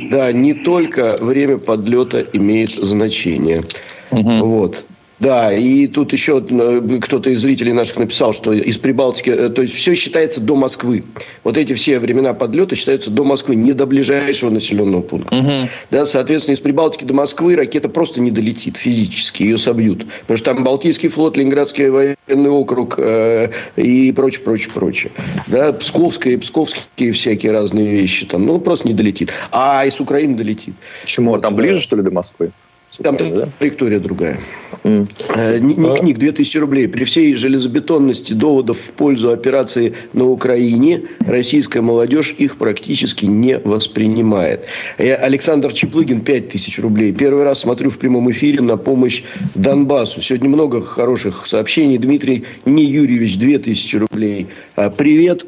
Да. 0.09 0.17
да, 0.17 0.31
не 0.31 0.55
только 0.55 1.17
время 1.21 1.57
подлета 1.57 2.25
имеет 2.33 2.71
значение. 2.71 3.63
Угу. 4.09 4.45
Вот. 4.45 4.87
Да, 5.19 5.51
и 5.51 5.87
тут 5.87 6.13
еще 6.13 6.43
э, 6.49 6.99
кто-то 7.01 7.29
из 7.29 7.41
зрителей 7.41 7.73
наших 7.73 7.97
написал, 7.97 8.33
что 8.33 8.53
из 8.53 8.77
Прибалтики, 8.77 9.29
э, 9.29 9.49
то 9.49 9.61
есть 9.61 9.73
все 9.75 9.93
считается 9.95 10.39
до 10.39 10.55
Москвы. 10.55 11.03
Вот 11.43 11.57
эти 11.57 11.73
все 11.73 11.99
времена 11.99 12.33
подлета 12.33 12.75
считаются 12.75 13.11
до 13.11 13.25
Москвы, 13.25 13.55
не 13.55 13.73
до 13.73 13.85
ближайшего 13.85 14.49
населенного 14.49 15.01
пункта. 15.01 15.35
Угу. 15.35 15.51
Да, 15.91 16.05
соответственно, 16.05 16.55
из 16.55 16.61
Прибалтики 16.61 17.03
до 17.03 17.13
Москвы 17.13 17.55
ракета 17.55 17.89
просто 17.89 18.21
не 18.21 18.31
долетит 18.31 18.77
физически, 18.77 19.43
ее 19.43 19.57
собьют. 19.57 20.05
Потому 20.21 20.37
что 20.37 20.53
там 20.53 20.63
Балтийский 20.63 21.09
флот, 21.09 21.35
Ленинградский 21.35 21.89
военный 21.89 22.49
округ 22.49 22.95
э, 22.97 23.49
и 23.75 24.13
прочее, 24.13 24.41
прочее, 24.41 24.71
прочее. 24.73 25.11
Да, 25.47 25.73
Псковская, 25.73 26.37
Псковские 26.37 27.11
всякие 27.11 27.51
разные 27.51 27.87
вещи 27.87 28.25
там, 28.25 28.45
ну, 28.45 28.59
просто 28.59 28.87
не 28.87 28.93
долетит. 28.93 29.33
А 29.51 29.85
из 29.85 29.99
Украины 29.99 30.35
долетит. 30.35 30.75
Почему? 31.01 31.37
Там 31.37 31.55
ближе, 31.55 31.81
что 31.81 31.97
ли, 31.97 32.03
до 32.03 32.11
Москвы? 32.11 32.51
Там 32.97 33.17
траектория 33.17 33.99
другая. 33.99 34.39
Mm. 34.83 35.59
Ник, 36.01 36.17
2000 36.17 36.57
рублей. 36.57 36.87
При 36.87 37.03
всей 37.03 37.35
железобетонности 37.35 38.33
доводов 38.33 38.79
в 38.79 38.91
пользу 38.91 39.31
операции 39.31 39.93
на 40.13 40.25
Украине 40.25 41.03
российская 41.19 41.81
молодежь 41.81 42.33
их 42.37 42.57
практически 42.57 43.25
не 43.25 43.57
воспринимает. 43.59 44.65
Я, 44.97 45.15
Александр 45.15 45.73
Чеплыгин 45.73 46.21
5000 46.21 46.79
рублей. 46.79 47.13
Первый 47.13 47.43
раз 47.43 47.59
смотрю 47.59 47.89
в 47.89 47.97
прямом 47.99 48.31
эфире 48.31 48.61
на 48.61 48.77
помощь 48.77 49.23
Донбассу. 49.55 50.21
Сегодня 50.21 50.49
много 50.49 50.81
хороших 50.81 51.45
сообщений. 51.45 51.97
Дмитрий 51.97 52.45
Не 52.65 52.83
Юрьевич 52.83 53.37
2000 53.37 53.95
рублей. 53.97 54.47
А, 54.75 54.89
привет 54.89 55.45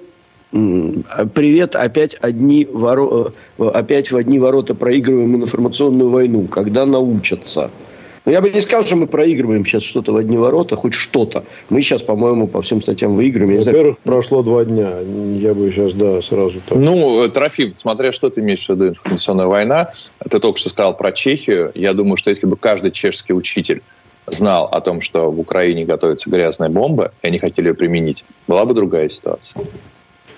Привет, 0.52 1.76
опять, 1.76 2.16
одни 2.20 2.66
воро... 2.66 3.32
Э, 3.58 3.68
опять 3.70 4.12
в 4.12 4.18
одни 4.18 4.38
ворота 4.38 4.76
проигрываем 4.76 5.38
информационную 5.38 6.10
войну. 6.10 6.48
Когда 6.48 6.86
научатся? 6.86 7.72
Но 8.26 8.32
я 8.32 8.42
бы 8.42 8.50
не 8.50 8.60
сказал, 8.60 8.84
что 8.84 8.98
мы 8.98 9.08
проигрываем 9.08 9.66
сейчас 9.66 9.82
что-то 9.84 10.12
в 10.12 10.18
одни 10.18 10.38
ворота, 10.38 10.76
хоть 10.76 10.94
что-то. 10.94 11.46
Мы 11.70 11.82
сейчас, 11.82 12.02
по-моему, 12.02 12.48
по 12.48 12.62
всем 12.62 12.82
статьям 12.82 13.16
выигрываем. 13.16 13.64
Во-первых, 13.64 14.00
прошло 14.00 14.44
два 14.44 14.66
дня. 14.66 14.92
Я 15.40 15.54
бы 15.54 15.72
сейчас, 15.72 15.94
да, 15.94 16.22
сразу 16.22 16.60
так. 16.68 16.78
Ну, 16.78 17.28
Трофим, 17.30 17.74
смотря 17.74 18.12
что 18.12 18.30
ты 18.30 18.42
имеешь 18.42 18.66
в 18.66 18.70
виду, 18.70 18.90
информационная 18.90 19.48
война. 19.48 19.92
Ты 20.30 20.40
только 20.40 20.60
что 20.60 20.70
сказал 20.70 20.96
про 20.96 21.12
Чехию. 21.14 21.72
Я 21.76 21.94
думаю, 21.94 22.18
что 22.18 22.30
если 22.30 22.46
бы 22.46 22.58
каждый 22.58 22.92
чешский 22.92 23.34
учитель 23.34 23.82
знал 24.28 24.66
о 24.66 24.82
том, 24.82 25.02
что 25.02 25.32
в 25.32 25.40
Украине 25.40 25.86
готовится 25.86 26.30
грязная 26.30 26.70
бомба, 26.70 27.14
и 27.24 27.28
они 27.28 27.40
хотели 27.40 27.70
ее 27.70 27.74
применить, 27.74 28.24
была 28.48 28.66
бы 28.66 28.74
другая 28.74 29.10
ситуация. 29.10 29.64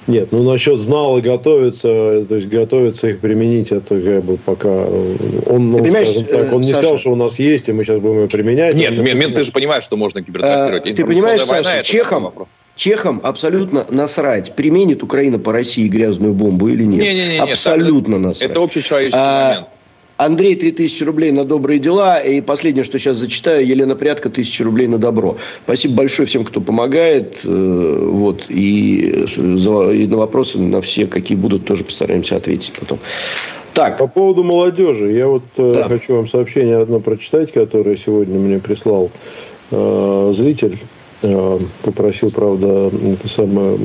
Нет, 0.07 0.31
ну 0.31 0.43
насчет 0.43 0.79
знал 0.79 1.17
и 1.17 1.21
готовится, 1.21 2.25
то 2.27 2.35
есть 2.35 2.47
готовится 2.47 3.07
их 3.07 3.19
применить, 3.19 3.71
это 3.71 3.99
как 3.99 4.23
бы 4.23 4.37
пока 4.37 4.69
он, 4.69 5.71
ну, 5.71 5.89
скажем 5.89 6.25
так, 6.25 6.53
он 6.53 6.61
не 6.61 6.67
Саша, 6.67 6.79
сказал, 6.79 6.97
что 6.97 7.11
у 7.11 7.15
нас 7.15 7.39
есть, 7.39 7.69
и 7.69 7.71
мы 7.71 7.83
сейчас 7.83 7.99
будем 7.99 8.23
ее 8.23 8.27
применять. 8.27 8.75
Нет, 8.75 8.97
мент, 8.97 9.35
ты 9.35 9.43
же 9.43 9.51
понимаешь, 9.51 9.83
что 9.83 9.95
можно 9.95 10.21
кибертрофировать. 10.21 10.85
А, 10.85 10.93
ты 10.93 11.05
понимаешь, 11.05 11.43
Саша, 11.43 11.83
чехам, 11.83 12.33
чехам 12.75 13.21
абсолютно 13.23 13.85
насрать, 13.89 14.55
применит 14.55 15.03
Украина 15.03 15.39
по 15.39 15.53
России 15.53 15.87
грязную 15.87 16.33
бомбу 16.33 16.67
или 16.67 16.83
нет. 16.83 17.01
Не, 17.01 17.13
не, 17.13 17.31
не, 17.33 17.37
абсолютно 17.39 18.15
нет, 18.15 18.21
насрать. 18.21 18.51
Это 18.51 18.61
общечеловеческий 18.61 19.19
а, 19.21 19.49
момент. 19.49 19.67
Андрей 20.25 20.55
3000 20.55 21.03
рублей 21.03 21.31
на 21.31 21.43
добрые 21.43 21.79
дела. 21.79 22.19
И 22.19 22.41
последнее, 22.41 22.83
что 22.83 22.97
сейчас 22.99 23.17
зачитаю, 23.17 23.65
Елена 23.65 23.95
Прятка 23.95 24.29
1000 24.29 24.63
рублей 24.63 24.87
на 24.87 24.97
добро. 24.97 25.37
Спасибо 25.65 25.95
большое 25.95 26.27
всем, 26.27 26.43
кто 26.45 26.61
помогает. 26.61 27.41
Э, 27.43 28.07
вот. 28.11 28.45
И, 28.49 29.25
и 29.35 30.07
на 30.07 30.17
вопросы, 30.17 30.57
на 30.59 30.81
все, 30.81 31.07
какие 31.07 31.37
будут, 31.37 31.65
тоже 31.65 31.83
постараемся 31.83 32.37
ответить 32.37 32.73
потом. 32.79 32.99
Так. 33.73 33.97
По 33.97 34.07
поводу 34.07 34.43
молодежи. 34.43 35.11
Я 35.11 35.27
вот 35.27 35.43
э, 35.57 35.71
да. 35.73 35.83
хочу 35.89 36.15
вам 36.15 36.27
сообщение 36.27 36.77
одно 36.77 36.99
прочитать, 36.99 37.51
которое 37.51 37.97
сегодня 37.97 38.39
мне 38.39 38.59
прислал 38.59 39.11
э, 39.71 40.33
зритель. 40.35 40.79
Э, 41.23 41.57
попросил, 41.83 42.29
правда, 42.31 42.91
это 42.91 43.29
самое 43.29 43.77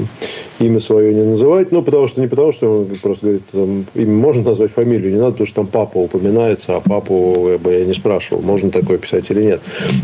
имя 0.59 0.81
свое 0.81 1.15
не 1.15 1.23
называть. 1.23 1.71
Ну, 1.71 1.83
потому 1.83 2.09
что 2.09 2.21
не 2.21 2.27
потому, 2.27 2.53
что 2.53 2.81
он 2.81 2.87
просто 3.01 3.27
говорит, 3.27 3.43
там, 3.53 3.87
имя 3.95 4.13
можно 4.13 4.43
назвать 4.43 4.73
фамилию, 4.73 5.13
не 5.13 5.19
надо, 5.19 5.33
потому 5.33 5.47
что 5.47 5.57
там 5.57 5.67
папа 5.69 5.99
упоминается, 5.99 6.77
а 6.77 6.81
папу 6.81 7.49
я 7.49 7.59
бы 7.59 7.73
я 7.73 7.85
не 7.85 7.95
спрашивал, 7.95 8.43
можно 8.43 8.71
такое 8.71 8.99
писать 8.99 9.31
или 9.31 9.43
нет. 9.43 9.61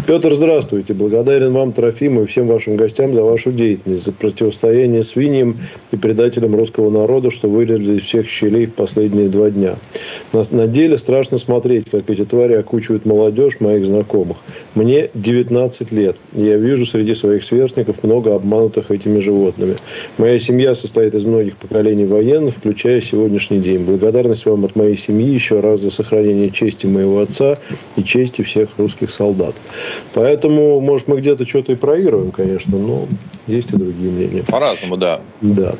Петр, 0.06 0.32
здравствуйте. 0.34 0.94
Благодарен 0.94 1.52
вам, 1.52 1.72
Трофиму, 1.72 2.22
и 2.22 2.26
всем 2.26 2.46
вашим 2.46 2.76
гостям 2.76 3.12
за 3.12 3.22
вашу 3.22 3.50
деятельность, 3.50 4.04
за 4.04 4.12
противостояние 4.12 5.02
свиньям 5.02 5.56
и 5.90 5.96
предателям 5.96 6.54
русского 6.54 6.90
народа, 6.90 7.32
что 7.32 7.48
вылезли 7.48 7.96
из 7.96 8.02
всех 8.02 8.28
щелей 8.28 8.66
в 8.66 8.74
последние 8.74 9.28
два 9.28 9.50
дня. 9.50 9.74
На, 10.32 10.44
на 10.50 10.66
деле 10.68 10.98
страшно 10.98 11.38
смотреть, 11.38 11.90
как 11.90 12.08
эти 12.08 12.24
твари 12.24 12.54
окучивают 12.54 13.06
молодежь 13.06 13.58
моих 13.58 13.84
знакомых. 13.86 14.36
Мне 14.76 15.10
19 15.14 15.90
лет. 15.90 16.16
Я 16.32 16.56
вижу 16.56 16.86
среди 16.86 17.14
своих 17.24 17.44
сверстников 17.44 18.02
много 18.02 18.34
обманутых 18.34 18.90
этими 18.90 19.18
животными. 19.18 19.76
Моя 20.18 20.38
семья 20.38 20.74
состоит 20.74 21.14
из 21.14 21.24
многих 21.24 21.56
поколений 21.56 22.04
военных, 22.04 22.56
включая 22.56 23.00
сегодняшний 23.00 23.60
день. 23.60 23.84
Благодарность 23.84 24.44
вам 24.44 24.66
от 24.66 24.76
моей 24.76 24.96
семьи 24.96 25.26
еще 25.26 25.60
раз 25.60 25.80
за 25.80 25.90
сохранение 25.90 26.50
чести 26.50 26.84
моего 26.84 27.20
отца 27.20 27.56
и 27.96 28.04
чести 28.04 28.42
всех 28.42 28.68
русских 28.76 29.10
солдат. 29.10 29.54
Поэтому, 30.12 30.80
может, 30.80 31.08
мы 31.08 31.18
где-то 31.20 31.46
что-то 31.46 31.72
и 31.72 31.76
проигрываем, 31.76 32.30
конечно, 32.30 32.76
но 32.76 33.08
есть 33.46 33.72
и 33.72 33.76
другие 33.76 34.10
мнения. 34.10 34.42
По-разному, 34.46 34.98
да. 34.98 35.22
Да. 35.40 35.74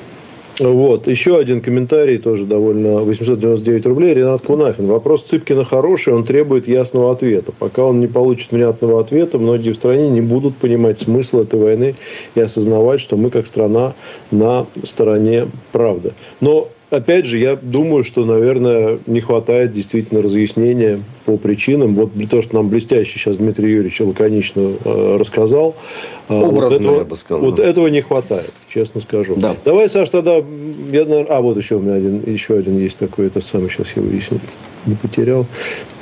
Вот. 0.60 1.08
Еще 1.08 1.36
один 1.36 1.60
комментарий, 1.60 2.18
тоже 2.18 2.44
довольно 2.44 3.02
899 3.02 3.86
рублей. 3.86 4.14
Ренат 4.14 4.42
Кунафин. 4.42 4.86
Вопрос 4.86 5.24
Цыпкина 5.24 5.64
хороший, 5.64 6.12
он 6.14 6.24
требует 6.24 6.68
ясного 6.68 7.12
ответа. 7.12 7.52
Пока 7.58 7.84
он 7.84 8.00
не 8.00 8.06
получит 8.06 8.52
внятного 8.52 9.00
ответа, 9.00 9.38
многие 9.38 9.70
в 9.70 9.76
стране 9.76 10.08
не 10.08 10.20
будут 10.20 10.56
понимать 10.56 11.00
смысл 11.00 11.40
этой 11.40 11.58
войны 11.58 11.94
и 12.34 12.40
осознавать, 12.40 13.00
что 13.00 13.16
мы 13.16 13.30
как 13.30 13.46
страна 13.46 13.94
на 14.30 14.66
стороне 14.84 15.48
правды. 15.72 16.12
Но 16.40 16.68
опять 16.94 17.26
же, 17.26 17.38
я 17.38 17.56
думаю, 17.56 18.04
что, 18.04 18.24
наверное, 18.24 18.98
не 19.06 19.20
хватает 19.20 19.72
действительно 19.72 20.22
разъяснения 20.22 21.00
по 21.24 21.36
причинам. 21.36 21.94
Вот 21.94 22.12
то, 22.30 22.42
что 22.42 22.56
нам 22.56 22.68
блестяще 22.68 23.18
сейчас 23.18 23.36
Дмитрий 23.38 23.70
Юрьевич 23.70 24.00
лаконично 24.00 24.72
э, 24.84 25.16
рассказал. 25.18 25.76
Э, 26.28 26.40
Образно, 26.40 26.62
вот 26.62 26.72
этого, 26.72 26.98
я 26.98 27.04
бы 27.04 27.16
сказал. 27.16 27.44
Вот 27.44 27.60
этого 27.60 27.86
не 27.88 28.00
хватает, 28.00 28.52
честно 28.68 29.00
скажу. 29.00 29.34
Да. 29.36 29.56
Давай, 29.64 29.88
Саш, 29.88 30.10
тогда... 30.10 30.36
Я, 30.36 31.04
наверное, 31.04 31.26
а, 31.28 31.40
вот 31.40 31.56
еще 31.56 31.76
у 31.76 31.80
меня 31.80 31.94
один, 31.94 32.22
еще 32.26 32.56
один 32.56 32.78
есть 32.78 32.96
такой, 32.96 33.26
этот 33.26 33.44
самый, 33.44 33.68
сейчас 33.68 33.88
я 33.96 34.02
выясню 34.02 34.40
не 34.86 34.94
потерял. 34.94 35.46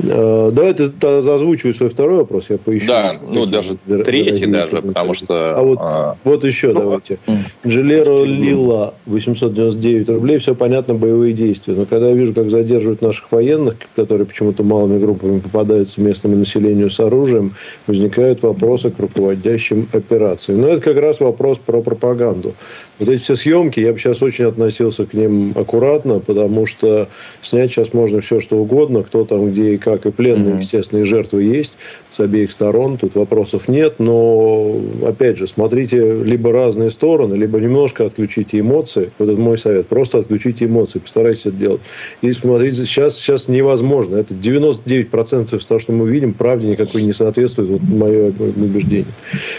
А, 0.05 0.51
давай 0.51 0.75
ты 0.75 0.91
озвучивай 1.07 1.75
свой 1.75 1.91
второй 1.91 2.19
вопрос, 2.19 2.47
я 2.49 2.59
поищу. 2.59 2.87
Да, 2.87 3.15
ну 3.35 3.47
даже 3.47 3.77
третий 3.77 4.47
даже, 4.47 4.83
потому 4.83 5.15
что... 5.15 5.57
А 5.57 5.63
вот, 5.63 5.79
а... 5.81 6.17
вот 6.25 6.45
еще 6.45 6.69
ну, 6.69 6.81
давайте. 6.81 7.19
Джилеро 7.67 8.25
Лила, 8.25 8.95
899 9.07 10.09
рублей, 10.09 10.39
все 10.39 10.55
понятно, 10.55 10.95
боевые 10.95 11.33
действия. 11.33 11.75
Но 11.75 11.87
когда 11.87 12.09
я 12.09 12.15
вижу, 12.15 12.35
как 12.35 12.51
задерживают 12.51 13.03
наших 13.03 13.31
военных, 13.31 13.77
которые 13.95 14.27
почему-то 14.27 14.63
малыми 14.63 14.99
группами 14.99 15.39
попадаются 15.39 16.01
местному 16.01 16.37
населению 16.37 16.91
с 16.91 16.99
оружием, 17.01 17.55
возникают 17.87 18.43
вопросы 18.43 18.91
к 18.91 18.99
руководящим 18.99 19.89
операцией. 19.93 20.59
Но 20.59 20.69
это 20.69 20.83
как 20.83 20.97
раз 20.97 21.21
вопрос 21.21 21.59
про 21.59 21.83
пропаганду. 21.83 22.55
Вот 22.99 23.09
эти 23.09 23.23
все 23.23 23.37
съемки, 23.37 23.81
я 23.81 23.93
бы 23.93 23.99
сейчас 23.99 24.23
очень 24.23 24.45
относился 24.45 25.07
к 25.07 25.15
ним 25.15 25.53
аккуратно, 25.57 26.21
потому 26.21 26.67
что 26.67 27.09
снять 27.41 27.71
сейчас 27.71 27.93
можно 27.93 28.21
все, 28.21 28.41
что 28.41 28.57
угодно, 28.59 28.72
кто 29.03 29.25
там, 29.25 29.51
где 29.51 29.75
и 29.75 29.79
как, 29.79 30.07
и 30.07 30.11
пленные, 30.11 30.55
mm-hmm. 30.55 30.61
естественно, 30.61 31.01
и 31.01 31.05
жертвы 31.05 31.43
есть 31.43 31.73
с 32.15 32.21
обеих 32.21 32.53
сторон, 32.53 32.99
тут 32.99 33.15
вопросов 33.15 33.69
нет, 33.69 33.95
но, 33.99 34.79
опять 35.07 35.39
же, 35.39 35.47
смотрите 35.47 36.23
либо 36.23 36.53
разные 36.53 36.91
стороны, 36.91 37.35
либо 37.35 37.59
немножко 37.59 38.05
отключите 38.05 38.61
эмоции, 38.61 39.11
вот 39.19 39.31
это 39.31 39.41
мой 39.41 39.57
совет, 39.57 39.87
просто 39.87 40.19
отключите 40.19 40.67
эмоции, 40.67 40.99
постарайтесь 40.99 41.47
это 41.47 41.57
делать. 41.57 41.81
И 42.21 42.31
смотрите, 42.33 42.85
сейчас, 42.85 43.17
сейчас 43.17 43.49
невозможно, 43.49 44.17
это 44.17 44.35
99% 44.35 45.57
из 45.57 45.65
того, 45.65 45.81
что 45.81 45.93
мы 45.93 46.09
видим, 46.09 46.35
правде 46.35 46.69
никакой 46.69 47.03
не 47.03 47.15
соответствует, 47.15 47.71
вот 47.71 47.83
мое 47.83 48.33
убеждение. 48.57 49.07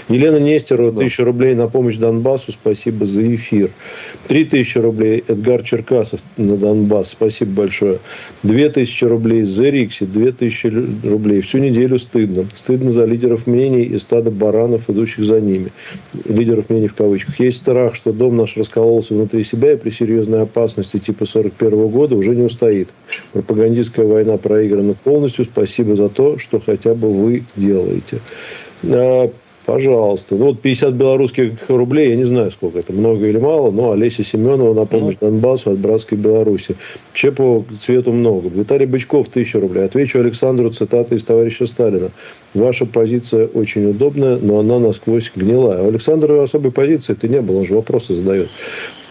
Елена 0.09 0.37
Нестерова, 0.37 0.91
да. 0.91 0.97
1000 0.97 1.23
рублей 1.23 1.55
на 1.55 1.67
помощь 1.67 1.97
Донбассу, 1.97 2.51
спасибо 2.51 3.05
за 3.05 3.33
эфир. 3.33 3.71
3000 4.27 4.77
рублей 4.77 5.23
Эдгар 5.27 5.63
Черкасов 5.63 6.19
на 6.37 6.55
Донбасс, 6.55 7.09
спасибо 7.09 7.51
большое. 7.63 7.99
2000 8.43 9.05
рублей 9.05 9.41
за 9.41 9.69
Рикси, 9.69 10.05
2000 10.05 11.07
рублей, 11.07 11.41
всю 11.41 11.57
неделю 11.57 11.97
стыдно 11.97 12.42
стыдно. 12.53 12.91
за 12.91 13.05
лидеров 13.05 13.47
мнений 13.47 13.83
и 13.83 13.97
стадо 13.97 14.31
баранов, 14.31 14.89
идущих 14.89 15.25
за 15.25 15.39
ними. 15.39 15.71
Лидеров 16.25 16.69
мнений 16.69 16.87
в 16.87 16.95
кавычках. 16.95 17.39
Есть 17.39 17.57
страх, 17.57 17.95
что 17.95 18.11
дом 18.11 18.37
наш 18.37 18.57
раскололся 18.57 19.13
внутри 19.13 19.43
себя 19.43 19.73
и 19.73 19.77
при 19.77 19.89
серьезной 19.89 20.41
опасности 20.41 20.97
типа 20.97 21.25
41 21.25 21.87
года 21.87 22.15
уже 22.15 22.35
не 22.35 22.43
устоит. 22.43 22.89
Пропагандистская 23.31 24.05
война 24.05 24.37
проиграна 24.37 24.93
полностью. 24.93 25.45
Спасибо 25.45 25.95
за 25.95 26.09
то, 26.09 26.37
что 26.37 26.59
хотя 26.59 26.93
бы 26.93 27.11
вы 27.11 27.43
делаете. 27.55 28.19
Пожалуйста. 29.65 30.35
Ну, 30.35 30.47
вот 30.47 30.61
50 30.61 30.93
белорусских 30.93 31.69
рублей, 31.69 32.09
я 32.09 32.15
не 32.17 32.25
знаю, 32.25 32.51
сколько 32.51 32.79
это, 32.79 32.91
много 32.91 33.27
или 33.27 33.37
мало, 33.37 33.71
но 33.71 33.91
Олеся 33.91 34.23
Семенова 34.23 34.73
на 34.73 34.85
помощь 34.85 35.15
ну. 35.21 35.29
Донбассу 35.29 35.71
от 35.71 35.77
братской 35.77 36.17
Беларуси. 36.17 36.75
По 37.37 37.63
цвету 37.79 38.11
много. 38.11 38.49
Виталий 38.49 38.85
Бычков, 38.85 39.29
1000 39.29 39.59
рублей. 39.61 39.85
Отвечу 39.85 40.19
Александру 40.19 40.69
цитаты 40.69 41.15
из 41.15 41.23
товарища 41.23 41.65
Сталина. 41.65 42.09
Ваша 42.53 42.85
позиция 42.85 43.47
очень 43.47 43.89
удобная, 43.89 44.37
но 44.37 44.59
она 44.59 44.79
насквозь 44.79 45.31
гнилая. 45.33 45.81
У 45.81 45.87
Александра 45.87 46.43
особой 46.43 46.71
позиции 46.71 47.13
ты 47.13 47.29
не 47.29 47.41
было, 47.41 47.59
он 47.59 47.65
же 47.65 47.75
вопросы 47.75 48.15
задает. 48.15 48.49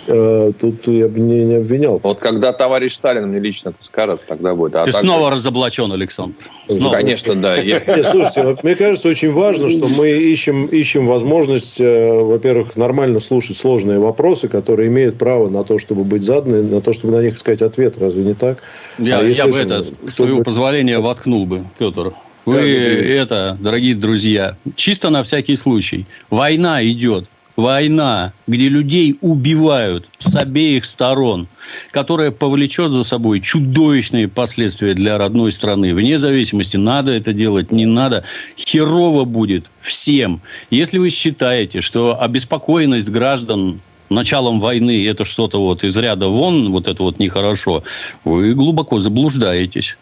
Э, 0.09 0.53
тут 0.61 0.87
я 0.87 1.07
бы 1.07 1.21
не, 1.21 1.45
не 1.45 1.55
обвинял. 1.57 2.01
Вот 2.03 2.19
когда 2.19 2.53
товарищ 2.53 2.95
Сталин 2.95 3.29
мне 3.29 3.39
лично 3.39 3.71
это 3.71 3.83
скажет, 3.83 4.21
тогда 4.27 4.55
будет. 4.55 4.75
А 4.75 4.85
Ты 4.85 4.93
также... 4.93 5.07
снова 5.07 5.31
разоблачен, 5.31 5.93
Александр. 5.93 6.35
Снова. 6.69 6.95
Конечно, 6.95 7.35
да. 7.37 7.63
Нет, 7.63 7.85
слушайте, 8.11 8.57
мне 8.63 8.75
кажется, 8.75 9.09
очень 9.09 9.33
важно, 9.33 9.71
что 9.71 9.87
мы 9.89 10.11
ищем, 10.11 10.67
ищем 10.67 11.07
возможность, 11.07 11.81
э, 11.81 12.23
во-первых, 12.23 12.77
нормально 12.77 13.21
слушать 13.21 13.57
сложные 13.57 14.01
вопросы, 14.01 14.49
которые 14.49 14.89
имеют 14.89 15.19
право 15.19 15.49
на 15.49 15.63
то, 15.63 15.79
чтобы 15.79 16.03
быть 16.03 16.23
заданы, 16.23 16.63
на 16.63 16.81
то, 16.81 16.93
чтобы 16.93 17.15
на 17.17 17.23
них 17.23 17.37
искать 17.37 17.63
ответ. 17.63 17.95
Разве 17.99 18.25
не 18.25 18.35
так? 18.35 18.59
Я, 18.99 19.21
а 19.21 19.23
я 19.23 19.47
бы 19.47 19.57
это, 19.57 19.83
с 19.83 20.17
твоего 20.17 20.43
позволения, 20.43 20.99
воткнул 20.99 21.47
бы, 21.47 21.65
Петр. 21.79 22.13
Вы 22.45 22.57
да, 22.57 22.63
это, 22.65 23.59
дорогие 23.61 23.95
друзья, 23.95 24.57
чисто 24.75 25.11
на 25.11 25.23
всякий 25.23 25.55
случай. 25.55 26.07
Война 26.29 26.85
идет 26.85 27.27
война, 27.57 28.33
где 28.47 28.69
людей 28.69 29.17
убивают 29.21 30.07
с 30.19 30.35
обеих 30.37 30.85
сторон, 30.85 31.49
которая 31.91 32.31
повлечет 32.31 32.91
за 32.91 33.05
собой 33.05 33.41
чудовищные 33.41 34.29
последствия 34.29 34.95
для 34.95 35.19
родной 35.19 35.53
страны, 35.53 35.95
вне 35.95 36.19
зависимости, 36.19 36.77
надо 36.77 37.13
это 37.13 37.33
делать, 37.33 37.73
не 37.73 37.87
надо, 37.87 38.25
херово 38.57 39.25
будет 39.25 39.67
всем. 39.81 40.41
Если 40.71 40.99
вы 40.99 41.11
считаете, 41.11 41.81
что 41.81 42.21
обеспокоенность 42.21 43.11
граждан 43.11 43.81
началом 44.11 44.61
войны 44.61 45.07
это 45.07 45.25
что-то 45.25 45.61
вот 45.61 45.85
из 45.85 45.97
ряда 45.97 46.29
вон, 46.29 46.71
вот 46.71 46.87
это 46.87 47.03
вот 47.03 47.19
нехорошо, 47.19 47.83
вы 48.25 48.55
глубоко 48.55 49.01
заблуждаетесь. 49.01 49.97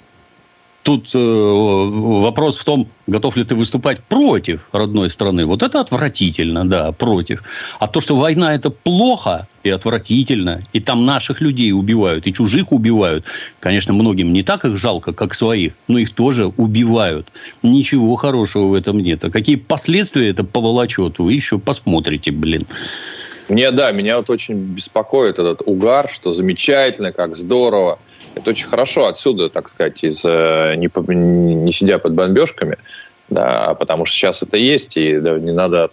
Тут 0.82 1.10
э, 1.14 1.18
вопрос 1.18 2.56
в 2.56 2.64
том, 2.64 2.88
готов 3.06 3.36
ли 3.36 3.44
ты 3.44 3.54
выступать 3.54 4.00
против 4.00 4.60
родной 4.72 5.10
страны. 5.10 5.44
Вот 5.44 5.62
это 5.62 5.80
отвратительно, 5.80 6.66
да, 6.66 6.92
против. 6.92 7.42
А 7.78 7.86
то, 7.86 8.00
что 8.00 8.16
война 8.16 8.54
это 8.54 8.70
плохо 8.70 9.46
и 9.62 9.68
отвратительно, 9.68 10.62
и 10.72 10.80
там 10.80 11.04
наших 11.04 11.42
людей 11.42 11.72
убивают, 11.72 12.26
и 12.26 12.32
чужих 12.32 12.72
убивают, 12.72 13.26
конечно, 13.60 13.92
многим 13.92 14.32
не 14.32 14.42
так 14.42 14.64
их 14.64 14.78
жалко, 14.78 15.12
как 15.12 15.34
своих, 15.34 15.74
но 15.86 15.98
их 15.98 16.14
тоже 16.14 16.46
убивают. 16.56 17.28
Ничего 17.62 18.16
хорошего 18.16 18.68
в 18.68 18.74
этом 18.74 19.00
нет. 19.00 19.22
А 19.24 19.30
какие 19.30 19.56
последствия 19.56 20.30
это 20.30 20.44
поволочет, 20.44 21.18
вы 21.18 21.34
еще 21.34 21.58
посмотрите, 21.58 22.30
блин. 22.30 22.66
Мне, 23.50 23.70
да, 23.70 23.92
меня 23.92 24.16
вот 24.16 24.30
очень 24.30 24.54
беспокоит 24.54 25.38
этот 25.38 25.60
угар, 25.66 26.08
что 26.10 26.32
замечательно, 26.32 27.12
как 27.12 27.36
здорово– 27.36 27.98
это 28.34 28.50
очень 28.50 28.68
хорошо 28.68 29.06
отсюда, 29.06 29.48
так 29.48 29.68
сказать, 29.68 30.02
из, 30.02 30.24
э, 30.24 30.74
не, 30.76 30.88
не 31.14 31.72
сидя 31.72 31.98
под 31.98 32.14
бомбежками, 32.14 32.76
да, 33.28 33.74
потому 33.74 34.04
что 34.04 34.16
сейчас 34.16 34.42
это 34.42 34.56
есть, 34.56 34.96
и 34.96 35.18
да, 35.18 35.38
не, 35.38 35.52
надо, 35.52 35.90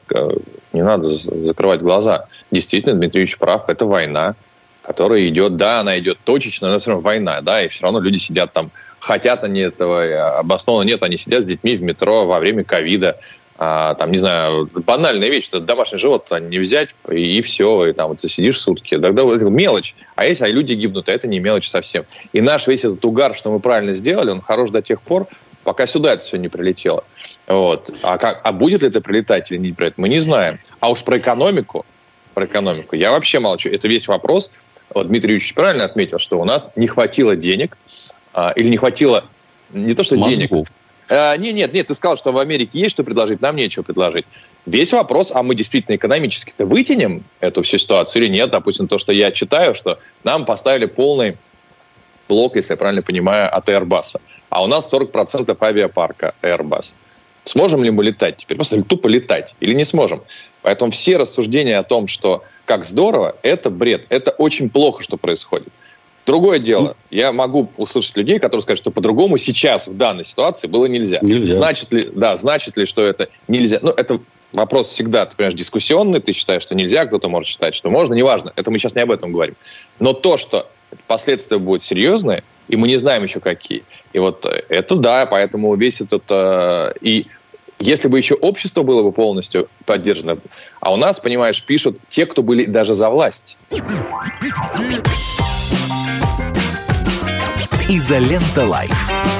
не 0.73 0.81
надо 0.81 1.07
закрывать 1.07 1.81
глаза. 1.81 2.25
Действительно, 2.51 2.95
Дмитрий 2.95 3.21
Ильич 3.21 3.38
прав, 3.38 3.69
это 3.69 3.85
война, 3.85 4.35
которая 4.81 5.27
идет, 5.27 5.57
да, 5.57 5.81
она 5.81 5.99
идет 5.99 6.17
точечно, 6.23 6.71
но 6.71 6.79
все 6.79 6.91
равно 6.91 7.03
война, 7.03 7.41
да, 7.41 7.61
и 7.61 7.67
все 7.67 7.83
равно 7.83 7.99
люди 7.99 8.17
сидят 8.17 8.53
там, 8.53 8.71
хотят 8.99 9.43
они 9.43 9.59
этого, 9.59 10.39
обоснованно 10.39 10.88
нет, 10.88 11.03
они 11.03 11.17
сидят 11.17 11.43
с 11.43 11.45
детьми 11.45 11.75
в 11.75 11.81
метро 11.83 12.25
во 12.25 12.39
время 12.39 12.63
ковида, 12.63 13.19
а, 13.59 13.95
там, 13.95 14.11
не 14.11 14.17
знаю, 14.17 14.69
банальная 14.73 15.29
вещь, 15.29 15.45
что 15.45 15.59
домашнее 15.59 15.97
животное 15.97 16.39
не 16.39 16.59
взять, 16.59 16.89
и, 17.09 17.41
все, 17.41 17.87
и 17.87 17.93
там 17.93 18.09
вот 18.09 18.19
ты 18.19 18.29
сидишь 18.29 18.59
сутки. 18.59 18.97
Тогда 18.97 19.23
вот 19.23 19.41
мелочь. 19.41 19.95
А 20.15 20.25
если 20.25 20.45
а 20.45 20.47
люди 20.47 20.73
гибнут, 20.73 21.09
а 21.09 21.11
это 21.11 21.27
не 21.27 21.39
мелочь 21.39 21.67
совсем. 21.67 22.05
И 22.33 22.41
наш 22.41 22.67
весь 22.67 22.85
этот 22.85 23.03
угар, 23.03 23.35
что 23.35 23.51
мы 23.51 23.59
правильно 23.59 23.93
сделали, 23.93 24.29
он 24.29 24.41
хорош 24.41 24.69
до 24.69 24.81
тех 24.81 25.01
пор, 25.01 25.27
пока 25.63 25.87
сюда 25.87 26.13
это 26.13 26.23
все 26.23 26.37
не 26.37 26.49
прилетело. 26.49 27.03
Вот. 27.47 27.89
А, 28.03 28.17
как, 28.17 28.41
а 28.43 28.51
будет 28.51 28.83
ли 28.83 28.89
это 28.89 29.01
прилетать 29.01 29.51
или 29.51 29.57
не 29.57 29.71
прилетать, 29.71 29.97
мы 29.97 30.07
не 30.07 30.19
знаем. 30.19 30.59
А 30.79 30.91
уж 30.91 31.03
про 31.03 31.17
экономику, 31.17 31.85
про 32.35 32.45
экономику 32.45 32.95
я 32.95 33.11
вообще 33.11 33.39
молчу. 33.39 33.69
Это 33.69 33.87
весь 33.87 34.07
вопрос. 34.07 34.51
Вот 34.93 35.07
Дмитрий 35.07 35.33
Юрьевич 35.33 35.53
правильно 35.55 35.85
отметил, 35.85 36.19
что 36.19 36.39
у 36.39 36.45
нас 36.45 36.71
не 36.75 36.87
хватило 36.87 37.35
денег, 37.35 37.77
а, 38.33 38.53
или 38.55 38.69
не 38.69 38.77
хватило 38.77 39.25
не 39.71 39.95
то, 39.95 40.03
что 40.03 40.15
Мозгов. 40.15 40.35
денег. 40.35 40.67
А, 41.09 41.35
нет, 41.37 41.55
нет, 41.55 41.73
нет, 41.73 41.87
ты 41.87 41.95
сказал, 41.95 42.17
что 42.17 42.31
в 42.31 42.37
Америке 42.37 42.79
есть 42.79 42.91
что 42.91 43.03
предложить, 43.03 43.41
нам 43.41 43.55
нечего 43.55 43.83
предложить. 43.83 44.25
Весь 44.65 44.91
вопрос, 44.91 45.31
а 45.33 45.43
мы 45.43 45.55
действительно 45.55 45.95
экономически-то 45.95 46.65
вытянем 46.65 47.23
эту 47.39 47.61
всю 47.63 47.77
ситуацию 47.77 48.23
или 48.23 48.29
нет? 48.29 48.51
Допустим, 48.51 48.87
то, 48.87 48.97
что 48.97 49.13
я 49.13 49.31
читаю, 49.31 49.75
что 49.75 49.99
нам 50.23 50.43
поставили 50.45 50.85
полный 50.85 51.37
блок, 52.27 52.57
если 52.57 52.73
я 52.73 52.77
правильно 52.77 53.01
понимаю, 53.01 53.55
от 53.55 53.69
Airbus. 53.69 54.19
А 54.49 54.63
у 54.63 54.67
нас 54.67 54.93
40% 54.93 55.55
авиапарка 55.59 56.33
Airbus. 56.41 56.95
Сможем 57.45 57.81
ли 57.83 57.91
мы 57.91 58.03
летать 58.03 58.37
теперь? 58.37 58.57
Просто 58.57 58.83
тупо 58.83 59.07
летать 59.07 59.55
или 59.61 59.73
не 59.73 59.85
сможем? 59.85 60.21
Поэтому 60.63 60.91
все 60.91 61.15
рассуждения 61.15 61.77
о 61.79 61.83
том, 61.83 62.07
что 62.07 62.43
как 62.65 62.83
здорово, 62.83 63.37
это 63.43 63.69
бред. 63.69 64.05
Это 64.09 64.31
очень 64.31 64.69
плохо, 64.69 65.01
что 65.01 65.15
происходит. 65.15 65.69
Другое 66.28 66.59
дело, 66.59 66.97
я 67.09 67.32
могу 67.32 67.71
услышать 67.78 68.17
людей, 68.17 68.38
которые 68.38 68.61
скажут, 68.61 68.84
что 68.84 68.91
по-другому 68.91 69.38
сейчас 69.38 69.88
в 69.88 69.95
данной 69.95 70.25
ситуации 70.25 70.67
было 70.67 70.86
нельзя. 70.86 71.19
нельзя. 71.21 71.53
Значит 71.53 71.93
ли, 71.93 72.09
да, 72.13 72.36
значит 72.36 72.75
ли, 72.75 72.86
что 72.86 73.01
это 73.01 73.30
нельзя? 73.47 73.80
Ну, 73.82 73.91
это 73.91 74.19
вопрос 74.51 74.89
всегда, 74.89 75.25
ты 75.25 75.38
понимаешь, 75.38 75.53
дискуссионный, 75.53 76.19
ты 76.19 76.34
считаешь, 76.34 76.63
что 76.63 76.75
нельзя, 76.75 77.05
кто-то 77.05 77.30
может 77.30 77.47
считать, 77.47 77.73
что 77.75 77.89
можно, 77.89 78.13
неважно. 78.13 78.51
Это 78.57 78.69
мы 78.71 78.78
сейчас 78.78 78.93
не 78.93 79.01
об 79.01 79.11
этом 79.11 79.32
говорим. 79.32 79.55
Но 79.99 80.11
то, 80.11 80.36
что 80.36 80.69
последствия 81.07 81.59
будут 81.59 81.82
серьезные, 81.82 82.43
и 82.67 82.75
мы 82.75 82.89
не 82.89 82.97
знаем 82.97 83.23
еще 83.23 83.39
какие. 83.39 83.84
И 84.11 84.19
вот 84.19 84.45
это 84.67 84.95
да, 84.97 85.25
поэтому 85.28 85.73
весь 85.75 86.01
этот... 86.01 86.23
Э, 86.30 86.91
и 86.99 87.28
если 87.80 88.09
бы 88.09 88.17
еще 88.17 88.34
общество 88.36 88.84
было 88.84 89.01
бы 89.01 89.13
полностью 89.13 89.69
поддержано, 89.86 90.39
а 90.82 90.93
у 90.93 90.97
нас, 90.97 91.19
понимаешь, 91.19 91.63
пишут 91.63 91.99
те, 92.09 92.25
кто 92.25 92.43
были 92.43 92.65
даже 92.65 92.95
за 92.95 93.09
власть. 93.09 93.55
Изолента 97.89 98.65
Live. 98.65 99.36